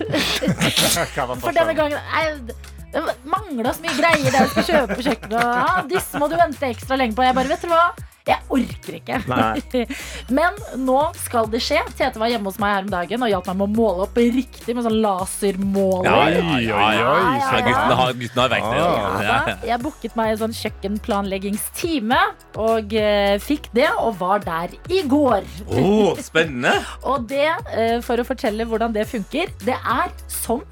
For 1.44 1.56
denne 1.56 1.76
gangen 1.76 2.50
Det 2.92 3.02
mangla 3.28 3.74
så 3.74 3.84
mye 3.84 3.96
greier 3.98 4.28
der 4.30 4.44
jeg 4.44 4.52
skal 4.54 4.68
kjøpe 4.70 4.98
på 4.98 5.08
kjøkkenet. 5.10 5.40
Ja, 5.40 5.80
disse 5.90 6.22
må 6.22 6.30
du 6.30 6.36
vente 6.38 6.70
ekstra 6.70 6.98
lenge 7.00 7.18
på. 7.18 7.26
Jeg 7.26 7.36
bare, 7.36 7.50
vet 7.52 7.66
du 7.66 7.72
hva? 7.72 7.86
Jeg 8.26 8.42
orker 8.50 8.96
ikke. 8.98 9.18
Men 10.36 10.56
nå 10.82 10.96
skal 11.20 11.46
det 11.52 11.60
skje. 11.62 11.78
Tete 11.94 12.18
var 12.18 12.30
hjemme 12.32 12.50
hos 12.50 12.56
meg 12.62 12.72
her 12.74 12.86
om 12.86 12.90
dagen 12.90 13.22
og 13.22 13.30
hjalp 13.30 13.46
meg 13.52 13.58
med 13.60 13.66
å 13.68 13.74
måle 13.76 14.06
opp 14.08 14.16
riktig 14.18 14.74
med 14.74 14.82
sånn 14.86 14.96
lasermåler. 15.04 16.10
Oi, 16.10 16.32
oi, 16.40 16.56
oi. 16.56 16.62
ja, 16.66 16.80
ja. 16.96 17.04
Ja, 17.06 17.12
ja, 17.36 17.36
ja. 17.38 17.60
Gutten 17.66 17.94
har, 18.00 18.14
guttene 18.18 18.42
har 18.42 18.50
verktøy. 18.56 18.78
Ah. 18.80 18.86
Ja, 18.86 19.12
Ja, 19.26 19.36
da, 19.46 19.54
jeg 19.70 19.80
booket 19.84 20.16
meg 20.18 20.32
en 20.32 20.40
sånn 20.42 20.56
kjøkkenplanleggingstime 20.58 22.18
og 22.62 22.94
eh, 22.98 23.36
fikk 23.42 23.68
det, 23.76 23.88
og 24.00 24.18
var 24.20 24.42
der 24.44 24.74
i 24.92 25.02
går. 25.08 25.46
Oh, 25.70 26.18
spennende. 26.28 26.74
Og 27.06 27.28
det, 27.30 27.46
eh, 27.76 27.98
for 28.06 28.18
å 28.22 28.26
fortelle 28.26 28.66
hvordan 28.68 28.94
det 28.96 29.06
funker, 29.10 29.52
det 29.64 29.76
er 29.78 30.10
som 30.30 30.64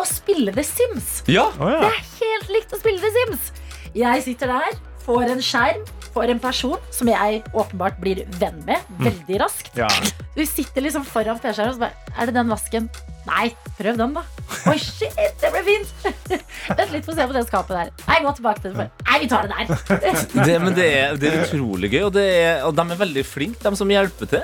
å 0.00 0.06
spille 0.08 0.54
The 0.54 0.64
Sims. 0.66 1.18
Ja. 1.30 1.48
Det 1.58 1.90
er 1.90 1.98
helt 2.22 2.54
likt 2.54 2.72
å 2.74 2.80
spille 2.80 3.02
The 3.02 3.10
Sims. 3.18 3.50
Jeg 3.94 4.22
sitter 4.24 4.54
der, 4.54 4.78
får 5.04 5.34
en 5.34 5.42
skjerm, 5.44 5.82
får 6.14 6.34
en 6.34 6.42
person 6.42 6.90
som 6.94 7.08
jeg 7.10 7.42
åpenbart 7.52 8.00
blir 8.02 8.24
venn 8.40 8.60
med 8.66 8.82
veldig 9.02 9.40
raskt. 9.42 9.72
Ja. 9.78 9.88
Vi 10.36 10.46
sitter 10.48 10.84
liksom 10.84 11.04
foran 11.08 11.40
PC-skjermen 11.42 11.72
og 11.72 11.78
så 11.78 11.86
bare 11.86 12.20
Er 12.20 12.28
det 12.28 12.36
den 12.36 12.52
vasken? 12.52 12.88
Nei, 13.22 13.52
prøv 13.78 13.98
den, 14.00 14.14
da. 14.16 14.22
Oi, 14.66 14.74
shit, 14.82 15.14
det 15.38 15.50
ble 15.54 15.60
fint. 15.62 15.90
Vent 16.78 16.90
litt, 16.90 17.04
få 17.06 17.14
se 17.14 17.26
på 17.28 17.36
det 17.36 17.44
skapet 17.46 17.76
der. 17.76 17.92
Nei, 18.08 18.16
gå 18.24 18.32
tilbake 18.38 18.64
til 18.64 18.74
det. 18.74 18.88
Nei, 19.06 19.20
vi 19.22 19.28
tar 19.30 19.46
det 19.46 19.60
der. 19.60 19.84
Det, 20.48 20.56
men 20.58 20.74
det 20.74 20.86
er, 20.88 21.14
det 21.20 21.28
er 21.30 21.44
utrolig 21.44 21.92
gøy, 21.92 22.00
og, 22.08 22.12
det 22.16 22.24
er, 22.34 22.64
og 22.66 22.74
de 22.74 22.82
er 22.82 22.98
veldig 22.98 23.22
flinke, 23.26 23.62
de 23.62 23.78
som 23.78 23.92
hjelper 23.92 24.30
til. 24.32 24.42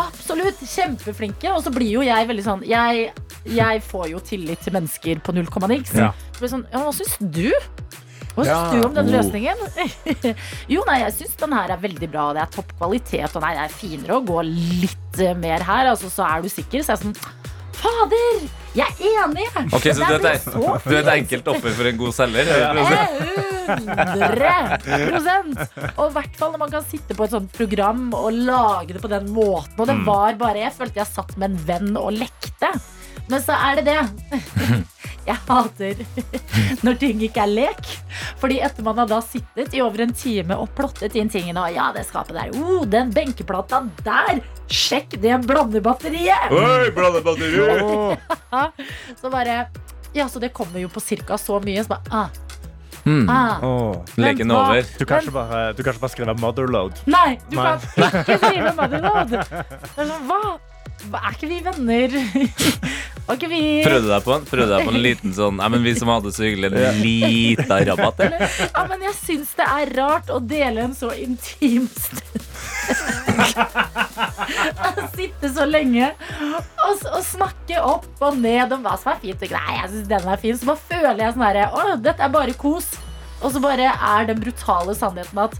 Absolutt. 0.00 0.62
Kjempeflinke. 0.64 1.52
Og 1.52 1.60
så 1.66 1.72
blir 1.74 1.92
jo 1.98 2.04
jeg 2.06 2.28
veldig 2.28 2.44
sånn 2.44 2.64
Jeg, 2.66 3.10
jeg 3.52 3.84
får 3.84 4.08
jo 4.14 4.22
tillit 4.24 4.64
til 4.64 4.74
mennesker 4.78 5.20
på 5.24 5.36
null 5.36 5.48
komma 5.52 5.68
niks. 5.70 5.92
Ja. 5.96 6.14
Så 6.32 6.40
blir 6.40 6.48
det 6.48 6.54
Sånn, 6.56 6.66
ja, 6.72 6.82
hva 6.86 6.94
syns 6.96 7.16
du? 7.20 7.50
Hva 8.36 8.42
syns 8.44 8.52
Ja. 8.52 8.70
du 8.72 8.78
om 8.86 8.94
den 8.94 9.06
Oh. 9.08 9.12
løsningen? 9.16 9.58
jo, 10.74 10.80
nei, 10.86 10.98
jeg 11.06 11.12
syns 11.16 11.36
den 11.40 11.52
her 11.56 11.68
er 11.72 11.80
veldig 11.80 12.08
bra. 12.12 12.24
Det 12.36 12.42
er 12.44 12.50
topp 12.58 12.70
kvalitet. 12.78 13.32
Og 13.36 13.40
nei, 13.42 13.54
det 13.56 13.62
er 13.64 13.68
finere 13.80 14.12
å 14.20 14.26
gå 14.28 14.38
litt 14.46 15.14
eh, 15.24 15.34
mer 15.40 15.60
her. 15.64 15.84
Altså, 15.94 16.08
så 16.12 16.22
er 16.28 16.38
du 16.44 16.48
sikker. 16.52 16.78
Så 16.84 16.88
jeg 16.92 16.98
er 16.98 17.02
sånn 17.06 17.16
Fader! 17.76 18.36
Jeg 18.76 18.88
er 18.88 18.94
enig! 19.24 19.46
Ok, 19.76 19.84
så 19.92 20.00
Det 20.04 20.08
du 20.20 20.26
er, 20.28 20.38
du 20.88 20.94
er 20.96 21.00
et 21.02 21.10
enkelt 21.12 21.46
offer 21.52 21.70
for 21.76 21.84
en 21.90 21.98
god 22.00 22.12
selger? 22.16 22.44
er 22.48 22.52
det 22.60 22.72
det 22.72 22.76
du 22.76 22.82
sier? 22.88 23.06
100 23.66 25.66
Og 25.98 26.10
i 26.10 26.14
hvert 26.14 26.36
fall 26.38 26.52
når 26.54 26.60
man 26.62 26.70
kan 26.72 26.84
sitte 26.88 27.14
på 27.16 27.24
et 27.26 27.32
sånt 27.36 27.50
program 27.56 28.06
og 28.16 28.28
lage 28.32 28.92
det 28.96 29.02
på 29.04 29.10
den 29.12 29.26
måten. 29.34 29.76
Og 29.80 29.86
det 29.90 29.96
var 30.06 30.32
bare 30.40 30.62
Jeg 30.64 30.72
følte 30.76 31.00
jeg 31.02 31.10
satt 31.12 31.32
med 31.40 31.46
en 31.52 31.60
venn 31.68 31.90
og 32.00 32.10
lekte. 32.16 32.70
Men 33.28 33.40
så 33.42 33.52
er 33.58 33.72
det 33.80 33.84
det. 33.90 34.02
Jeg 35.30 35.38
hater 35.48 36.02
når 36.86 36.98
ting 37.00 37.22
ikke 37.26 37.42
er 37.42 37.50
lek. 37.50 37.88
Fordi 38.40 38.60
etter 38.62 38.84
man 38.86 39.00
har 39.02 39.08
da 39.10 39.18
sittet 39.24 39.74
i 39.74 39.82
over 39.82 40.04
en 40.04 40.12
time 40.14 40.54
og 40.56 40.70
plottet 40.78 41.16
inn 41.18 41.30
tingene, 41.32 41.58
og 41.66 41.74
ja, 41.74 41.88
det 41.96 42.04
skapet 42.06 42.36
der, 42.38 42.54
oh, 42.60 42.84
den 42.86 43.10
benkeplata 43.14 43.82
der, 44.06 44.40
sjekk 44.70 45.18
det 45.22 45.40
blandebatteriet! 45.46 46.50
Oi, 46.54 46.90
blandebatteriet! 46.94 48.18
Så 49.20 49.30
bare 49.32 49.66
Ja, 50.16 50.28
så 50.32 50.40
det 50.40 50.52
kommer 50.56 50.80
jo 50.80 50.88
på 50.88 51.00
cirka 51.04 51.36
så 51.36 51.58
mye. 51.60 51.82
Så 51.84 51.90
bare, 51.92 52.02
ah, 52.10 52.28
Mm. 53.06 53.28
ah. 53.30 53.60
Oh. 53.62 54.00
Leken 54.18 54.50
over. 54.50 54.82
Du 54.98 55.04
kan 55.06 55.20
ikke 55.22 55.30
bare, 55.30 55.72
du 55.78 55.82
kan 55.84 55.92
ikke 55.94 56.02
bare 56.02 56.10
skrive 56.10 56.34
'motherload'. 56.34 57.04
Nei, 57.06 57.38
du 57.50 57.54
Nei. 57.54 57.76
kan 57.78 58.16
ikke 58.18 58.38
skrive 58.42 58.72
Motherload. 58.74 59.34
Er 59.36 60.08
sånn, 60.10 60.26
hva? 60.26 60.40
Er 61.14 61.36
ikke 61.36 61.46
vi 61.52 61.60
venner? 61.62 62.16
Vi 63.26 63.60
Prøvde 63.82 64.06
deg 64.06 64.22
på 64.22 64.32
en, 64.36 64.44
prøvde 64.46 64.70
deg 64.70 64.86
på 64.86 64.92
en 64.94 65.00
liten 65.02 65.32
sånn 65.34 65.56
Nei, 65.58 65.66
men 65.74 65.82
vi 65.82 65.94
som 65.98 66.10
hadde 66.12 66.30
det 66.30 66.36
så 66.36 66.44
hyggelig, 66.46 66.70
en 66.78 67.00
lita 67.02 67.78
rabatt. 67.88 68.20
eller? 68.22 68.44
Ja, 68.76 68.84
men 68.86 69.02
jeg 69.02 69.16
syns 69.18 69.50
det 69.58 69.66
er 69.66 69.92
rart 69.98 70.30
å 70.30 70.38
dele 70.42 70.84
en 70.86 70.94
så 70.94 71.10
intim 71.18 71.88
stund. 71.90 72.44
Sitte 75.16 75.50
så 75.52 75.66
lenge 75.68 76.12
og, 76.44 77.02
og 77.10 77.22
snakke 77.26 77.80
opp 77.82 78.06
og 78.22 78.38
ned 78.40 78.74
om 78.76 78.84
hva 78.86 78.94
som 79.00 79.12
er 79.14 79.20
fint. 79.24 79.42
Nei, 79.50 79.76
jeg 79.80 79.92
syns 79.94 80.10
den 80.12 80.30
er 80.32 80.42
fin. 80.42 80.58
Så 80.60 80.68
bare 80.70 80.84
føler 80.88 81.24
jeg 81.24 81.34
sånn 81.36 81.46
herre 81.48 81.66
Å, 81.72 81.86
dette 82.02 82.22
er 82.26 82.32
bare 82.34 82.54
kos. 82.58 82.92
Og 83.42 83.52
så 83.52 83.60
bare 83.60 83.90
er 83.92 84.28
den 84.30 84.38
brutale 84.40 84.94
sannheten 84.96 85.42
at 85.42 85.56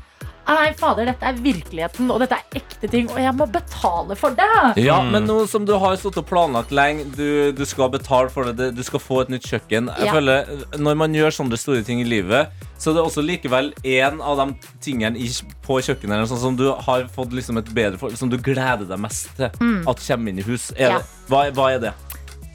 Nei, 0.46 0.72
fader, 0.78 1.08
dette 1.10 1.26
er 1.26 1.38
virkeligheten, 1.42 2.10
og 2.14 2.20
dette 2.22 2.36
er 2.38 2.60
ekte 2.60 2.88
ting, 2.92 3.08
og 3.10 3.18
jeg 3.18 3.32
må 3.34 3.48
betale 3.50 4.14
for 4.18 4.30
det. 4.38 4.46
Ja, 4.84 5.00
men 5.02 5.26
nå 5.26 5.40
som 5.50 5.64
du 5.66 5.72
har 5.82 5.96
stått 5.98 6.20
og 6.22 6.26
planlagt 6.28 6.70
lenge, 6.70 7.08
du, 7.16 7.50
du 7.56 7.64
skal 7.66 7.90
betale 7.90 8.30
for 8.30 8.52
det, 8.54 8.68
du 8.76 8.82
skal 8.86 9.02
få 9.02 9.20
et 9.24 9.32
nytt 9.34 9.42
kjøkken. 9.50 9.90
Jeg 9.98 10.06
Ja. 10.06 10.12
føler, 10.14 10.46
Når 10.78 10.94
man 11.02 11.12
gjør 11.18 11.34
sånne 11.34 11.58
store 11.58 11.82
ting 11.82 12.00
i 12.00 12.04
livet, 12.06 12.52
så 12.78 12.90
er 12.90 12.94
det 12.94 13.02
også 13.02 13.24
likevel 13.26 13.72
en 13.82 14.20
av 14.20 14.36
de 14.38 14.54
tingene 14.84 15.16
i, 15.18 15.26
på 15.66 15.80
kjøkkenet 15.82 16.28
sånn, 16.28 16.38
som 16.38 16.56
du 16.56 16.70
har 16.72 17.08
fått 17.08 17.32
liksom 17.34 17.58
et 17.58 17.74
bedre 17.74 17.98
for, 17.98 18.10
som 18.14 18.28
du 18.30 18.36
gleder 18.38 18.86
deg 18.86 19.00
mest 19.02 19.32
til 19.36 19.50
at 19.50 20.06
kommer 20.06 20.28
inn 20.30 20.38
i 20.38 20.46
hus. 20.46 20.70
Er 20.76 20.76
Mm. 20.76 20.92
Ja. 20.92 20.98
det, 20.98 21.06
hva, 21.28 21.50
hva 21.56 21.70
er 21.74 21.78
det? 21.80 21.92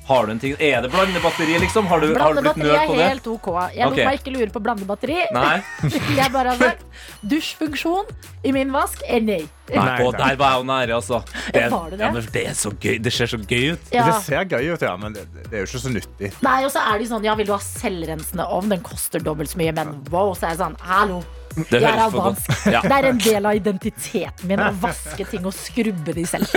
Har 0.07 0.25
du 0.25 0.31
en 0.33 0.39
ting? 0.39 0.55
Er 0.59 0.81
det 0.81 0.89
blandebatteri, 0.91 1.59
liksom? 1.61 1.87
Har 1.87 2.01
du, 2.01 2.07
har 2.17 2.33
du 2.33 2.41
blitt 2.41 2.57
Blandebatteri 2.57 2.67
nerd 2.67 2.81
er 2.81 2.87
på 2.87 2.95
det? 2.97 3.07
helt 3.07 3.27
ok. 3.27 3.49
Jeg 3.75 3.85
lot 3.85 3.93
okay. 3.93 4.05
meg 4.07 4.19
ikke 4.19 4.33
lure 4.33 4.49
på 4.51 4.61
blandebatteri. 4.65 5.17
Nei? 5.35 5.55
Jeg 6.19 6.33
bare 6.33 6.55
har 6.55 6.61
sagt 6.61 6.85
dusjfunksjon 7.31 8.09
i 8.43 8.53
min 8.55 8.73
vask 8.73 9.03
er 9.05 9.21
nei. 9.25 9.43
Nei, 9.71 10.01
og 10.03 10.17
der 10.17 10.35
var 10.35 10.55
jeg 10.55 10.59
jo 10.59 10.63
nære, 10.67 10.95
altså. 10.97 11.21
Det, 11.53 11.61
Var 11.71 11.91
det 11.93 11.99
det? 11.99 12.03
Ja, 12.03 12.11
men 12.11 12.25
det 12.33 12.41
er 12.49 12.55
så 12.59 12.71
gøy. 12.75 12.97
Det 12.99 13.13
ser 13.15 13.29
så 13.31 13.37
gøy 13.39 13.77
ut. 13.77 13.91
Ja. 13.93 14.07
Det 14.09 14.17
ser 14.25 14.49
gøy 14.49 14.73
ut, 14.73 14.81
ja, 14.83 14.95
men 14.99 15.15
det, 15.15 15.23
det 15.45 15.53
er 15.53 15.63
jo 15.63 15.69
ikke 15.69 15.83
så 15.85 15.93
nyttig. 15.93 16.31
Nei, 16.43 16.57
og 16.67 16.73
så 16.73 16.83
er 16.91 16.99
de 16.99 17.07
sånn 17.07 17.27
Ja, 17.27 17.37
vil 17.39 17.47
du 17.47 17.53
ha 17.55 17.61
selvrensende 17.63 18.49
ovn? 18.51 18.73
Den 18.73 18.83
koster 18.83 19.23
dobbelt 19.23 19.53
så 19.53 19.61
mye, 19.61 19.71
men 19.77 20.01
wow. 20.11 20.33
Så 20.35 20.49
er 20.49 20.57
det 20.57 20.65
sånn 20.65 20.75
Hallo. 20.83 21.21
Det 21.55 21.81
Jeg 21.81 21.87
er 21.89 22.01
albansk. 22.05 22.49
Ja. 22.71 22.81
Det 22.85 22.97
er 22.97 23.07
en 23.09 23.21
del 23.21 23.47
av 23.49 23.57
identiteten 23.57 24.49
min 24.49 24.61
å 24.61 24.69
vaske 24.81 25.25
ting 25.31 25.45
og 25.47 25.55
skrubbe 25.55 26.15
de 26.15 26.25
selv. 26.29 26.53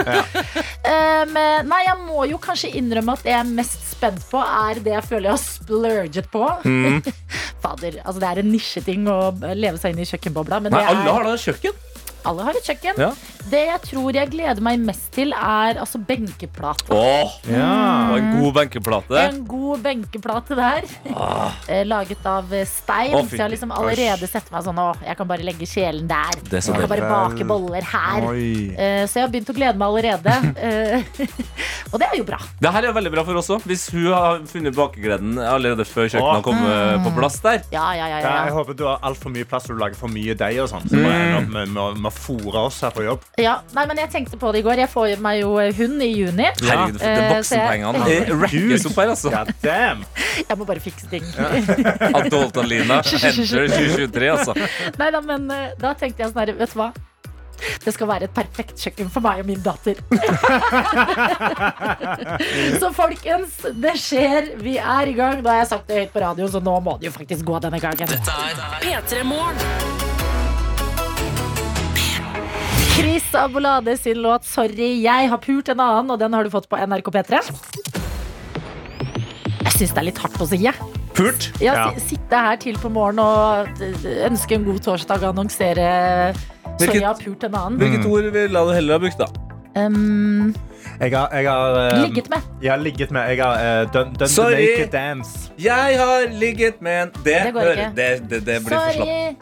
Um, 0.85 1.35
nei, 1.71 1.81
jeg 1.87 1.97
må 2.05 2.27
jo 2.31 2.39
kanskje 2.43 2.73
innrømme 2.79 3.17
at 3.17 3.25
det 3.27 3.33
jeg 3.35 3.41
er 3.41 3.53
mest 3.57 3.89
spent 3.91 4.23
på, 4.31 4.43
er 4.43 4.81
det 4.85 4.95
jeg 4.95 5.07
føler 5.09 5.31
jeg 5.31 5.35
har 5.35 5.43
splurget 5.45 6.31
på. 6.33 6.45
Mm. 6.65 7.01
Fader, 7.65 7.99
altså 8.05 8.21
Det 8.23 8.31
er 8.31 8.43
en 8.45 8.53
nisjeting 8.53 9.09
å 9.11 9.19
leve 9.55 9.81
seg 9.81 9.95
inn 9.95 10.05
i 10.05 10.09
kjøkkenbobla. 10.09 10.63
Men 10.65 10.77
Nei, 10.77 10.85
det 10.85 10.93
alle 10.93 11.05
er, 11.07 11.13
har 11.19 11.29
da 11.29 11.37
kjøkken. 11.41 11.84
Alle 12.25 12.45
har 12.47 12.59
et 12.59 12.67
kjøkken. 12.69 13.01
Ja. 13.01 13.11
Det 13.45 13.61
jeg 13.69 13.81
tror 13.85 14.17
jeg 14.17 14.31
gleder 14.33 14.63
meg 14.65 14.81
mest 14.81 15.11
til, 15.13 15.35
er 15.37 15.77
altså 15.83 15.99
benkeplate. 16.01 16.89
Åh, 16.95 17.35
Ja. 17.53 18.11
og 18.13 18.19
en 18.19 18.31
god 18.41 18.55
benkeplate. 18.61 19.19
En 19.29 19.43
god 19.49 19.83
benkeplate 19.85 20.57
der. 20.59 20.89
Eh, 21.69 21.85
Laget 21.89 22.25
av 22.29 22.51
eh, 22.53 22.65
stein. 22.69 23.15
Å, 23.17 23.23
så 23.29 23.37
jeg 23.37 23.41
har 23.43 23.51
liksom 23.53 23.71
allerede 23.73 24.27
sett 24.29 24.49
meg 24.53 24.65
sånn 24.67 24.77
Å, 24.81 24.87
jeg 25.05 25.17
kan 25.17 25.29
bare 25.29 25.45
legge 25.47 25.67
kjelen 25.69 26.07
der. 26.09 26.35
Det 26.45 26.59
er 26.59 26.65
så 26.65 26.75
Jeg 26.75 26.83
kan 26.85 26.91
bare 26.93 27.09
bake 27.11 27.47
boller 27.49 27.87
her. 27.89 28.27
Oi. 28.29 28.49
Eh, 28.75 29.05
så 29.09 29.21
jeg 29.21 29.25
har 29.27 29.33
begynt 29.33 29.51
å 29.53 29.57
glede 29.57 29.81
meg 29.81 29.89
allerede. 29.89 30.35
Eh, 30.65 31.03
og 31.93 31.99
det 32.01 32.07
er 32.09 32.17
jo 32.19 32.25
bra. 32.27 32.39
Det 32.63 32.71
her 32.73 32.87
er 32.89 32.95
veldig 32.97 33.11
bra 33.13 33.25
for 33.27 33.37
oss 33.41 33.49
òg. 33.53 33.65
Hvis 33.69 33.87
hun 33.93 34.07
har 34.13 34.39
funnet 34.49 34.77
bakegleden 34.77 35.37
allerede 35.41 35.85
før 35.89 36.07
kjøkkenet 36.09 36.39
har 36.39 36.45
kommet 36.47 37.05
på 37.05 37.13
plass 37.19 37.37
der. 37.45 37.61
Ja, 37.75 37.85
ja, 37.99 38.07
ja. 38.09 38.21
Ja, 38.25 38.33
jeg 38.47 38.53
ja. 38.53 38.57
håper 38.57 38.79
du 38.79 38.85
har 38.89 39.03
altfor 39.05 39.33
mye 39.35 39.49
plass 39.49 39.69
og 39.69 39.77
du 39.77 39.83
lager 39.83 39.99
for 39.99 40.13
mye 40.13 40.37
deig. 40.39 40.61
og 40.65 40.71
sånn. 40.73 40.87
Så 40.91 41.01
opp 41.01 41.51
med, 41.53 41.75
med, 41.75 41.75
med 42.01 42.11
å 42.11 42.14
fôre 42.17 42.59
oss 42.67 42.79
her 42.85 42.93
på 42.95 43.03
jobb. 43.07 43.21
ja. 43.41 43.55
Nei, 43.75 43.85
men 43.91 43.97
jeg 44.03 44.09
tenkte 44.13 44.37
på 44.41 44.53
det 44.55 44.61
i 44.63 44.67
går. 44.67 44.77
Jeg 44.85 44.91
får 44.93 45.07
meg 45.25 45.41
jo 45.43 45.51
eh, 45.63 45.73
hund 45.77 46.03
i 46.05 46.11
juni. 46.13 46.49
Herregud, 46.63 46.99
det 47.01 47.13
Eh, 47.15 47.33
voksenpengene 47.37 47.99
så 48.05 48.09
rackes 48.43 48.87
opp 48.91 48.99
her, 49.03 49.09
altså. 49.15 49.29
God 49.35 49.49
damn. 49.65 50.01
Jeg 50.49 50.57
må 50.61 50.65
bare 50.69 50.83
fikse 50.85 51.07
ting. 51.11 51.25
Adult-Alina, 52.15 52.97
enter 53.05 53.41
2023, 53.41 54.31
altså. 54.35 54.53
Nei 55.01 55.09
da, 55.15 55.21
men 55.25 55.41
eh, 55.55 55.67
da 55.81 55.89
tenkte 55.99 56.19
jeg 56.25 56.29
sånn 56.33 56.43
her, 56.45 56.55
vet 56.63 56.73
du 56.75 56.79
hva? 56.83 56.89
Det 57.85 57.93
skal 57.95 58.09
være 58.11 58.27
et 58.27 58.33
perfekt 58.35 58.81
kjøkken 58.83 59.09
for 59.15 59.23
meg 59.25 59.39
og 59.41 59.47
min 59.49 59.61
datter. 59.65 59.97
så 62.83 62.91
folkens, 62.93 63.61
det 63.79 63.95
skjer. 64.03 64.51
Vi 64.61 64.75
er 64.77 65.09
i 65.13 65.15
gang. 65.17 65.39
Nå 65.41 65.49
har 65.53 65.59
jeg 65.63 65.71
sagt 65.71 65.87
det 65.89 66.01
høyt 66.03 66.13
på 66.17 66.21
radio, 66.27 66.45
så 66.51 66.61
nå 66.65 66.75
må 66.85 66.93
det 67.01 67.09
jo 67.09 67.15
faktisk 67.15 67.47
gå 67.49 67.57
denne 67.65 67.81
gangen. 67.81 68.11
Dette 68.11 68.35
er 68.51 68.55
P3 68.83 69.23
Morgen. 69.31 70.04
Chris 72.97 73.35
Abolade 73.35 73.97
sin 73.97 74.23
låt 74.23 74.45
'Sorry, 74.45 75.03
jeg 75.03 75.29
har 75.31 75.39
pult 75.39 75.69
en 75.69 75.81
annen', 75.81 76.11
og 76.13 76.19
den 76.19 76.33
har 76.33 76.45
du 76.45 76.51
fått 76.51 76.69
på 76.69 76.77
NRK 76.87 77.11
P3. 77.11 77.41
Jeg 79.65 79.73
syns 79.73 79.93
det 79.95 79.99
er 79.99 80.07
litt 80.11 80.19
hardt 80.23 80.41
å 80.41 80.47
si. 80.47 80.57
jeg. 80.63 80.75
Pult. 81.15 81.51
Ja, 81.61 81.75
Ja. 81.75 81.91
Sitte 81.99 82.37
her 82.37 82.57
til 82.57 82.75
på 82.79 82.89
morgen 82.91 83.19
og 83.19 83.69
eh, 83.81 84.27
ønske 84.29 84.55
en 84.55 84.65
god 84.65 84.81
torsdag 84.83 85.23
og 85.23 85.35
annonsere 85.35 86.35
'Sorry, 86.79 87.01
jeg 87.01 87.07
har 87.07 87.15
pult 87.15 87.45
en 87.45 87.55
annen'. 87.55 87.79
Hvilket 87.79 88.07
ord 88.07 88.31
ville 88.33 88.49
du 88.67 88.73
heller 88.73 88.95
ha 88.95 88.99
brukt, 88.99 89.19
da? 89.19 89.27
Um, 89.77 90.55
Jeg 91.01 91.11
har, 91.11 91.29
jeg 91.33 91.49
har 91.51 91.95
um, 91.95 92.03
ligget 92.07 92.31
med. 92.31 92.39
Jeg 92.63 92.71
har 92.71 92.79
ligget 92.79 93.11
med. 93.11 93.29
Jeg 93.29 93.45
har 93.45 93.55
uh, 93.83 93.93
done, 93.93 94.05
done 94.05 94.15
the 94.19 94.29
Sorry. 94.29 94.55
naked 94.79 94.93
dance. 94.93 95.51
Jeg 95.59 95.99
har 95.99 96.29
ligget 96.31 96.81
med 96.83 97.03
en 97.03 97.11
Det, 97.25 97.25
Det 97.25 97.53
går 97.55 97.61
ikke. 97.61 97.93
det, 97.97 98.31
det, 98.31 98.47
det 98.47 98.63
blir 98.67 98.79
for. 98.79 98.93
Sorry, 98.93 99.37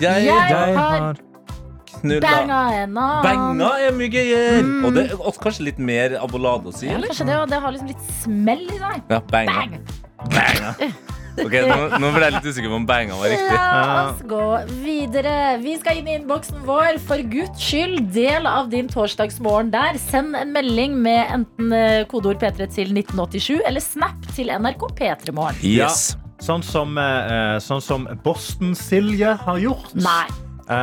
Jeg, 0.00 0.24
Jeg 0.24 0.76
har 0.78 1.16
knulla 1.98 2.22
banga 2.24 2.62
er 2.74 2.86
annen. 2.86 3.22
Banga 3.26 3.70
er 3.82 3.94
mye 3.96 4.12
gøyere. 4.12 4.62
Og 4.86 4.96
det 4.96 5.06
er 5.10 5.38
kanskje 5.42 5.68
litt 5.70 5.78
mer 5.78 6.18
abolade 6.22 6.72
å 6.72 6.74
si, 6.74 6.88
Ja, 6.90 7.00
kanskje 7.04 7.28
det, 7.28 7.38
og 7.42 7.52
det 7.52 7.62
har 7.64 7.76
liksom 7.76 7.92
litt 7.92 8.10
smell 8.22 8.66
i 8.66 8.80
seg. 8.80 9.06
Ja, 9.10 9.22
banga. 9.32 9.62
Bang! 9.62 9.78
banga. 10.32 10.74
Ok, 11.38 11.54
nå, 11.68 11.76
nå 12.02 12.08
ble 12.14 12.26
jeg 12.26 12.34
litt 12.34 12.46
usikker 12.50 12.72
på 12.72 12.78
om 12.80 12.86
banga 12.88 13.18
var 13.18 13.30
riktig. 13.30 13.54
La 13.54 13.98
oss 14.08 14.22
gå 14.26 14.46
videre. 14.82 15.34
Vi 15.62 15.76
skal 15.78 16.00
inn 16.00 16.10
i 16.10 16.16
innboksen 16.18 16.64
vår. 16.66 16.98
For 17.06 17.22
guds 17.30 17.62
skyld, 17.62 18.08
del 18.14 18.48
av 18.50 18.70
din 18.72 18.90
torsdagsmorgen 18.90 19.70
der. 19.74 20.00
Send 20.02 20.34
en 20.38 20.50
melding 20.56 20.96
med 21.04 21.30
enten 21.36 21.74
eh, 21.76 22.00
kodeord 22.10 22.42
P3 22.42 22.66
til 22.74 22.90
1987 22.96 23.60
eller 23.60 23.84
Snap 23.84 24.26
til 24.34 24.50
NRK 24.50 24.88
P3morgen. 24.98 25.62
Yes. 25.62 26.16
Sånn 26.42 26.62
som, 26.62 26.98
eh, 26.98 27.56
sånn 27.62 27.82
som 27.82 28.10
Boston-Silje 28.26 29.38
har 29.44 29.62
gjort. 29.62 29.94
Nei. 29.98 30.26
Eh, 30.68 30.74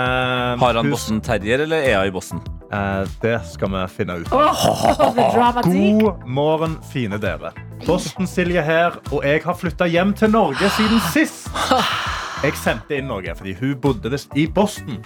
Har 0.60 0.74
han 0.74 0.90
Bossen 0.90 0.92
Boston 0.92 1.22
Terrier, 1.22 1.60
eller 1.60 1.78
er 1.78 2.00
hun 2.00 2.08
i 2.08 2.12
Boston? 2.12 2.42
Uh, 2.74 3.06
det 3.22 3.38
skal 3.46 3.70
vi 3.70 3.84
finne 3.94 4.16
ut. 4.24 4.32
av. 4.34 4.42
Oh. 4.42 5.62
God 5.64 6.26
morgen, 6.26 6.80
fine 6.94 7.20
dere. 7.22 7.52
Boston-Silje 7.86 8.64
her, 8.66 8.98
og 9.12 9.22
jeg 9.24 9.44
har 9.46 9.54
flytta 9.60 9.86
hjem 9.86 10.16
til 10.18 10.34
Norge 10.34 10.70
siden 10.78 11.04
sist. 11.14 11.50
Jeg 12.44 12.54
sendte 12.60 12.98
inn 13.00 13.08
noe 13.10 13.34
fordi 13.38 13.54
hun 13.58 13.76
bodde 13.82 14.18
i 14.38 14.44
Boston. 14.52 14.98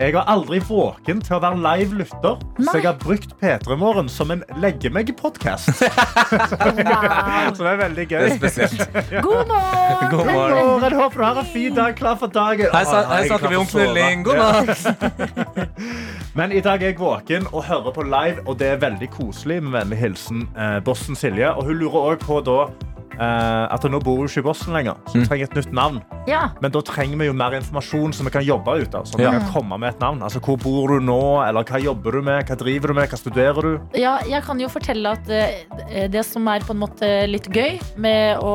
Jeg 0.00 0.14
har 0.14 0.28
aldri 0.30 0.60
våken 0.64 1.20
til 1.24 1.36
å 1.36 1.40
være 1.42 1.58
live-lytter, 1.60 2.38
så 2.62 2.74
jeg 2.78 2.86
har 2.86 2.98
brukt 3.02 3.34
P3 3.40 3.76
Morgen 3.80 4.08
som 4.12 4.30
en 4.32 4.44
legge-meg-podkast. 4.62 5.82
Wow. 5.82 5.90
Som 7.58 7.66
er 7.66 7.76
veldig 7.80 8.06
Det 8.08 8.18
er 8.18 8.36
gøy. 8.38 9.22
God 9.26 9.50
morgen! 9.50 10.10
God 10.10 10.30
morgen. 10.30 10.84
Jeg 10.86 10.98
håper 11.00 11.18
du 11.20 11.24
har 11.26 11.40
en 11.42 11.50
fin 11.52 11.74
dag 11.76 11.96
klar 11.98 12.16
for 12.20 12.32
dagen. 12.32 12.70
Her, 12.72 12.84
sa- 12.88 13.02
her 13.10 13.24
er 13.24 13.30
snakker 13.30 13.52
vi 13.52 13.58
om 13.60 13.66
knulling. 13.70 14.24
God 14.24 14.36
natt. 14.40 14.78
Men 16.38 16.54
i 16.54 16.62
dag 16.64 16.82
er 16.82 16.92
jeg 16.92 17.00
våken 17.00 17.48
og 17.50 17.64
hører 17.66 17.94
på 17.96 18.06
live, 18.06 18.46
og 18.46 18.58
det 18.60 18.70
er 18.76 18.80
veldig 18.86 19.10
koselig. 19.16 19.60
Med 19.66 19.74
vennlig 19.80 19.98
hilsen 20.00 20.46
eh, 20.54 20.78
Boston 20.86 21.18
Silje. 21.18 21.50
Og 21.50 21.66
hun 21.68 21.80
lurer 21.82 22.14
også 22.14 22.26
på 22.26 22.40
da 22.46 22.58
at 23.18 23.82
nå 23.90 23.98
bor 24.02 24.16
hun 24.16 24.26
ikke 24.28 24.38
i 24.40 24.46
Boston 24.46 24.74
lenger, 24.74 24.94
så 25.08 25.18
hun 25.18 25.26
trenger 25.26 25.44
et 25.50 25.54
nytt 25.58 25.72
navn. 25.76 26.00
Ja. 26.28 26.50
Men 26.62 26.70
da 26.72 26.80
trenger 26.80 27.18
vi 27.18 27.26
jo 27.26 27.32
mer 27.36 27.52
informasjon 27.58 28.14
som 28.14 28.26
vi 28.28 28.30
kan 28.30 28.44
jobbe 28.44 28.76
ut 28.82 28.94
av. 28.94 29.04
Så 29.04 29.16
vi 29.18 29.24
Ja. 29.24 29.30
kan 29.32 29.48
komme 29.52 29.78
med 29.78 29.94
et 29.94 30.00
navn. 30.00 30.22
Altså, 30.22 30.40
Hvor 30.40 30.56
bor 30.58 30.88
du 30.88 31.00
nå? 31.04 31.42
Eller 31.48 31.64
hva 31.64 31.80
jobber 31.82 32.12
du 32.12 32.22
med? 32.22 32.46
Hva 32.46 32.56
driver 32.56 32.88
du 32.88 32.94
med? 32.94 33.08
Hva 33.10 33.18
studerer 33.18 33.60
du? 33.62 33.80
ja, 33.94 34.18
jeg 34.26 34.42
kan 34.42 34.58
jo 34.60 34.68
fortelle 34.68 35.06
at 35.12 35.28
eh, 35.30 36.08
det 36.08 36.24
som 36.24 36.46
er 36.48 36.60
på 36.60 36.70
en 36.70 36.80
måte 36.80 37.28
litt 37.28 37.48
gøy 37.52 37.78
med 37.96 38.38
å 38.38 38.54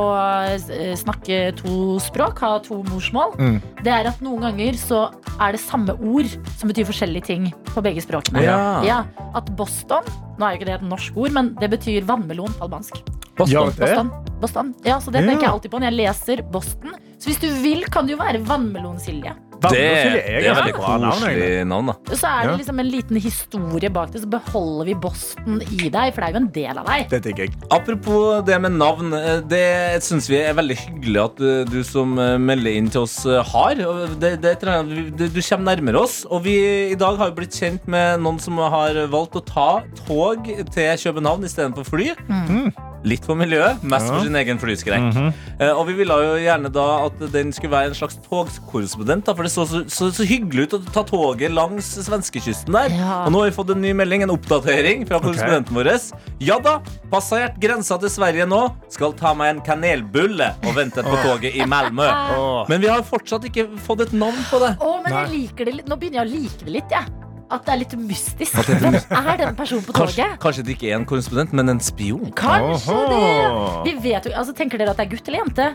eh, 0.70 0.94
snakke 0.96 1.54
to 1.56 1.98
språk, 2.00 2.38
ha 2.40 2.58
to 2.58 2.82
morsmål, 2.84 3.36
Mm. 3.38 3.60
det 3.82 3.92
er 3.92 4.06
at 4.08 4.20
noen 4.20 4.40
ganger 4.40 4.72
så 4.74 5.10
er 5.40 5.52
det 5.52 5.60
samme 5.60 5.90
ord 6.00 6.26
som 6.56 6.68
betyr 6.70 6.86
forskjellige 6.86 7.24
ting 7.24 7.52
på 7.66 7.82
begge 7.82 8.00
språkene. 8.02 8.42
Ja. 8.42 8.82
Ja, 8.82 9.04
at 9.34 9.46
Boston 9.56 10.02
Nå 10.38 10.44
er 10.46 10.54
jo 10.54 10.58
ikke 10.60 10.68
det 10.68 10.74
et 10.80 10.88
norsk 10.88 11.16
ord, 11.16 11.32
men 11.32 11.54
det 11.60 11.70
betyr 11.72 12.04
vannmelon 12.08 12.52
på 12.58 12.66
albansk. 12.68 12.98
Boston. 13.36 13.70
det? 13.76 13.80
Boston. 13.80 14.10
Boston. 14.40 14.74
Ja, 14.84 14.98
så 15.00 15.10
det 15.12 15.22
Ja. 15.24 15.30
tenker 15.30 15.42
jeg 15.46 15.50
alltid 15.52 15.70
på 15.70 15.78
når 15.80 15.90
jeg 15.90 15.96
leser 16.00 16.42
Boston. 16.52 16.92
Så 17.18 17.30
hvis 17.30 17.40
du 17.40 17.48
vil, 17.62 17.84
kan 17.84 18.06
du 18.06 18.12
jo 18.12 18.18
være 18.18 18.40
vannmelon-Silje. 18.44 19.32
Det, 19.72 19.82
Vannmelonsilje 19.82 20.22
det 20.26 20.46
er 20.50 20.54
veldig 20.56 20.72
ganske 20.72 20.86
bra 20.86 20.96
navn, 20.98 21.22
egentlig. 21.22 21.46
koselig 21.46 21.66
navn, 21.72 21.86
da. 21.86 22.16
Så 22.16 22.26
er 22.30 22.42
det 22.50 22.58
liksom 22.60 22.78
en 22.80 22.90
liten 22.90 23.16
historie 23.26 23.90
bak 23.90 24.12
det, 24.12 24.20
så 24.22 24.30
beholder 24.30 24.84
vi 24.90 24.94
Boston 25.06 25.60
i 25.62 25.88
deg, 25.90 26.14
for 26.14 26.20
det 26.20 26.26
er 26.28 26.32
jo 26.32 26.40
en 26.42 26.50
del 26.56 26.78
av 26.82 26.86
deg. 26.86 27.08
Det 27.10 27.22
digger 27.26 27.44
jeg. 27.46 27.54
Apropos 27.70 28.42
det 28.46 28.60
med 28.60 28.72
navn. 28.72 29.12
eh, 29.14 29.40
Det 29.46 30.02
syns 30.02 30.28
vi 30.28 30.36
er 30.42 30.54
veldig 30.54 30.76
hyggelig 30.76 31.24
at 31.24 31.40
eh, 31.40 31.64
du 31.70 31.82
som 31.84 32.18
eh, 32.18 32.36
melder 32.38 32.70
inn 32.76 32.88
til 32.90 33.02
oss, 33.02 33.18
eh, 33.26 33.42
har. 33.42 33.74
Og 33.86 34.18
Det, 34.20 34.40
det, 34.42 34.58
tror 34.60 34.72
jeg- 34.84 35.16
du, 35.16 35.28
du 35.28 35.40
kommer 35.42 35.74
nærmere 35.76 36.00
oss. 36.02 36.24
Og 36.30 36.42
vi 36.44 36.56
i 36.92 36.94
dag 36.94 37.16
har 37.18 37.28
jo 37.30 37.34
blitt 37.34 37.52
kjent 37.56 37.86
med 37.86 38.20
noen 38.20 38.38
som 38.40 38.56
har 38.58 38.94
valgt 39.08 39.34
å 39.36 39.44
ta 39.44 39.82
tog 40.06 40.44
til 40.44 40.96
København 40.96 41.44
istedenfor 41.44 41.84
fly. 41.86 42.12
Litt 43.06 43.22
for 43.24 43.36
miljøet, 43.38 43.82
mest 43.86 44.08
for 44.10 44.24
sin 44.24 44.34
egen 44.34 44.58
flyskrekk. 44.58 45.32
Eh, 45.60 45.70
Og 45.70 45.86
vi 45.86 45.92
ville 46.00 46.10
jo 46.24 46.32
gjerne 46.42 46.72
da 46.72 47.04
at 47.06 47.20
den 47.30 47.52
skulle 47.52 47.70
være 47.70 47.92
en 47.92 47.94
slags 47.94 48.16
togkorrespondent. 48.26 49.24
da, 49.28 49.34
For 49.34 49.42
det 49.46 49.52
så 49.56 49.64
så, 49.68 49.82
så 49.88 50.10
så 50.12 50.26
hyggelig 50.28 50.66
ut 50.66 50.76
å 50.76 50.80
ta 50.92 51.02
toget 51.06 51.54
langs 51.54 51.88
svenskekysten 52.04 52.76
der. 52.76 52.92
Ja. 52.92 53.22
Og 53.24 53.32
nå 53.32 53.42
har 53.42 53.50
vi 53.50 53.56
fått 53.56 53.72
en 53.74 53.82
ny 53.84 53.94
melding, 53.96 54.26
en 54.26 54.34
oppdatering 54.34 55.06
fra 55.08 55.20
korrespondenten 55.24 55.76
vår. 55.76 55.92
Ja 56.44 56.58
da, 56.62 56.78
passert 57.12 57.56
grensa 57.62 57.98
til 58.02 58.12
Sverige 58.12 58.48
nå. 58.48 58.62
Skal 58.92 59.14
ta 59.16 59.32
meg 59.38 59.54
en 59.54 59.62
kanelbulle 59.66 60.52
og 60.66 60.76
vente 60.76 61.04
på 61.06 61.20
toget 61.24 61.56
i 61.56 61.66
Malmö. 61.68 62.08
Men 62.70 62.82
vi 62.84 62.90
har 62.92 63.06
fortsatt 63.06 63.48
ikke 63.48 63.68
fått 63.86 64.06
et 64.08 64.16
navn 64.16 64.42
på 64.50 64.60
det. 64.62 64.74
Oh, 64.84 64.98
men 65.04 65.14
jeg 65.22 65.32
liker 65.36 65.70
det 65.70 65.80
litt. 65.80 65.88
Nå 65.90 66.00
begynner 66.00 66.24
jeg 66.24 66.28
å 66.28 66.34
like 66.34 66.66
det 66.66 66.76
litt, 66.80 66.92
jeg. 66.98 67.25
At 67.48 67.62
det 67.66 67.72
er 67.72 67.78
litt 67.78 67.92
mystisk. 68.00 68.56
Hvem 68.66 68.96
er 68.96 69.36
den 69.38 69.54
personen 69.54 69.84
på 69.86 69.92
Kanskje, 69.94 70.24
toget? 70.24 70.40
kanskje 70.42 70.64
det 70.66 70.74
ikke 70.74 70.88
er 70.90 70.96
en 70.98 71.04
korrespondent, 71.06 71.52
men 71.54 71.68
en 71.76 71.80
spion. 71.80 72.32
Kanskje 72.34 72.90
Oho. 72.96 73.84
det. 73.84 73.92
Vi 73.92 73.94
vet 74.08 74.26
jo, 74.26 74.32
altså 74.34 74.52
Tenker 74.58 74.78
dere 74.82 74.90
at 74.90 74.98
det 74.98 75.06
er 75.06 75.12
gutt 75.14 75.28
eller 75.30 75.44
jente? 75.44 75.68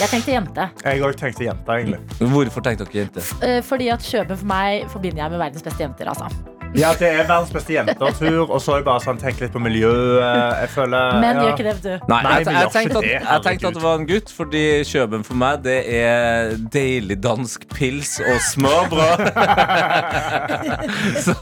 Jeg 0.00 0.08
tenkte 0.12 0.32
jente. 0.36 0.68
Jeg 0.84 1.02
òg 1.02 1.18
tenkte 1.18 1.44
jente, 1.48 1.80
egentlig. 1.80 2.00
Hvorfor 2.30 2.62
tenkte 2.62 2.86
dere 2.86 3.02
jente? 3.08 3.26
Eh, 3.42 3.58
Fordi 3.66 3.90
at 3.90 4.06
Kjøben 4.06 4.38
for 4.38 4.46
meg 4.54 4.86
forbinder 4.94 5.24
jeg 5.24 5.34
med 5.34 5.42
verdens 5.42 5.66
beste 5.66 5.82
jenter. 5.82 6.14
altså 6.14 6.59
Ja, 6.78 6.92
det 6.94 7.08
er 7.08 7.24
verdens 7.26 7.50
beste 7.50 7.74
jentetur, 7.74 8.44
og 8.46 8.60
så 8.62 8.76
er 8.76 8.80
jeg 8.80 8.84
bare 8.86 9.02
sånn, 9.02 9.18
tenk 9.18 9.40
litt 9.42 9.50
på 9.50 9.60
miljøet. 9.62 10.20
Jeg 10.62 10.70
føler 10.70 11.16
Men 11.18 11.40
ja. 11.40 11.42
gjør 11.42 11.54
ikke 11.56 11.64
det, 11.66 11.72
vet 11.74 11.86
du. 11.86 12.10
Nei, 12.12 12.20
jeg, 12.30 12.46
jeg, 12.46 12.70
tenkte 12.74 13.00
at, 13.00 13.06
det, 13.06 13.14
jeg 13.16 13.44
tenkte 13.46 13.70
at 13.70 13.76
det 13.76 13.82
var 13.82 13.98
en 13.98 14.06
gutt, 14.06 14.30
fordi 14.36 14.62
Kjøben 14.86 15.26
for 15.26 15.40
meg 15.40 15.64
det 15.64 15.78
er 15.98 16.52
deilig 16.70 17.16
dansk 17.24 17.66
pils 17.74 18.12
og 18.22 18.38
smørbrød. 18.52 19.24
så, 21.26 21.34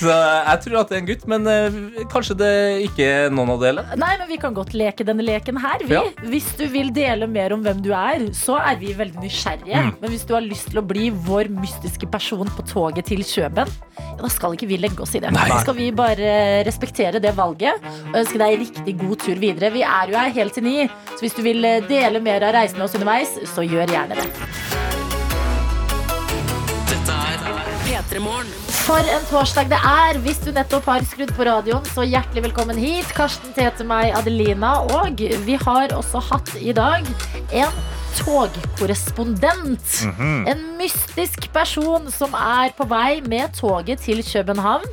så 0.00 0.16
jeg 0.16 0.64
tror 0.66 0.80
at 0.82 0.90
det 0.90 0.98
er 0.98 1.02
en 1.04 1.10
gutt, 1.12 1.28
men 1.30 1.46
eh, 1.52 1.78
kanskje 2.10 2.38
det 2.42 2.52
ikke 2.88 3.06
er 3.06 3.30
noen 3.34 3.54
av 3.54 3.62
delene. 3.62 4.00
Nei, 4.02 4.12
men 4.18 4.30
Vi 4.32 4.40
kan 4.42 4.56
godt 4.56 4.74
leke 4.74 5.06
denne 5.06 5.22
leken 5.26 5.62
her. 5.62 5.86
Vi. 5.86 5.94
Ja. 5.94 6.02
Hvis 6.26 6.50
du 6.58 6.66
vil 6.74 6.90
dele 6.96 7.30
mer 7.30 7.54
om 7.54 7.62
hvem 7.62 7.84
du 7.86 7.92
er, 7.94 8.26
så 8.34 8.58
er 8.58 8.82
vi 8.82 8.90
veldig 8.98 9.22
nysgjerrige. 9.22 9.86
Mm. 9.86 9.94
Men 10.02 10.14
hvis 10.16 10.26
du 10.26 10.34
har 10.34 10.42
lyst 10.42 10.72
til 10.74 10.82
å 10.82 10.86
bli 10.86 11.12
vår 11.30 11.54
mystiske 11.54 12.10
person 12.10 12.50
på 12.58 12.66
toget 12.66 13.12
til 13.12 13.22
Kjøben, 13.26 13.70
ja, 13.96 14.18
da 14.18 14.28
skal 14.32 14.55
ikke 14.56 14.68
vi 14.70 14.80
legge 14.80 15.02
oss 15.04 15.14
i 15.16 15.22
det. 15.22 15.32
Nei. 15.36 15.48
skal 15.62 15.76
vi 15.76 15.90
bare 15.96 16.62
respektere 16.66 17.22
det 17.22 17.34
valget 17.36 17.86
og 18.12 18.20
ønske 18.22 18.40
deg 18.42 18.58
riktig 18.64 18.96
god 19.00 19.16
tur 19.24 19.42
videre. 19.42 19.72
Vi 19.74 19.84
er 19.86 20.12
jo 20.12 20.18
her 20.20 20.34
helt 20.40 20.56
til 20.56 20.66
ni, 20.66 20.78
så 21.12 21.20
hvis 21.22 21.36
du 21.36 21.42
vil 21.46 21.64
eh, 21.64 21.82
dele 21.88 22.22
mer 22.24 22.44
av 22.46 22.56
reisen 22.58 22.80
med 22.80 22.88
oss 22.88 22.96
underveis, 22.98 23.36
så 23.54 23.66
gjør 23.66 23.94
gjerne 23.96 24.18
det. 24.18 24.28
Dette 26.92 27.20
er 27.20 27.76
P3 27.86 28.24
Morgen. 28.24 28.75
For 28.86 29.02
en 29.10 29.24
torsdag 29.26 29.66
det 29.72 29.78
er. 29.82 30.18
Hvis 30.22 30.38
du 30.44 30.52
nettopp 30.54 30.86
har 30.86 31.02
skrudd 31.10 31.32
på 31.34 31.42
radioen, 31.48 31.82
så 31.90 32.04
hjertelig 32.06 32.44
velkommen 32.44 32.78
hit. 32.78 33.08
Karsten 33.16 33.50
heter 33.56 33.82
meg, 33.88 34.12
Adelina. 34.14 34.76
Og 34.94 35.18
vi 35.42 35.56
har 35.58 35.90
også 35.96 36.22
hatt 36.28 36.52
i 36.62 36.70
dag 36.76 37.02
en 37.50 37.80
togkorrespondent. 38.20 39.96
En 40.52 40.62
mystisk 40.78 41.48
person 41.56 42.06
som 42.14 42.38
er 42.38 42.70
på 42.78 42.86
vei 42.92 43.18
med 43.26 43.58
toget 43.58 44.06
til 44.06 44.22
København. 44.22 44.86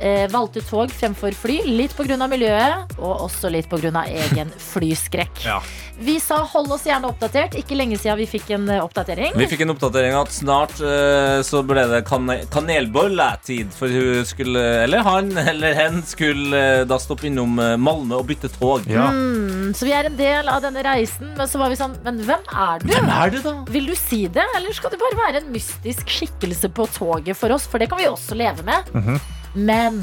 Eh, 0.00 0.26
valgte 0.28 0.60
tog 0.60 0.90
fremfor 0.92 1.32
fly, 1.32 1.62
litt 1.64 1.94
pga. 1.96 2.18
miljøet, 2.28 2.96
og 2.98 3.26
også 3.30 3.48
litt 3.52 3.68
pga. 3.70 4.04
egen 4.04 4.50
flyskrekk. 4.72 5.44
Ja. 5.46 5.60
Vi 5.98 6.18
sa 6.20 6.42
hold 6.44 6.68
oss 6.74 6.84
gjerne 6.84 7.08
oppdatert. 7.08 7.54
Ikke 7.56 7.76
lenge 7.78 7.96
siden 7.96 8.18
vi 8.20 8.26
fikk 8.28 8.50
en 8.52 8.68
eh, 8.68 8.82
oppdatering. 8.84 9.32
Vi 9.40 9.46
fikk 9.48 9.62
en 9.64 9.72
oppdatering 9.72 10.12
at 10.18 10.32
snart 10.34 10.76
eh, 10.84 11.40
så 11.46 11.62
ble 11.64 11.86
det 11.88 12.02
kan 12.08 12.28
kanelbolletid. 12.52 13.72
For 13.76 13.88
hun 13.88 14.26
skulle, 14.28 14.60
eller 14.84 15.04
han 15.06 15.32
eller 15.54 15.76
hen, 15.78 16.02
skulle 16.04 16.60
eh, 16.82 16.82
da 16.88 16.98
stoppe 17.00 17.30
innom 17.30 17.56
eh, 17.62 17.76
Malmö 17.80 18.20
og 18.20 18.28
bytte 18.28 18.50
tog. 18.52 18.84
Ja. 18.90 19.08
Mm, 19.14 19.72
så 19.76 19.88
vi 19.88 19.94
er 19.96 20.10
en 20.10 20.18
del 20.20 20.52
av 20.52 20.60
denne 20.64 20.84
reisen, 20.84 21.32
men 21.38 21.48
så 21.48 21.60
var 21.62 21.72
vi 21.72 21.78
sånn 21.80 21.96
Men 22.04 22.20
hvem 22.26 22.44
er 22.52 22.84
du? 22.84 22.90
Hvem 22.92 23.08
er 23.16 23.32
du 23.32 23.40
da? 23.44 23.54
Vil 23.72 23.88
du 23.88 23.96
si 23.96 24.26
det, 24.28 24.44
eller 24.58 24.76
skal 24.76 24.92
du 24.92 25.00
bare 25.00 25.18
være 25.22 25.40
en 25.40 25.48
mystisk 25.54 26.12
skikkelse 26.12 26.68
på 26.76 26.86
toget 26.92 27.40
for 27.40 27.56
oss? 27.56 27.64
For 27.70 27.80
det 27.80 27.88
kan 27.90 28.00
vi 28.02 28.10
også 28.12 28.36
leve 28.36 28.66
med. 28.68 28.92
Mhm. 28.92 29.18
Men 29.56 30.02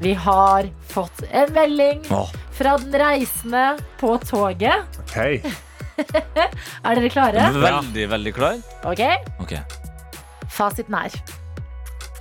vi 0.00 0.12
har 0.14 0.68
fått 0.88 1.22
en 1.30 1.52
melding 1.56 2.02
Åh. 2.10 2.30
fra 2.52 2.76
den 2.78 2.92
reisende 3.00 3.78
på 4.00 4.18
toget. 4.28 5.00
Ok. 5.04 5.16
Er 6.00 6.96
dere 6.96 7.10
klare? 7.12 7.46
Veldig, 7.52 8.06
veldig 8.08 8.32
klar. 8.36 8.60
Ok, 8.88 9.02
Ok. 9.40 9.52
Fasiten 10.50 10.96
er 10.96 11.12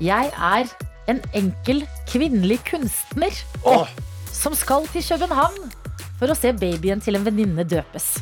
Jeg 0.04 0.32
er 0.36 0.68
en 1.10 1.22
enkel 1.36 1.82
kvinnelig 2.12 2.60
kunstner 2.68 3.36
Åh. 3.68 3.88
som 4.32 4.56
skal 4.56 4.88
til 4.92 5.04
København 5.08 5.72
for 6.20 6.32
å 6.32 6.38
se 6.38 6.52
babyen 6.54 7.00
til 7.04 7.16
en 7.16 7.26
venninne 7.26 7.64
døpes. 7.68 8.20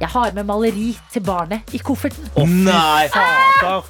Jeg 0.00 0.08
har 0.12 0.32
med 0.36 0.46
maleri 0.48 0.94
til 1.12 1.24
barnet 1.24 1.74
i 1.76 1.80
kofferten. 1.84 2.28
Nei! 2.64 3.08
Fader. 3.12 3.84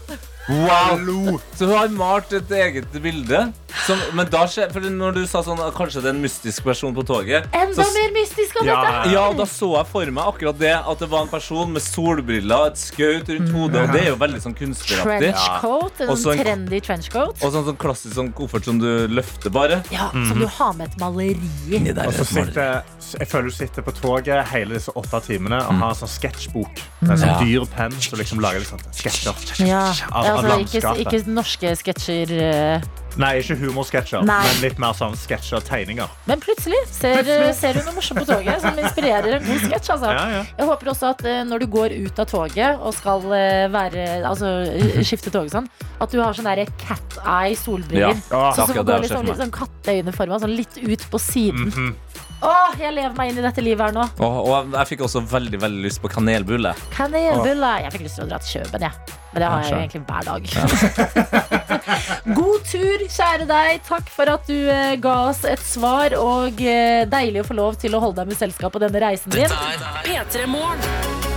Wow! 0.50 1.36
Så 1.54 1.68
hun 1.70 1.76
har 1.76 1.92
malt 1.94 2.32
et 2.34 2.50
eget 2.50 2.90
bilde. 3.02 3.44
Som, 3.86 3.98
men 4.16 4.26
da 4.30 4.44
skjer, 4.50 4.70
for 4.72 4.80
når 4.80 5.14
du 5.14 5.26
sa 5.30 5.42
sånn 5.46 5.60
at 5.62 5.74
kanskje 5.76 6.02
det 6.02 6.10
er 6.10 6.14
en 6.16 6.22
mystisk 6.22 6.64
person 6.64 6.94
på 6.94 7.04
toget 7.06 7.46
Enda 7.54 7.84
så, 7.84 7.86
mer 7.94 8.10
mystisk 8.16 8.56
av 8.60 8.66
Ja. 8.66 8.78
dette! 8.84 9.12
Ja, 9.14 9.24
da 9.32 9.44
så 9.48 9.70
jeg 9.76 9.86
for 9.90 10.10
meg 10.10 10.24
akkurat 10.32 10.58
det. 10.58 10.72
At 10.74 10.98
det 10.98 11.08
var 11.10 11.22
en 11.22 11.28
person 11.32 11.72
med 11.72 11.82
solbriller, 11.82 12.66
et 12.70 12.76
skaut 12.80 13.28
rundt 13.30 13.50
hodet. 13.54 13.82
Og 13.88 13.92
det 13.94 14.02
er 14.04 14.08
jo 14.10 14.16
veldig 14.20 14.40
sånn 14.42 14.56
kunstneraktig. 14.58 15.32
Trenchcoat, 15.34 16.00
en 16.00 16.08
Og 16.10 16.18
så 16.18 16.32
en- 16.34 16.42
trendy 16.44 16.80
trenchcoat. 16.80 17.36
Og 17.44 17.52
sånn, 17.54 17.64
sånn 17.70 17.76
klassisk 17.80 18.14
sånn 18.14 18.32
koffert 18.32 18.64
som 18.64 18.78
du 18.78 19.06
løfter 19.08 19.50
bare. 19.50 19.82
Ja, 19.90 20.10
Som 20.12 20.38
du 20.38 20.46
har 20.46 20.72
med 20.74 20.88
et 20.88 20.98
maleri 20.98 21.36
i. 21.70 21.90
Og 21.90 22.12
så 22.14 22.24
sitter, 22.26 22.82
jeg 23.18 23.28
føler 23.28 23.44
du 23.50 23.50
sitter 23.56 23.82
på 23.82 23.92
toget 24.00 24.44
hele 24.48 24.74
disse 24.74 24.90
åtte 24.96 25.20
timene 25.26 25.56
og 25.62 25.72
har 25.74 25.90
en 25.90 25.94
sånn 25.94 26.08
sketsjbok. 26.18 26.82
Med 27.02 27.10
en 27.10 27.16
sånn 27.18 27.26
Ja. 27.34 27.40
dyr 27.40 27.66
penn 27.76 27.92
som 28.00 28.18
liksom 28.18 28.40
lager 28.40 28.58
litt 28.60 28.68
sånn 28.68 28.80
sketsjer. 28.92 29.66
Ja, 29.66 29.92
Av, 30.12 30.24
av 30.26 30.44
altså, 30.44 30.58
ikke, 30.80 31.06
ikke 31.06 31.26
norske 31.26 31.76
sketsjer. 31.76 32.82
Eh, 33.20 33.26
Nei, 33.26 33.32
ikke 33.42 33.56
humorsketsjer, 33.60 34.24
men 34.26 34.60
litt 34.64 34.78
mer 34.82 34.94
sånn 34.96 35.16
sketsjer 35.18 35.58
og 35.60 35.66
tegninger. 35.68 36.08
Men 36.30 36.40
plutselig 36.42 36.80
ser, 36.90 37.22
ser 37.56 37.76
du 37.76 37.82
noe 37.84 37.94
morsomt 37.98 38.22
på 38.22 38.26
toget 38.30 38.62
som 38.64 38.78
inspirerer 38.80 39.36
en 39.38 39.44
god 39.46 39.64
sketsj. 39.66 39.92
Altså. 39.96 40.12
Ja, 40.16 40.24
ja. 40.38 40.42
Jeg 40.58 40.70
håper 40.70 40.92
også 40.94 41.10
at 41.12 41.24
eh, 41.28 41.42
når 41.48 41.64
du 41.64 41.66
går 41.76 41.94
ut 42.06 42.22
av 42.24 42.30
toget 42.30 42.80
og 42.80 42.94
skal 42.96 43.26
eh, 43.36 43.66
være, 43.72 44.06
altså, 44.28 44.54
eh, 44.72 45.00
skifte 45.06 45.32
toget 45.34 45.54
sånn, 45.58 45.68
at 46.00 46.10
du 46.14 46.20
har 46.22 46.36
sånn 46.36 46.48
derre 46.48 46.66
cat 46.80 47.20
eye 47.24 47.56
solbriller. 47.58 48.16
Ja. 48.16 48.40
Ja, 48.40 48.50
Sånn 48.56 48.72
som 48.72 48.80
går 48.84 49.04
litt 49.04 49.12
sånn, 49.12 49.28
litt 49.28 49.40
sånn 49.40 49.54
katteøyneforma, 49.54 50.40
sånn 50.42 50.56
litt 50.56 50.80
ut 50.80 51.06
på 51.12 51.20
siden. 51.22 51.70
Mhm. 51.70 51.94
Åh, 52.40 52.76
jeg 52.80 52.94
lever 52.96 53.12
meg 53.18 53.30
inn 53.34 53.38
i 53.42 53.44
dette 53.44 53.60
livet 53.60 53.90
her 53.90 53.92
nå. 53.92 54.06
Og, 54.24 54.36
og 54.48 54.76
jeg 54.78 54.88
fikk 54.94 55.02
også 55.04 55.20
veldig 55.28 55.60
veldig 55.60 55.82
lyst 55.84 56.00
på 56.00 56.08
kanelbulle. 56.08 56.72
Kanelbulle. 56.94 57.74
Jeg 57.84 57.92
fikk 57.92 58.06
lyst 58.06 58.16
til 58.16 58.24
å 58.24 58.30
dra 58.30 58.38
til 58.40 58.54
Kjøben, 58.62 58.86
jeg. 58.88 59.19
Men 59.32 59.42
det 59.42 59.48
har 59.50 59.62
jeg 59.62 59.70
jo 59.70 59.78
egentlig 59.78 60.02
hver 60.08 60.22
dag. 60.26 60.42
God 62.40 62.66
tur, 62.66 63.04
kjære 63.06 63.46
deg. 63.50 63.82
Takk 63.86 64.10
for 64.10 64.32
at 64.34 64.50
du 64.50 64.56
eh, 64.58 64.96
ga 65.02 65.16
oss 65.30 65.44
et 65.48 65.62
svar, 65.64 66.16
og 66.18 66.62
eh, 66.64 67.06
deilig 67.10 67.44
å 67.44 67.50
få 67.52 67.58
lov 67.60 67.78
til 67.80 67.94
å 67.94 68.02
holde 68.02 68.22
deg 68.22 68.32
med 68.32 68.42
selskap 68.42 68.74
på 68.74 68.82
denne 68.82 69.04
reisen 69.06 69.30
din. 69.34 69.46
Dette 69.46 69.92
er 69.94 70.08
P3 70.08 70.48
Morgen. 70.50 71.29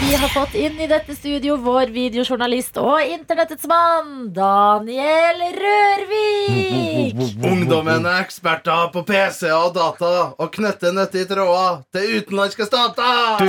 Vi 0.00 0.14
har 0.14 0.28
fått 0.28 0.54
inn 0.54 0.80
i 0.80 0.86
dette 0.88 1.14
studio 1.14 1.56
vår 1.60 1.90
videojournalist 1.92 2.78
og 2.80 3.02
internettets 3.04 3.66
mann, 3.68 4.30
Daniel 4.34 5.42
Rørvik. 5.58 7.20
Ungdommen 7.44 8.08
er 8.08 8.22
eksperter 8.24 8.88
på 8.94 9.02
PC 9.06 9.50
og 9.52 9.74
data 9.76 10.12
og 10.40 10.50
knytter 10.56 10.96
nyttige 10.96 11.28
tråder 11.30 11.82
til 11.92 12.16
utenlandske 12.16 12.66
stater. 12.70 13.44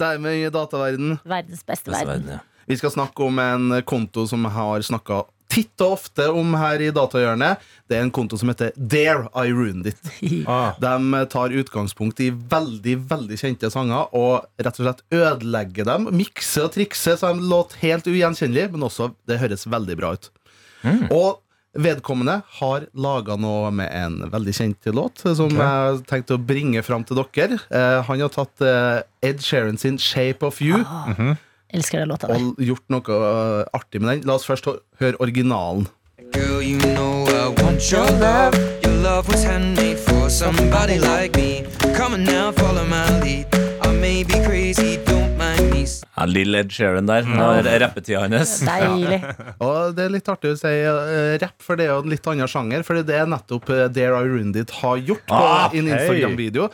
Dermed 0.00 0.38
i 0.38 0.48
dataverden. 0.54 1.18
Verdens 1.26 1.66
beste 1.66 1.90
verden. 1.90 2.38
Vi 2.70 2.78
skal 2.80 2.94
snakke 2.94 3.26
om 3.26 3.38
en 3.42 3.80
konto 3.84 4.28
som 4.30 4.46
har 4.54 4.86
snakka 4.86 5.24
titt 5.54 5.84
og 5.84 5.96
ofte 5.98 6.26
om 6.34 6.54
her 6.58 6.82
i 6.82 6.90
Datahjørnet. 6.94 7.62
Det 7.88 7.98
er 7.98 8.04
en 8.04 8.12
konto 8.14 8.38
som 8.40 8.50
heter 8.50 8.74
Dare 8.76 9.28
I 9.38 9.52
Ruined 9.54 9.92
It. 9.92 10.00
Ah. 10.50 10.74
De 10.80 11.20
tar 11.30 11.54
utgangspunkt 11.54 12.20
i 12.20 12.30
veldig 12.30 12.96
veldig 13.08 13.36
kjente 13.38 13.70
sanger 13.72 14.10
og 14.16 14.44
rett 14.60 14.80
og 14.80 14.86
slett 14.88 15.02
ødelegger 15.14 15.86
dem. 15.88 16.08
Mikser 16.16 16.66
og 16.66 16.74
trikser 16.74 17.16
så 17.20 17.30
de 17.32 17.46
låter 17.48 17.80
helt 17.84 18.08
ugjenkjennelige, 18.10 18.72
men 18.74 18.84
også 18.88 19.12
det 19.28 19.38
høres 19.40 19.66
veldig 19.70 19.96
bra 20.00 20.12
ut. 20.18 20.28
Og 21.14 21.40
vedkommende 21.74 22.36
har 22.58 22.86
laga 22.94 23.36
noe 23.40 23.70
med 23.74 23.90
en 23.94 24.18
veldig 24.30 24.54
kjent 24.54 24.90
låt, 24.94 25.24
som 25.24 25.50
jeg 25.50 26.04
tenkte 26.10 26.36
å 26.36 26.42
bringe 26.42 26.82
fram 26.86 27.06
til 27.06 27.18
dere. 27.18 27.58
Eh, 27.70 27.98
han 28.06 28.22
har 28.22 28.34
tatt 28.34 28.62
eh, 28.62 29.00
Ed 29.24 29.42
Sheeran 29.42 29.80
sin 29.80 29.98
'Shape 29.98 30.46
of 30.46 30.60
You' 30.62 30.84
Elsker 31.74 31.98
den 32.04 32.08
låta 32.12 32.28
der. 32.30 32.38
og 32.38 32.56
gjort 32.62 32.84
noe 32.94 33.20
artig 33.74 34.00
med 34.00 34.10
den. 34.20 34.28
La 34.28 34.36
oss 34.38 34.46
først 34.46 34.68
høre 35.00 35.16
originalen. 35.20 35.88
Girl, 36.32 36.62
you 36.62 36.78
know 36.94 37.26
I 37.30 37.48
want 37.62 37.82
your 37.92 38.06
love. 38.22 38.54
Your 38.84 38.94
love 39.02 39.28
was 39.28 39.42
handmade 39.44 39.98
for 39.98 40.28
somebody 40.30 40.98
like 40.98 41.36
me. 41.36 41.64
Come 41.96 42.14
on 42.14 42.24
now, 42.24 42.52
follow 42.52 42.84
my 42.86 43.04
lead. 43.22 43.46
I 43.84 43.92
may 44.00 44.22
be 44.24 44.38
crazy, 44.46 44.96
don't 45.04 45.36
mind 45.38 45.70
me. 45.72 45.84
Ja, 46.16 46.24
Lill 46.30 46.54
Ed 46.54 46.70
Sheeran 46.72 47.06
der. 47.10 47.26
Det 47.26 47.70
er 47.74 47.80
rappetida 47.82 48.22
hans. 48.24 48.54
Deilig. 48.64 49.18
Og 49.66 49.94
det 49.96 50.06
er 50.06 50.14
litt 50.14 50.28
artig 50.32 50.54
å 50.54 50.58
si 50.58 50.72
uh, 50.86 51.34
rapp, 51.42 51.58
for 51.62 51.76
det 51.78 51.88
er 51.88 51.92
jo 51.92 52.04
en 52.04 52.10
litt 52.14 52.26
annen 52.30 52.48
sjanger. 52.50 52.84
For 52.86 53.02
det 53.02 53.18
er 53.18 53.26
nettopp 53.30 53.68
uh, 53.74 53.84
Dare 53.92 54.22
I 54.24 54.30
Rundit 54.30 54.70
har 54.80 55.02
gjort 55.02 55.26
på 55.28 55.34
Ah, 55.42 55.68
en. 55.74 55.90
Instagram-video. 55.90 56.70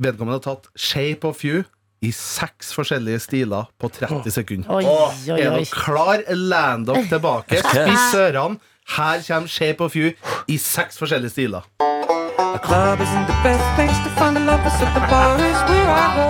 Vedkommende 0.00 0.38
har 0.38 0.46
tatt 0.46 0.70
Shape 0.80 1.28
of 1.28 1.42
You 1.44 1.64
i 2.02 2.10
seks 2.16 2.72
forskjellige 2.74 3.18
stiler 3.20 3.64
på 3.80 3.88
30 3.92 4.30
sekunder. 4.32 4.70
Oi, 4.72 4.84
oi, 4.84 5.10
Er 5.28 5.34
oi. 5.34 5.40
dere 5.42 5.64
klar? 5.70 6.22
Land 6.34 6.86
dere 6.88 7.02
tilbake. 7.10 7.58
Spiss 7.60 8.14
ørene. 8.16 8.56
Her 8.96 9.20
kommer 9.26 9.48
Shape 9.48 9.84
of 9.84 9.94
You 9.96 10.12
i 10.48 10.56
seks 10.58 10.98
forskjellige 10.98 11.30
stiler. 11.30 11.60
A 11.80 12.58
club 12.58 13.00
isn't 13.00 13.26
the 13.28 13.36
best 13.44 13.64
place 13.76 13.98
to 14.04 14.10
find 14.18 14.34
the 14.36 14.44
lovers, 14.44 14.72
so 14.80 14.84
the 14.96 15.04
bar 15.12 15.36
is 15.36 15.60
where 15.68 15.90
I 15.92 16.06
go. 16.16 16.26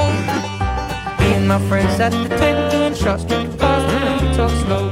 Me 1.20 1.34
and 1.38 1.46
my 1.48 1.60
friends 1.68 2.00
at 2.00 2.12
the 2.12 2.28
table 2.36 2.66
doing 2.70 2.94
shots, 2.94 3.24
drinking 3.24 3.58
fast, 3.58 3.86
and 3.94 4.20
we 4.20 4.34
talk 4.36 4.50
slow. 4.66 4.84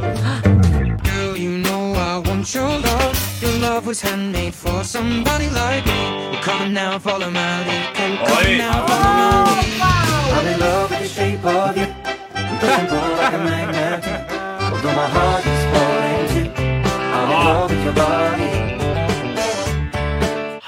Girl, 1.05 1.37
you 1.45 1.59
know 1.59 1.93
I 1.95 2.19
want 2.29 2.55
your 2.55 2.71
love. 2.89 3.17
Your 3.43 3.53
love 3.67 3.85
was 3.87 4.01
handmade 4.01 4.55
for 4.55 4.85
somebody 4.85 5.51
like 5.51 5.85
me. 5.87 6.39
Come 6.43 6.73
now, 6.73 6.99
follow 6.99 7.31
my 7.31 7.67
lead. 7.67 7.95
Come, 7.95 8.17
come 8.29 8.47
Oi. 8.47 8.57
now, 8.59 8.87
follow 8.87 9.13
my 9.13 9.61
lead. 9.61 9.98
I'm 10.39 10.47
in 10.47 10.61
love 10.61 10.91
with 10.91 11.01
the 11.01 11.09
shape 11.09 11.45
of 11.45 11.77
you. 11.77 11.83
I'm 11.83 12.59
pushing 12.61 12.87
pull 12.87 13.11
like 13.19 13.35
a 13.35 13.39
magnet. 13.39 14.05
Although 14.73 14.95
my 14.95 15.09
heart 15.09 15.45
is 15.45 15.65
falling 15.73 16.29
too. 16.33 16.63
I'm 16.63 17.29
in 17.29 17.45
love 17.45 17.71
with 17.71 17.85
your 17.85 17.95
body. 17.95 18.68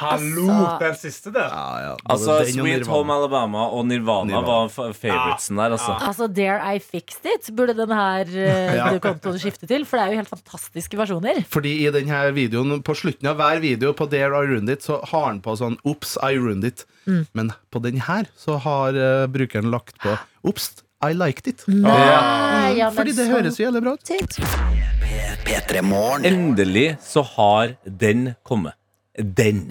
Hallo, 0.00 0.46
Altså- 0.48 0.78
den 0.80 0.94
siste 0.96 1.32
der. 1.34 1.48
Ja, 1.52 1.80
ja. 1.84 1.94
Altså, 2.08 2.38
den 2.44 2.54
Sweet 2.56 2.86
Home 2.88 3.12
Alabama 3.12 3.66
og 3.68 3.86
Nirvana, 3.86 4.30
Nirvana. 4.30 4.46
var 4.46 4.68
fa- 4.72 4.92
favoritesen 4.96 5.56
der, 5.60 5.74
altså. 5.76 5.96
Altså, 6.08 6.26
Dare 6.32 6.74
I 6.76 6.78
Fixed 6.80 7.26
It 7.34 7.50
burde 7.56 7.74
den 7.76 7.92
her 7.92 8.24
du 8.94 8.98
kom 8.98 9.18
til 9.18 9.30
kontoen 9.30 9.38
skifte 9.42 9.66
til. 9.68 9.84
For 9.84 9.98
det 10.00 10.06
er 10.06 10.12
jo 10.14 10.20
helt 10.22 10.32
fantastiske 10.32 10.96
versjoner. 11.00 11.42
Fordi 11.52 11.74
i 11.86 11.90
denne 11.92 12.20
videoen 12.36 12.82
På 12.86 12.94
slutten 12.96 13.28
av 13.28 13.36
hver 13.40 13.60
video 13.60 13.92
På 13.92 14.06
Dare 14.10 14.40
I 14.40 14.46
Ruined 14.50 14.70
It 14.72 14.82
Så 14.86 14.98
har 15.12 15.26
han 15.26 15.40
på 15.44 15.54
sånn 15.58 15.76
Oops, 15.84 16.16
I 16.22 16.34
ruined 16.40 16.64
it 16.64 16.84
Men 17.36 17.52
på 17.72 17.82
den 17.84 18.00
her 18.06 18.24
Så 18.40 18.56
har 18.64 18.96
uh, 18.96 19.26
brukeren 19.30 19.70
lagt 19.72 19.98
på 20.02 20.16
Oops, 20.46 20.70
I 21.04 21.12
liked 21.16 21.46
it 21.50 21.64
Nei, 21.68 21.92
ja, 22.78 22.88
men 22.90 22.96
Fordi 22.96 23.12
det 23.16 23.26
så- 23.26 23.32
høres 23.36 23.60
jo 23.60 23.66
jævlig 23.68 23.82
bra 23.84 23.92
ut 23.96 24.10
Endelig 26.24 26.88
så 27.02 27.22
har 27.36 27.76
den 27.84 28.34
kommet. 28.46 28.74
Den. 29.22 29.68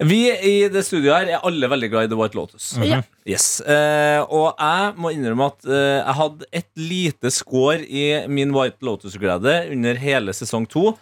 Vi 0.00 0.20
i 0.32 0.54
det 0.72 0.80
studioet 0.86 1.26
her 1.26 1.34
er 1.36 1.42
alle 1.44 1.68
veldig 1.68 1.90
glad 1.92 2.06
i 2.06 2.10
The 2.12 2.16
White 2.16 2.38
Lotus. 2.38 2.70
Ja. 2.80 3.02
Yes. 3.28 3.60
Eh, 3.60 4.22
og 4.24 4.54
jeg 4.56 4.94
må 4.96 5.12
innrømme 5.12 5.50
at 5.52 5.68
eh, 5.68 5.98
jeg 5.98 6.16
hadde 6.22 6.48
et 6.62 6.70
lite 6.80 7.32
skår 7.36 7.84
i 7.84 8.04
min 8.32 8.54
White 8.56 8.80
Lotus-glede 8.86 9.58
under 9.74 10.00
hele 10.00 10.32
sesong 10.36 10.64
to. 10.72 10.94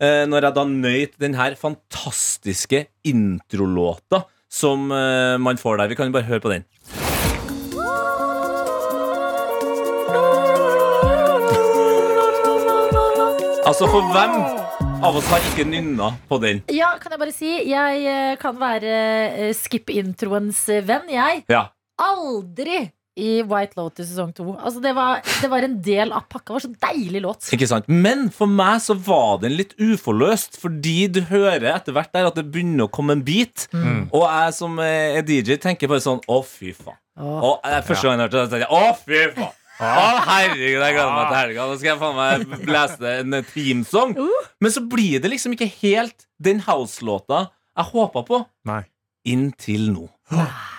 Eh, 0.00 0.24
når 0.28 0.48
jeg 0.48 0.56
da 0.56 0.64
nøyt 0.68 1.20
den 1.20 1.36
her 1.36 1.56
fantastiske 1.60 2.86
introlåta 3.04 4.24
som 4.48 4.90
eh, 4.92 5.36
man 5.38 5.60
får 5.60 5.82
der. 5.82 5.92
Vi 5.92 5.98
kan 5.98 6.08
jo 6.08 6.16
bare 6.16 6.28
høre 6.30 6.40
på 6.40 6.52
den. 6.52 6.64
Altså, 13.66 13.84
for 13.90 14.00
hvem 14.14 14.65
av 15.02 15.16
oss 15.18 15.28
har 15.30 15.44
ikke 15.52 15.66
nynna 15.68 16.12
på 16.28 16.38
den? 16.42 16.62
Ja, 16.72 16.94
kan 17.00 17.12
jeg 17.14 17.20
bare 17.20 17.34
si, 17.34 17.50
jeg 17.68 18.04
eh, 18.08 18.34
kan 18.40 18.56
være 18.60 18.92
eh, 19.46 19.54
skip-introens 19.56 20.60
eh, 20.72 20.84
venn, 20.86 21.08
jeg. 21.12 21.42
Ja. 21.52 21.66
Aldri 22.02 22.86
i 23.16 23.40
White 23.48 23.78
Lotus 23.78 24.10
sesong 24.10 24.32
to. 24.36 24.50
Altså, 24.56 24.80
det, 24.84 24.92
var, 24.96 25.22
det 25.24 25.48
var 25.52 25.64
en 25.64 25.78
del 25.84 26.12
av 26.12 26.26
pakka. 26.28 26.50
Det 26.50 26.56
var 26.56 26.64
så 26.66 26.72
deilig 26.88 27.22
låt. 27.24 27.48
Ikke 27.56 27.68
sant? 27.70 27.88
Men 27.88 28.26
for 28.34 28.50
meg 28.50 28.82
så 28.84 28.96
var 29.06 29.40
den 29.44 29.56
litt 29.56 29.72
uforløst, 29.80 30.58
fordi 30.60 31.06
du 31.12 31.22
hører 31.30 31.70
etter 31.72 31.96
hvert 31.96 32.12
der 32.16 32.28
at 32.28 32.36
det 32.36 32.44
begynner 32.52 32.88
å 32.88 32.92
komme 32.92 33.16
en 33.16 33.24
beat. 33.24 33.68
Og 34.12 34.26
jeg 34.26 34.56
som 34.58 34.76
er 34.84 35.22
DJ, 35.26 35.56
tenker 35.62 35.90
bare 35.90 36.04
sånn 36.04 36.20
Å, 36.28 36.42
fy 36.44 36.74
faen. 36.76 36.98
Å, 37.16 37.38
Og 37.54 37.70
Første 37.88 38.04
gang 38.04 38.20
jeg 38.20 38.28
hørte 38.28 38.42
det, 38.42 38.50
tenkte 38.52 38.66
jeg 38.66 38.74
å, 38.76 38.98
fy 39.00 39.22
faen. 39.38 39.62
Å, 39.76 40.02
herregud, 40.24 40.80
jeg 40.80 40.94
gleder 40.96 41.12
meg 41.12 41.26
til 41.28 41.36
helga. 41.40 41.66
Nå 41.68 41.76
skal 41.76 41.90
jeg 41.90 42.00
faen 42.00 42.16
meg 42.16 42.64
blæse 42.64 43.14
en 43.20 43.38
teamsong. 43.52 44.14
Men 44.64 44.72
så 44.72 44.82
blir 44.88 45.20
det 45.20 45.30
liksom 45.34 45.52
ikke 45.56 45.68
helt 45.82 46.24
den 46.42 46.62
house-låta 46.64 47.46
jeg 47.76 47.90
håpa 47.92 48.22
på. 48.28 48.38
Nei. 48.70 48.82
Inntil 49.28 49.88
nå. 49.92 50.06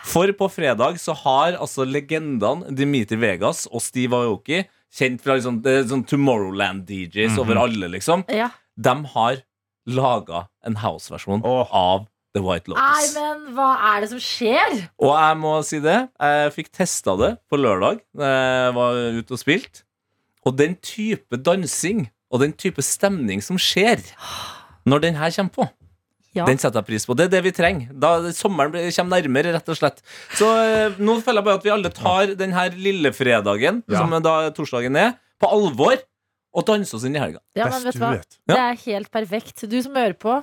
For 0.08 0.32
på 0.40 0.48
fredag 0.52 0.98
så 1.04 1.14
har 1.26 1.58
altså 1.60 1.86
legendene 1.88 2.72
Dimitri 2.76 3.20
Vegas 3.22 3.66
og 3.70 3.84
Steve 3.84 4.18
Aoki, 4.18 4.64
kjent 4.98 5.22
fra 5.22 5.36
liksom, 5.38 5.60
sånn 5.92 6.06
Tomorrowland-DJs 6.08 7.38
over 7.44 7.60
alle, 7.68 7.90
liksom, 7.92 8.24
Ja. 8.34 8.50
de 8.80 8.96
har 9.14 9.42
laga 9.88 10.48
en 10.66 10.76
house-versjon 10.82 11.44
av 11.46 12.08
The 12.38 12.44
White 12.46 12.70
Nei, 12.78 13.08
men 13.18 13.48
hva 13.58 13.70
er 13.96 14.04
det 14.06 14.12
som 14.14 14.22
skjer? 14.22 14.78
Og 15.02 15.12
jeg 15.18 15.40
må 15.42 15.56
si 15.66 15.80
det, 15.84 15.98
jeg 16.22 16.54
fikk 16.56 16.70
testa 16.78 17.18
det 17.20 17.32
på 17.50 17.60
lørdag 17.60 18.00
da 18.18 18.30
jeg 18.32 18.76
var 18.78 19.02
ute 19.18 19.36
og 19.36 19.42
spilt. 19.42 19.82
Og 20.48 20.56
den 20.60 20.78
type 20.80 21.40
dansing 21.44 22.06
og 22.32 22.42
den 22.44 22.54
type 22.60 22.84
stemning 22.86 23.42
som 23.44 23.60
skjer 23.60 24.00
når 24.88 25.04
den 25.04 25.18
her 25.20 25.34
kommer 25.36 25.52
på, 25.58 25.68
Ja. 26.38 26.46
den 26.46 26.60
setter 26.62 26.80
jeg 26.84 26.86
pris 26.88 27.06
på. 27.08 27.16
Det 27.18 27.26
er 27.28 27.32
det 27.34 27.40
vi 27.48 27.52
trenger. 27.56 27.88
Da 27.98 28.32
Sommeren 28.36 28.72
kommer 28.94 29.18
nærmere, 29.18 29.54
rett 29.56 29.70
og 29.74 29.78
slett. 29.80 30.04
Så 30.38 30.46
eh, 30.62 31.00
nå 31.02 31.16
føler 31.26 31.42
jeg 31.42 31.48
bare 31.48 31.58
at 31.58 31.66
vi 31.66 31.72
alle 31.74 31.90
tar 31.90 32.36
den 32.38 32.54
her 32.54 32.70
lillefredagen, 32.78 33.82
Ja. 33.90 34.04
som 34.04 34.14
da 34.22 34.36
torsdagen 34.56 34.96
er, 34.96 35.16
på 35.42 35.50
alvor. 35.50 35.98
Og 36.58 36.66
danser 36.66 36.98
oss 36.98 37.04
inn 37.06 37.16
i 37.16 37.20
helga. 37.22 37.40
Ja, 37.58 37.68
men 37.70 37.84
vet 37.84 37.94
du 37.98 38.00
hva? 38.02 38.12
Det 38.50 38.56
er 38.58 38.78
helt 38.86 39.12
perfekt. 39.14 39.66
Du 39.70 39.76
som 39.84 39.94
hører 39.98 40.16
på, 40.18 40.38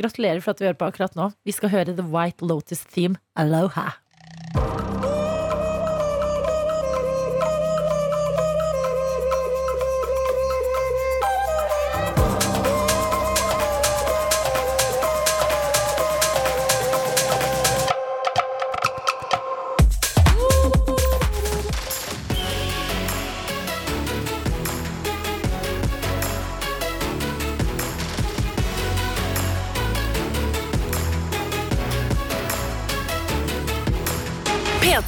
gratulerer 0.00 0.42
for 0.44 0.54
at 0.54 0.60
du 0.60 0.66
hører 0.66 0.78
på 0.80 0.88
akkurat 0.90 1.16
nå. 1.18 1.30
Vi 1.46 1.54
skal 1.56 1.72
høre 1.72 1.96
The 1.96 2.06
White 2.10 2.46
Lotus 2.46 2.84
Theme 2.88 3.20
Aloha. 3.38 3.90